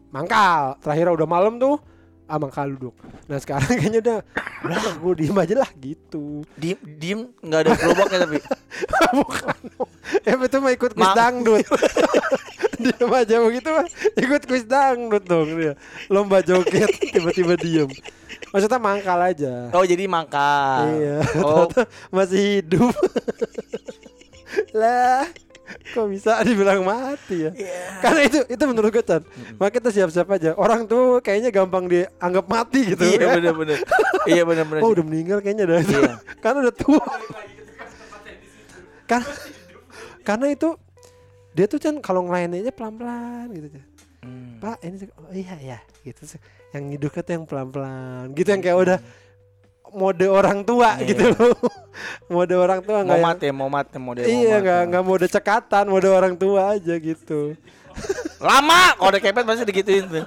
mangkal. 0.09 0.77
Terakhir 0.81 1.13
udah 1.13 1.27
malam 1.29 1.57
tuh 1.61 1.77
ah 2.29 2.37
mangkal 2.37 2.69
duduk. 2.77 2.93
Nah 3.25 3.41
sekarang 3.41 3.73
kayaknya 3.81 3.99
udah 4.05 4.17
udah 4.59 4.95
gue 5.01 5.13
diem 5.25 5.37
aja 5.41 5.55
lah 5.57 5.69
gitu. 5.81 6.45
Diem, 6.53 6.77
diem 6.85 7.19
nggak 7.41 7.59
ada 7.65 7.69
gerobaknya 7.73 8.17
tapi. 8.29 8.37
bukan. 9.19 9.57
Ya 10.21 10.33
itu 10.37 10.57
mah 10.61 10.71
ikut 10.77 10.91
kuis 10.93 11.13
dangdut. 11.17 11.65
Dia 12.79 12.95
aja 12.95 13.43
begitu 13.43 13.67
mah 13.75 13.85
ikut 14.15 14.41
kuis 14.47 14.63
dangdut 14.63 15.23
dong 15.27 15.51
dia. 15.57 15.73
Lomba 16.07 16.39
joget 16.39 16.87
tiba-tiba 17.11 17.59
diem. 17.59 17.89
Maksudnya 18.55 18.79
mangkal 18.79 19.19
aja. 19.19 19.67
Oh 19.75 19.83
jadi 19.83 20.07
mangkal. 20.07 20.95
iya 20.95 21.19
Oh. 21.43 21.67
masih 22.13 22.61
hidup. 22.63 22.93
Lah 24.71 25.27
kok 25.99 26.07
bisa 26.07 26.31
dibilang 26.47 26.79
mati 26.81 27.43
ya 27.43 27.51
Iya. 27.51 27.83
karena 27.99 28.21
itu 28.23 28.39
itu 28.47 28.63
menurut 28.63 28.89
gue 28.89 29.03
Chan 29.03 29.21
maka 29.55 29.71
kita 29.73 29.89
siap-siap 29.91 30.27
aja 30.29 30.55
orang 30.55 30.83
tuh 30.83 31.19
kayaknya 31.19 31.51
gampang 31.51 31.85
dianggap 31.85 32.45
mati 32.45 32.79
gitu 32.89 33.03
Iya 33.03 33.19
ya. 33.19 33.29
bener-bener. 33.35 33.77
Iya 34.23 34.41
bener-bener. 34.43 34.81
oh 34.83 34.89
udah 34.89 35.03
meninggal 35.03 35.37
kayaknya 35.39 35.65
dah 35.67 35.79
Iya. 35.79 36.11
karena 36.43 36.57
udah 36.63 36.75
tua 36.75 37.03
kan 39.05 39.21
karena 40.21 40.45
itu 40.49 40.69
dia 41.51 41.65
tuh 41.65 41.77
kan 41.77 41.97
kalau 41.99 42.23
ngelayaninnya 42.23 42.69
pelan-pelan 42.69 43.49
gitu 43.51 43.67
Chan. 43.73 43.83
Hmm. 44.19 44.59
Pak 44.59 44.77
ini 44.83 44.95
oh 45.15 45.31
iya 45.31 45.55
ya 45.57 45.79
gitu 46.03 46.27
sih. 46.27 46.39
yang 46.69 46.91
hidupnya 46.91 47.21
tuh 47.23 47.33
yang 47.33 47.45
pelan-pelan 47.45 48.25
gitu 48.33 48.49
yang 48.49 48.61
kayak 48.61 48.77
udah 48.77 48.97
mode 49.91 50.25
orang 50.25 50.61
tua 50.61 50.97
Iya. 50.97 51.07
gitu 51.09 51.25
loh. 51.33 51.53
Mode 52.31 52.55
orang 52.55 52.79
tua 52.79 53.03
nggak 53.03 53.19
Momat 53.19 53.37
ya, 53.39 53.51
momat 53.51 53.87
ya, 53.89 53.99
model 53.99 54.23
iya 54.23 54.55
nggak 54.57 54.81
nggak 54.87 55.03
mode 55.03 55.27
cekatan 55.27 55.85
mode 55.85 56.07
orang 56.07 56.31
tua 56.33 56.77
aja 56.77 56.95
gitu. 56.95 57.57
Lama! 58.47 58.95
Kalau 58.95 59.09
udah 59.11 59.19
kepet 59.19 59.43
pasti 59.43 59.63
digituin 59.67 60.05
tuh. 60.07 60.25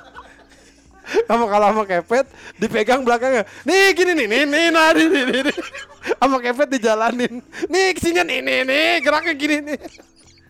kamu 1.03 1.45
kalau 1.49 1.67
sama 1.73 1.83
kepet 1.83 2.27
dipegang 2.57 3.03
belakangnya. 3.03 3.43
Nih 3.65 3.91
gini 3.93 4.13
nih 4.15 4.27
nih 4.29 4.43
nih 4.45 4.65
nah 4.69 4.93
nih 4.93 5.07
nih 5.09 5.23
nih, 5.49 5.57
sama 6.15 6.37
kepet 6.39 6.69
dijalanin. 6.71 7.41
Nih 7.67 7.87
ke 7.97 8.01
sini 8.01 8.21
nih 8.21 8.39
nih 8.39 8.59
nih 8.63 8.87
geraknya 9.01 9.33
gini 9.33 9.57
nih. 9.65 9.79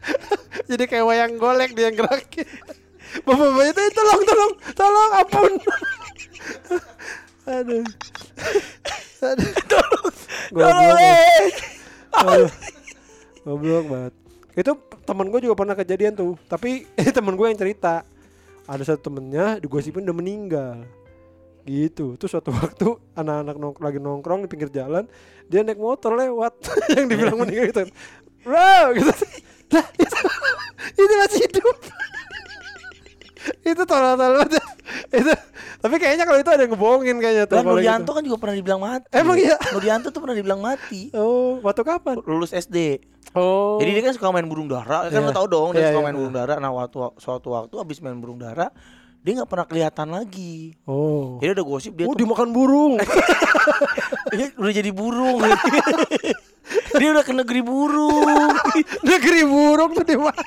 Jadi 0.69 0.85
kayak 0.85 1.07
wayang 1.07 1.33
golek 1.37 1.71
dia 1.73 1.87
yang 1.87 1.97
gerakin. 1.97 2.49
Bapak-bapak 3.23 3.65
itu 3.71 3.81
"Eh, 3.81 3.93
tolong 3.93 4.21
tolong 4.25 4.53
tolong 4.73 5.11
ampun 5.21 5.53
aduh. 7.47 7.85
Aduh. 9.23 9.53
Goblok. 10.53 10.99
Eh. 10.99 11.49
Aduh. 12.13 12.51
goblok 13.43 13.85
banget. 13.87 14.15
Itu 14.53 14.73
temen 15.07 15.27
gue 15.33 15.41
juga 15.43 15.55
pernah 15.57 15.75
kejadian 15.79 16.13
tuh. 16.15 16.35
Tapi 16.47 16.87
temen 17.17 17.35
gue 17.39 17.47
yang 17.47 17.59
cerita. 17.59 18.05
Ada 18.67 18.95
satu 18.95 19.11
temennya 19.11 19.59
digosipin 19.59 20.07
udah 20.07 20.17
meninggal. 20.17 20.77
Gitu. 21.63 22.19
Terus 22.19 22.31
suatu 22.31 22.51
waktu 22.59 22.99
anak-anak 23.15 23.57
nong 23.59 23.75
lagi 23.79 23.99
nongkrong 23.99 24.47
di 24.47 24.49
pinggir 24.51 24.71
jalan 24.71 25.07
dia 25.47 25.63
naik 25.63 25.79
motor 25.79 26.15
lewat. 26.19 26.59
Yang 26.95 27.07
dibilang 27.15 27.39
meninggal 27.41 27.67
gitu 27.71 27.83
bro 28.43 28.91
gitu. 28.99 29.15
Lah 29.73 29.87
itu, 29.97 30.19
itu 30.99 31.15
masih 31.17 31.41
hidup 31.49 31.77
itu 33.63 33.83
tolol 33.83 34.15
tolol 34.15 34.37
banget. 34.41 34.63
itu 35.19 35.33
tapi 35.83 35.95
kayaknya 35.99 36.25
kalau 36.25 36.39
itu 36.39 36.51
ada 36.51 36.63
yang 36.63 36.73
ngebohongin 36.73 37.17
kayaknya 37.19 37.45
tuh 37.45 37.59
Lah 37.59 37.65
kalau 37.65 37.75
Nuryanto 37.77 38.05
gitu. 38.05 38.17
kan 38.17 38.23
juga 38.23 38.37
pernah 38.39 38.55
dibilang 38.55 38.81
mati. 38.81 39.07
Emang 39.11 39.37
iya? 39.37 39.57
Nuryanto 39.75 40.09
tuh 40.09 40.21
pernah 40.23 40.37
dibilang 40.37 40.61
mati. 40.61 41.01
oh 41.13 41.59
waktu 41.61 41.83
kapan 41.83 42.17
Lulus 42.23 42.53
SD. 42.53 43.03
oh 43.35 43.81
Jadi 43.81 43.91
dia 43.91 44.03
kan 44.05 44.15
suka 44.15 44.29
main 44.31 44.47
burung 44.47 44.69
dara, 44.69 45.09
kan 45.09 45.13
Iya. 45.13 45.25
lo 45.25 45.33
tau 45.33 45.47
dong 45.47 45.73
dia 45.73 45.83
Iya, 45.83 45.89
suka 45.91 46.01
iya. 46.01 46.07
main 46.07 46.17
burung 46.17 46.35
dara. 46.35 46.55
Nah 46.57 46.71
waktu 46.71 46.97
suatu 47.17 47.49
waktu 47.51 47.75
abis 47.77 47.99
main 47.99 48.19
burung 48.19 48.37
dara, 48.37 48.69
dia 49.19 49.33
nggak 49.35 49.51
pernah 49.51 49.67
kelihatan 49.67 50.09
lagi. 50.11 50.75
oh 50.85 51.39
Jadi 51.39 51.51
udah 51.55 51.67
gosip 51.67 51.93
dia 51.95 52.05
oh 52.05 52.13
tuh 52.13 52.21
dimakan 52.21 52.49
burung 52.51 52.99
dia 54.35 54.51
udah 54.55 54.75
jadi 54.75 54.91
burung. 54.91 55.39
dia 56.95 57.09
udah 57.11 57.25
ke 57.25 57.33
negeri 57.33 57.61
burung. 57.61 58.51
negeri 59.03 59.43
burung 59.45 59.91
tuh 59.95 60.05
di 60.05 60.15
mana 60.15 60.43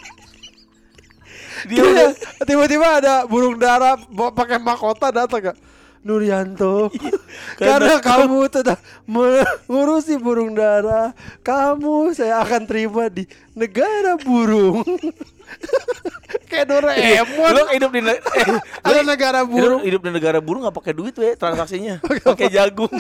Dia 1.66 1.82
Iya, 1.82 2.08
tiba-tiba 2.44 2.88
ada 3.00 3.16
burung 3.26 3.56
dara 3.56 3.96
bawa 4.12 4.36
pakai 4.36 4.60
mahkota 4.60 5.10
datang 5.10 5.52
gak 5.52 5.58
Nuryanto 6.06 6.94
karena 7.62 7.98
kamu 7.98 8.46
sudah 8.46 8.78
mengurusi 9.10 10.22
burung 10.22 10.54
dara 10.54 11.18
kamu 11.42 12.14
saya 12.14 12.46
akan 12.46 12.70
terima 12.70 13.10
di 13.10 13.26
negara 13.58 14.14
burung. 14.14 14.86
Kayak 16.50 16.68
Doraemon. 16.70 17.52
Lo 17.58 17.64
hidup 17.74 17.90
di 17.90 18.02
ne- 18.06 18.22
eh, 18.42 18.48
ada 18.86 19.02
negara 19.02 19.42
hidup, 19.42 19.50
burung. 19.50 19.82
hidup 19.82 20.02
di 20.06 20.12
negara 20.14 20.38
burung 20.38 20.62
nggak 20.70 20.78
pakai 20.78 20.94
duit 20.94 21.18
we 21.18 21.34
transaksinya? 21.34 21.98
Pakai 22.22 22.54
jagung. 22.54 22.94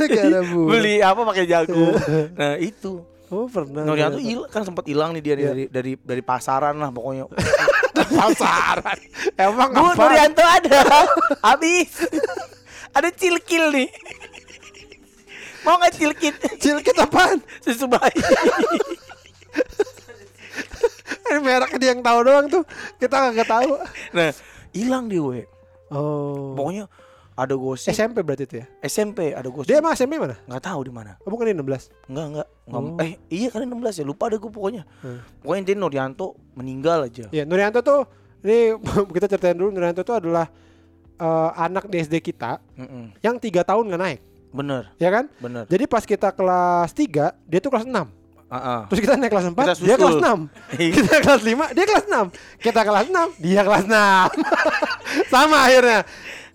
Negara 0.00 0.40
burung. 0.48 0.70
beli 0.72 1.04
apa 1.04 1.20
pakai 1.28 1.44
jagung? 1.44 1.92
Nah 2.32 2.56
itu 2.56 3.04
oh 3.30 3.46
pernah 3.50 3.82
ternyata. 3.82 4.18
hilang 4.18 4.50
kan 4.50 4.62
sempat 4.62 4.84
hilang 4.86 5.10
nih 5.14 5.22
dia 5.22 5.34
nih 5.34 5.42
Iya. 5.42 5.50
dari 5.50 5.64
dari 5.68 5.92
dari 5.98 6.22
pasaran 6.22 6.78
lah 6.78 6.90
pokoknya 6.90 7.24
pasaran 8.22 8.98
emang 9.34 9.70
Bu 9.74 9.84
apa 9.90 10.02
Nuryanto 10.02 10.44
ada 10.44 10.80
habis 11.46 11.90
ada 12.92 13.08
cilkil 13.10 13.74
nih 13.74 13.88
mau 15.62 15.76
nggak 15.76 15.94
cilkit 15.98 16.34
cilkit 16.62 16.96
apaan 16.96 17.42
susu 17.62 17.90
bayi 17.90 18.14
Ini 21.26 21.42
mereknya 21.42 21.78
dia 21.82 21.90
yang 21.90 22.06
tahu 22.06 22.18
doang 22.22 22.46
tuh. 22.46 22.62
Kita 23.02 23.18
kagak 23.18 23.50
tahu. 23.50 23.82
Nah, 24.14 24.30
hilang 24.70 25.10
dia, 25.10 25.18
we. 25.18 25.42
Oh. 25.90 26.54
Pokoknya 26.54 26.86
ada 27.36 27.52
gosip 27.52 27.92
SMP 27.92 28.24
berarti 28.24 28.48
itu 28.48 28.56
ya. 28.58 28.66
SMP 28.80 29.30
ada 29.30 29.44
gosip. 29.52 29.68
Dia 29.68 29.84
emang 29.84 29.92
SMP 29.92 30.16
mana? 30.16 30.40
nggak 30.48 30.62
tahu 30.64 30.80
di 30.82 30.92
mana. 30.92 31.20
Oh, 31.20 31.28
bukan 31.28 31.46
di 31.46 31.54
16. 31.54 32.08
Enggak, 32.08 32.26
enggak. 32.32 32.48
Oh. 32.72 32.96
Eh, 32.96 33.20
iya 33.28 33.52
kali 33.52 33.68
16 33.68 34.00
ya. 34.00 34.04
Lupa 34.08 34.32
deh 34.32 34.40
gue 34.40 34.48
pokoknya. 34.48 34.88
Hmm. 35.04 35.20
Pokoknya 35.44 35.60
intinya 35.60 35.80
Nuryanto 35.84 36.32
meninggal 36.56 37.04
aja. 37.04 37.28
Ya, 37.28 37.44
Nuryanto 37.44 37.84
tuh 37.84 38.08
ini 38.40 38.72
kita 39.14 39.28
ceritain 39.28 39.52
dulu 39.52 39.68
Nuryanto 39.68 40.00
tuh 40.00 40.16
adalah 40.16 40.48
eh, 41.16 41.50
anak 41.60 41.92
di 41.92 42.00
SD 42.00 42.24
kita 42.24 42.56
Mm-mm. 42.74 43.12
yang 43.20 43.36
tiga 43.36 43.60
tahun 43.62 43.92
nggak 43.92 44.00
naik, 44.00 44.20
Bener, 44.56 44.88
ya 44.96 45.12
kan? 45.12 45.28
bener. 45.36 45.68
Jadi 45.68 45.84
pas 45.84 46.00
kita 46.00 46.32
kelas 46.32 46.96
3, 46.96 47.36
dia 47.44 47.60
tuh 47.60 47.68
kelas 47.68 47.84
6. 47.84 47.92
Heeh. 48.46 48.80
Terus 48.88 49.00
kita 49.02 49.14
naik 49.18 49.32
kelas 49.34 49.46
4, 49.50 49.58
Kita 49.58 49.74
dia 49.82 49.96
kelas 49.98 50.14
susul. 50.16 50.48
6. 50.78 50.78
Kita 50.96 51.14
kelas 51.18 51.42
5, 51.42 51.74
dia 51.74 51.84
kelas 51.84 52.04
6. 52.06 52.62
Kita 52.62 52.80
kelas 52.86 53.06
6, 53.10 53.42
dia 53.42 53.60
kelas 53.66 53.84
6. 53.84 53.92
Sama 55.34 55.56
akhirnya. 55.66 56.00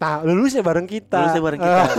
Nah, 0.02 0.26
lulusnya 0.26 0.65
bareng 0.65 0.90
kita. 0.90 1.22
Lulusnya 1.22 1.44
bareng 1.45 1.60
kita. 1.61 1.78
Eh, 1.78 1.90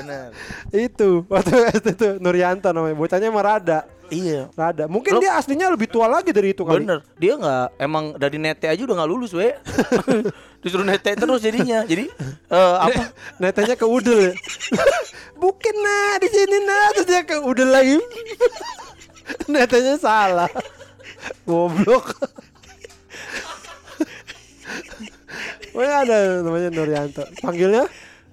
bener. 0.00 0.28
itu 0.88 1.08
waktu 1.28 1.52
itu 1.76 2.08
Nuryanto 2.16 2.72
namanya. 2.72 2.96
Bocahnya 2.96 3.28
mah 3.28 3.44
rada. 3.44 3.80
Iya. 4.08 4.48
Rada. 4.56 4.88
Mungkin 4.88 5.20
Lo- 5.20 5.22
dia 5.22 5.36
aslinya 5.36 5.68
lebih 5.68 5.92
tua 5.92 6.08
lagi 6.08 6.32
dari 6.32 6.56
itu 6.56 6.64
kali. 6.64 6.82
Bener, 6.82 7.04
dia 7.20 7.36
nggak 7.36 7.66
emang 7.76 8.16
dari 8.16 8.40
nete 8.40 8.64
aja 8.64 8.80
udah 8.80 8.96
nggak 8.96 9.10
lulus, 9.12 9.36
we. 9.36 9.52
Disuruh 10.64 10.88
nete 10.88 11.12
terus 11.12 11.44
jadinya. 11.44 11.84
Jadi 11.84 12.08
eh, 12.48 12.76
apa? 12.80 13.12
Netanya 13.36 13.76
ke 13.76 13.84
udel. 13.84 14.32
ya. 14.32 14.34
Bukan 15.40 15.74
nah 15.84 16.16
di 16.16 16.28
sini 16.32 16.56
nah 16.64 16.96
terus 16.96 17.06
dia 17.12 17.22
ke 17.28 17.36
udel 17.44 17.68
lagi. 17.68 18.00
Netanya 19.52 20.00
salah. 20.00 20.48
Goblok. 21.44 22.16
Pokoknya 25.80 25.96
ada 25.98 26.16
namanya 26.44 26.68
Nuryanto. 26.68 27.24
Panggilnya 27.40 27.88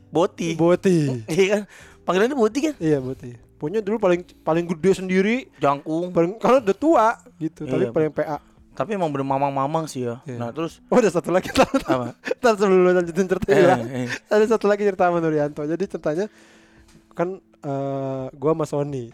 Boti. 0.07 0.51
Boti. 0.53 1.23
Iya 1.25 1.45
kan? 1.47 1.61
Panggilannya 2.03 2.35
Boti 2.35 2.59
kan? 2.61 2.75
Iya 2.75 2.99
Boti. 2.99 3.31
Punya 3.55 3.79
dulu 3.79 3.95
paling 3.97 4.21
paling 4.43 4.67
gede 4.67 4.91
sendiri. 4.93 5.47
Jangkung. 5.57 6.11
Paling 6.11 6.35
kalau 6.35 6.59
udah 6.59 6.75
tua 6.75 7.07
gitu, 7.37 7.63
tapi 7.63 7.87
Iya, 7.87 7.95
paling 7.95 8.11
PA. 8.11 8.37
Tapi 8.75 8.93
emang 8.93 9.09
bener 9.09 9.23
mamang-mamang 9.25 9.87
sih 9.87 10.03
ya. 10.03 10.19
Iya. 10.23 10.37
Nah 10.37 10.51
terus 10.51 10.83
Oh, 10.85 10.99
ada 10.99 11.07
satu 11.07 11.31
lagi 11.31 11.47
apa? 11.55 12.11
Ntar 12.37 12.53
sebelum 12.53 12.83
lu 12.83 12.91
lanjutin 12.91 13.25
cerita 13.25 13.47
Eh, 13.47 13.57
ya. 13.57 13.75
eh. 13.79 14.07
Ada 14.27 14.45
satu 14.53 14.67
lagi 14.67 14.83
cerita 14.83 15.07
sama 15.07 15.17
Nuryanto. 15.17 15.63
Jadi 15.63 15.83
ceritanya 15.87 16.25
kan 17.15 17.39
eh, 17.63 18.25
gua 18.29 18.51
sama 18.51 18.65
Sony. 18.67 19.09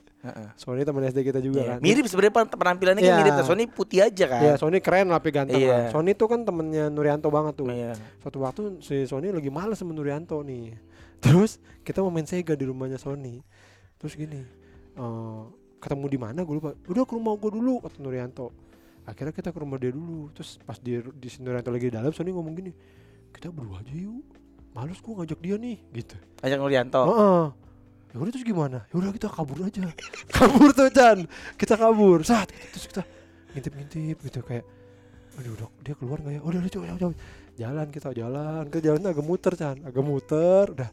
Sony 0.55 0.81
teman 0.81 1.03
SD 1.03 1.19
kita 1.21 1.37
juga 1.37 1.59
Iya. 1.59 1.67
kan. 1.67 1.79
Mirip 1.79 2.05
sebenarnya 2.07 2.31
pen- 2.33 2.53
penampilannya 2.53 3.01
kan 3.01 3.09
Iya. 3.09 3.17
mirip. 3.19 3.33
Sony 3.43 3.63
putih 3.65 3.99
aja 4.01 4.25
kan. 4.25 4.41
Iya, 4.41 4.53
Sony 4.55 4.79
keren 4.79 5.07
tapi 5.07 5.29
ganteng 5.29 5.59
Iya. 5.59 5.67
lah. 5.67 5.85
Sony 5.91 6.11
tuh 6.13 6.27
kan 6.27 6.39
temennya 6.41 6.87
Nuryanto 6.87 7.27
banget 7.27 7.53
tuh. 7.55 7.67
Iya. 7.67 7.91
Suatu 8.19 8.37
waktu 8.39 8.61
si 8.79 9.03
Sony 9.03 9.29
lagi 9.29 9.47
males 9.47 9.75
sama 9.75 9.91
Nuryanto 9.91 10.39
nih. 10.39 10.79
Terus 11.23 11.55
kita 11.81 11.99
mau 11.99 12.07
main 12.07 12.23
Sega 12.23 12.53
di 12.53 12.63
rumahnya 12.63 12.95
Sony. 12.95 13.43
Terus 13.95 14.15
gini, 14.15 14.39
eh, 14.93 15.41
ketemu 15.77 16.05
di 16.07 16.17
mana 16.17 16.39
gue 16.41 16.55
lupa. 16.55 16.71
Udah 16.85 17.03
ke 17.03 17.13
rumah 17.13 17.35
gue 17.35 17.51
dulu 17.51 17.79
kata 17.79 17.99
Nuryanto. 17.99 18.55
Akhirnya 19.03 19.31
kita 19.31 19.51
ke 19.51 19.59
rumah 19.59 19.75
dia 19.75 19.91
dulu. 19.91 20.31
Terus 20.31 20.55
pas 20.57 20.77
di 20.77 20.95
di 21.13 21.27
si 21.27 21.43
Nuryanto 21.43 21.67
lagi 21.67 21.91
di 21.91 21.93
dalam, 21.93 22.09
Sony 22.09 22.31
ngomong 22.31 22.53
gini, 22.53 22.71
kita 23.29 23.51
berdua 23.51 23.79
aja 23.79 23.91
yuk. 23.91 24.23
Males 24.71 24.97
gue 24.97 25.13
ngajak 25.13 25.37
dia 25.37 25.55
nih, 25.55 25.77
gitu. 25.93 26.15
Ajak 26.39 26.57
Nuryanto. 26.57 27.01
Heeh. 27.03 27.45
Ya 28.14 28.22
udah 28.22 28.30
terus 28.30 28.45
gimana? 28.45 28.85
Ya 28.94 28.95
udah 29.02 29.10
kita 29.10 29.26
kabur 29.26 29.57
aja. 29.65 29.90
kabur 30.38 30.69
tuh 30.69 30.90
Chan. 30.94 31.26
Kita 31.57 31.73
kabur. 31.81 32.22
Saat 32.22 32.53
terus 32.69 32.85
kita 32.85 33.02
ngintip-ngintip 33.57 34.18
gitu 34.30 34.40
kayak 34.45 34.65
aduh 35.34 35.57
dok 35.57 35.73
dia 35.81 35.98
keluar 35.98 36.22
nggak 36.22 36.34
ya? 36.38 36.41
Udah 36.45 36.60
udah 36.61 36.72
coba, 36.77 36.85
coba 36.94 37.15
jalan 37.57 37.88
kita 37.90 38.10
jalan. 38.14 38.64
Ke 38.69 38.77
jalan 38.85 39.02
agak 39.10 39.26
muter 39.26 39.53
Chan. 39.57 39.81
Agak 39.81 40.03
muter. 40.06 40.65
Udah. 40.77 40.90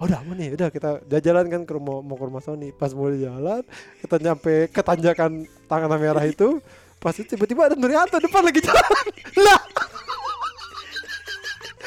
Oh, 0.00 0.08
udah 0.08 0.18
aman 0.24 0.36
nih. 0.40 0.50
Udah 0.56 0.68
kita 0.72 0.90
jalan 1.20 1.44
kan 1.52 1.62
ke 1.68 1.72
rumah 1.76 2.00
mau 2.00 2.16
ke 2.16 2.24
rumah 2.24 2.40
Sony. 2.40 2.72
Pas 2.72 2.96
mau 2.96 3.12
jalan 3.12 3.60
kita 4.00 4.16
nyampe 4.16 4.72
ke 4.72 4.80
tanjakan 4.80 5.44
tangan 5.68 6.00
merah 6.00 6.24
itu. 6.24 6.56
Pas 6.96 7.12
itu 7.12 7.36
tiba-tiba 7.36 7.68
ada 7.68 7.76
Nuryanto 7.76 8.16
depan 8.16 8.48
lagi 8.48 8.64
jalan. 8.64 9.04
Lah. 9.44 9.60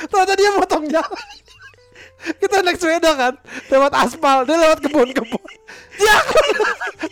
Ternyata 0.05 0.33
dia 0.37 0.49
motong 0.53 0.85
jalan 0.93 1.44
kita 2.41 2.55
naik 2.65 2.77
sepeda 2.81 3.11
kan? 3.13 3.33
Lewat 3.69 3.93
aspal 3.93 4.45
dia 4.49 4.57
lewat 4.57 4.79
kebun-kebun. 4.81 5.53
Dia 5.95 6.15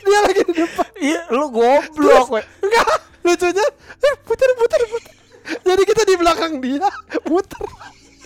dia 0.02 0.20
lagi 0.26 0.42
di 0.50 0.54
depan. 0.58 0.90
Iya, 0.98 1.22
lu 1.32 1.48
goblok, 1.54 2.28
we. 2.34 2.42
enggak 2.66 2.88
lucunya 3.24 3.66
eh, 4.04 4.16
putar 4.26 4.50
putar 4.60 4.82
putar. 4.90 5.14
Jadi 5.64 5.82
kita 5.84 6.02
di 6.08 6.16
belakang 6.16 6.54
dia 6.60 6.88
putar. 7.24 7.64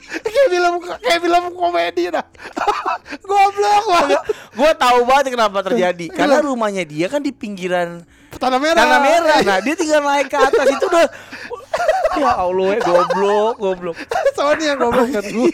Kayak 0.07 0.47
film 0.47 0.73
kayak 1.03 1.19
film 1.19 1.43
komedi 1.51 2.03
dah. 2.07 2.23
Goblok 3.27 3.83
banget 3.91 4.21
Gua 4.55 4.71
tahu 4.71 4.99
banget 5.03 5.35
kenapa 5.35 5.59
terjadi. 5.67 6.07
Karena 6.07 6.39
rumahnya 6.39 6.87
dia 6.87 7.11
kan 7.11 7.19
di 7.19 7.35
pinggiran 7.35 8.07
tanah 8.39 8.59
merah. 8.61 8.79
Tanah 8.79 8.99
merah. 9.03 9.37
Nah, 9.43 9.57
dia 9.59 9.75
tinggal 9.75 10.01
naik 10.07 10.31
ke 10.31 10.37
atas. 10.39 10.65
Itu 10.71 10.87
udah 10.87 11.05
Ya 12.23 12.33
Allah, 12.33 12.81
goblok, 12.81 13.53
goblok. 13.59 13.97
soalnya 14.33 14.79
goblok. 14.79 15.11
Kan 15.11 15.25
gue 15.27 15.51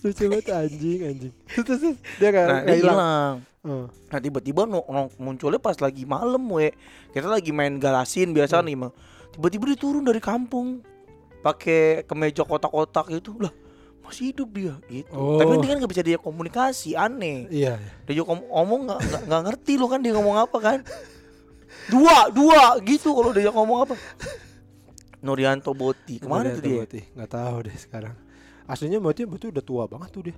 lucu 0.00 0.24
banget 0.32 0.46
anjing 0.50 1.00
anjing. 1.04 1.34
Terus, 1.66 1.82
dia 2.16 2.28
kayak 2.32 2.48
Nah, 2.48 2.60
dia 2.64 2.76
hilang. 2.80 3.34
Heeh. 3.60 3.84
Nah 3.92 4.18
tiba-tiba 4.18 4.62
munculnya 5.20 5.60
pas 5.60 5.76
lagi 5.76 6.08
malam 6.08 6.40
we. 6.48 6.72
Kita 7.12 7.28
lagi 7.28 7.52
main 7.52 7.76
galasin 7.76 8.32
biasa 8.32 8.64
nih 8.64 8.72
mah 8.72 8.92
Tiba-tiba 9.36 9.68
dia 9.68 9.78
turun 9.78 10.04
dari 10.04 10.18
kampung. 10.18 10.80
Pakai 11.40 12.04
kemeja 12.04 12.44
kotak-kotak 12.44 13.12
itu 13.12 13.36
Lah 13.40 13.52
masih 14.00 14.34
hidup 14.34 14.48
dia 14.50 14.74
gitu. 14.90 15.14
Oh. 15.14 15.38
Tapi 15.38 15.62
dia 15.62 15.70
kan 15.70 15.86
gak 15.86 15.92
bisa 15.94 16.02
dia 16.02 16.18
komunikasi 16.18 16.98
aneh. 16.98 17.46
Iya 17.46 17.78
Dia 18.10 18.14
juga 18.18 18.34
ngom- 18.34 18.50
ngomong 18.50 18.80
gak, 18.90 19.00
gak, 19.06 19.22
gak 19.30 19.42
ngerti 19.46 19.72
lo 19.78 19.86
kan 19.86 20.00
dia 20.02 20.12
ngomong 20.18 20.36
apa 20.40 20.58
kan. 20.58 20.78
Dua, 21.86 22.26
dua 22.34 22.74
gitu 22.82 23.14
kalau 23.14 23.30
dia 23.30 23.54
ngomong 23.54 23.86
apa. 23.86 23.94
Nuryanto 25.24 25.76
Boti 25.76 26.18
Ke 26.18 26.26
mana 26.26 26.50
tuh 26.56 26.64
dia? 26.64 26.82
Nggak 27.14 27.30
tahu 27.30 27.56
deh 27.68 27.76
sekarang. 27.76 28.16
Aslinya 28.70 29.02
berarti 29.02 29.26
berarti 29.26 29.50
udah 29.50 29.64
tua 29.66 29.84
banget 29.90 30.08
tuh 30.14 30.22
dia. 30.30 30.36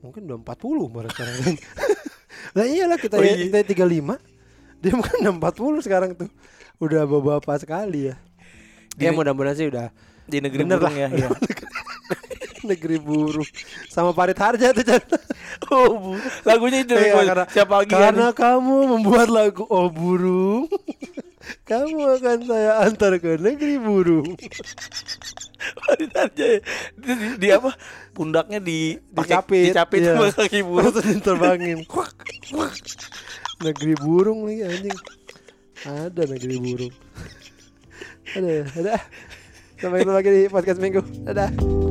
Mungkin 0.00 0.24
udah 0.24 0.38
40 0.40 0.88
baru 0.96 1.08
sekarang 1.12 1.36
kan. 1.44 1.54
lah 2.56 2.64
iyalah 2.64 2.96
kita 2.96 3.20
Oh 3.20 3.24
iya. 3.24 3.36
kita 3.36 3.84
35. 3.84 4.16
Dia 4.80 4.92
mungkin 4.96 5.16
udah 5.20 5.34
40 5.52 5.84
sekarang 5.84 6.10
tuh. 6.16 6.30
Udah 6.80 7.04
bapak 7.04 7.60
sekali 7.60 8.08
ya. 8.08 8.16
Ya 8.96 9.12
Di- 9.12 9.16
mudah-mudahan 9.16 9.56
sih 9.60 9.68
udah 9.68 9.92
Di 10.30 10.38
negeri 10.38 10.62
Bener 10.62 10.78
burung 10.78 10.94
lah. 10.94 10.94
ya, 10.94 11.08
iya. 11.10 11.28
negeri 12.70 12.96
burung 13.00 13.48
sama 13.88 14.12
Farid 14.12 14.36
Harja 14.36 14.70
tuh 14.70 14.84
Chan. 14.84 15.00
Oh, 15.72 15.96
bu. 15.96 16.10
Lagunya 16.44 16.84
itu 16.84 16.92
Iya, 16.94 17.12
gua- 17.16 17.26
karena, 17.26 17.44
siapa 17.48 17.74
lagi 17.82 17.90
karena 17.90 18.26
kamu 18.30 18.76
membuat 18.96 19.28
lagu 19.28 19.64
Oh 19.66 19.88
Burung 19.88 20.68
Kamu 21.70 21.98
akan 22.20 22.38
saya 22.44 22.84
antar 22.84 23.16
ke 23.16 23.40
negeri 23.40 23.80
burung 23.80 24.36
Farid 25.80 26.12
Harja 26.12 26.44
ya. 26.46 26.60
Di, 26.94 27.10
di, 27.16 27.26
di 27.40 27.48
apa? 27.48 27.72
Pundaknya 28.12 28.60
di 28.60 28.94
Dicapit 29.08 29.72
dicapit 29.72 30.00
iya. 30.04 30.14
sama 30.14 30.28
kaki 30.30 30.60
burung. 30.60 30.92
Terus 30.92 31.06
diterbangin 31.16 31.78
Kuak, 31.88 32.12
kuak. 32.52 32.76
Negeri 33.60 33.94
burung 33.98 34.44
nih 34.46 34.68
anjing 34.68 34.98
Ada 35.84 36.22
negeri 36.28 36.56
burung 36.60 36.94
Ada, 38.36 38.52
ada 38.78 38.94
Sampai 39.80 40.04
ketemu 40.04 40.16
lagi 40.20 40.30
di 40.30 40.42
podcast 40.52 40.78
minggu. 40.78 41.00
Dadah 41.24 41.89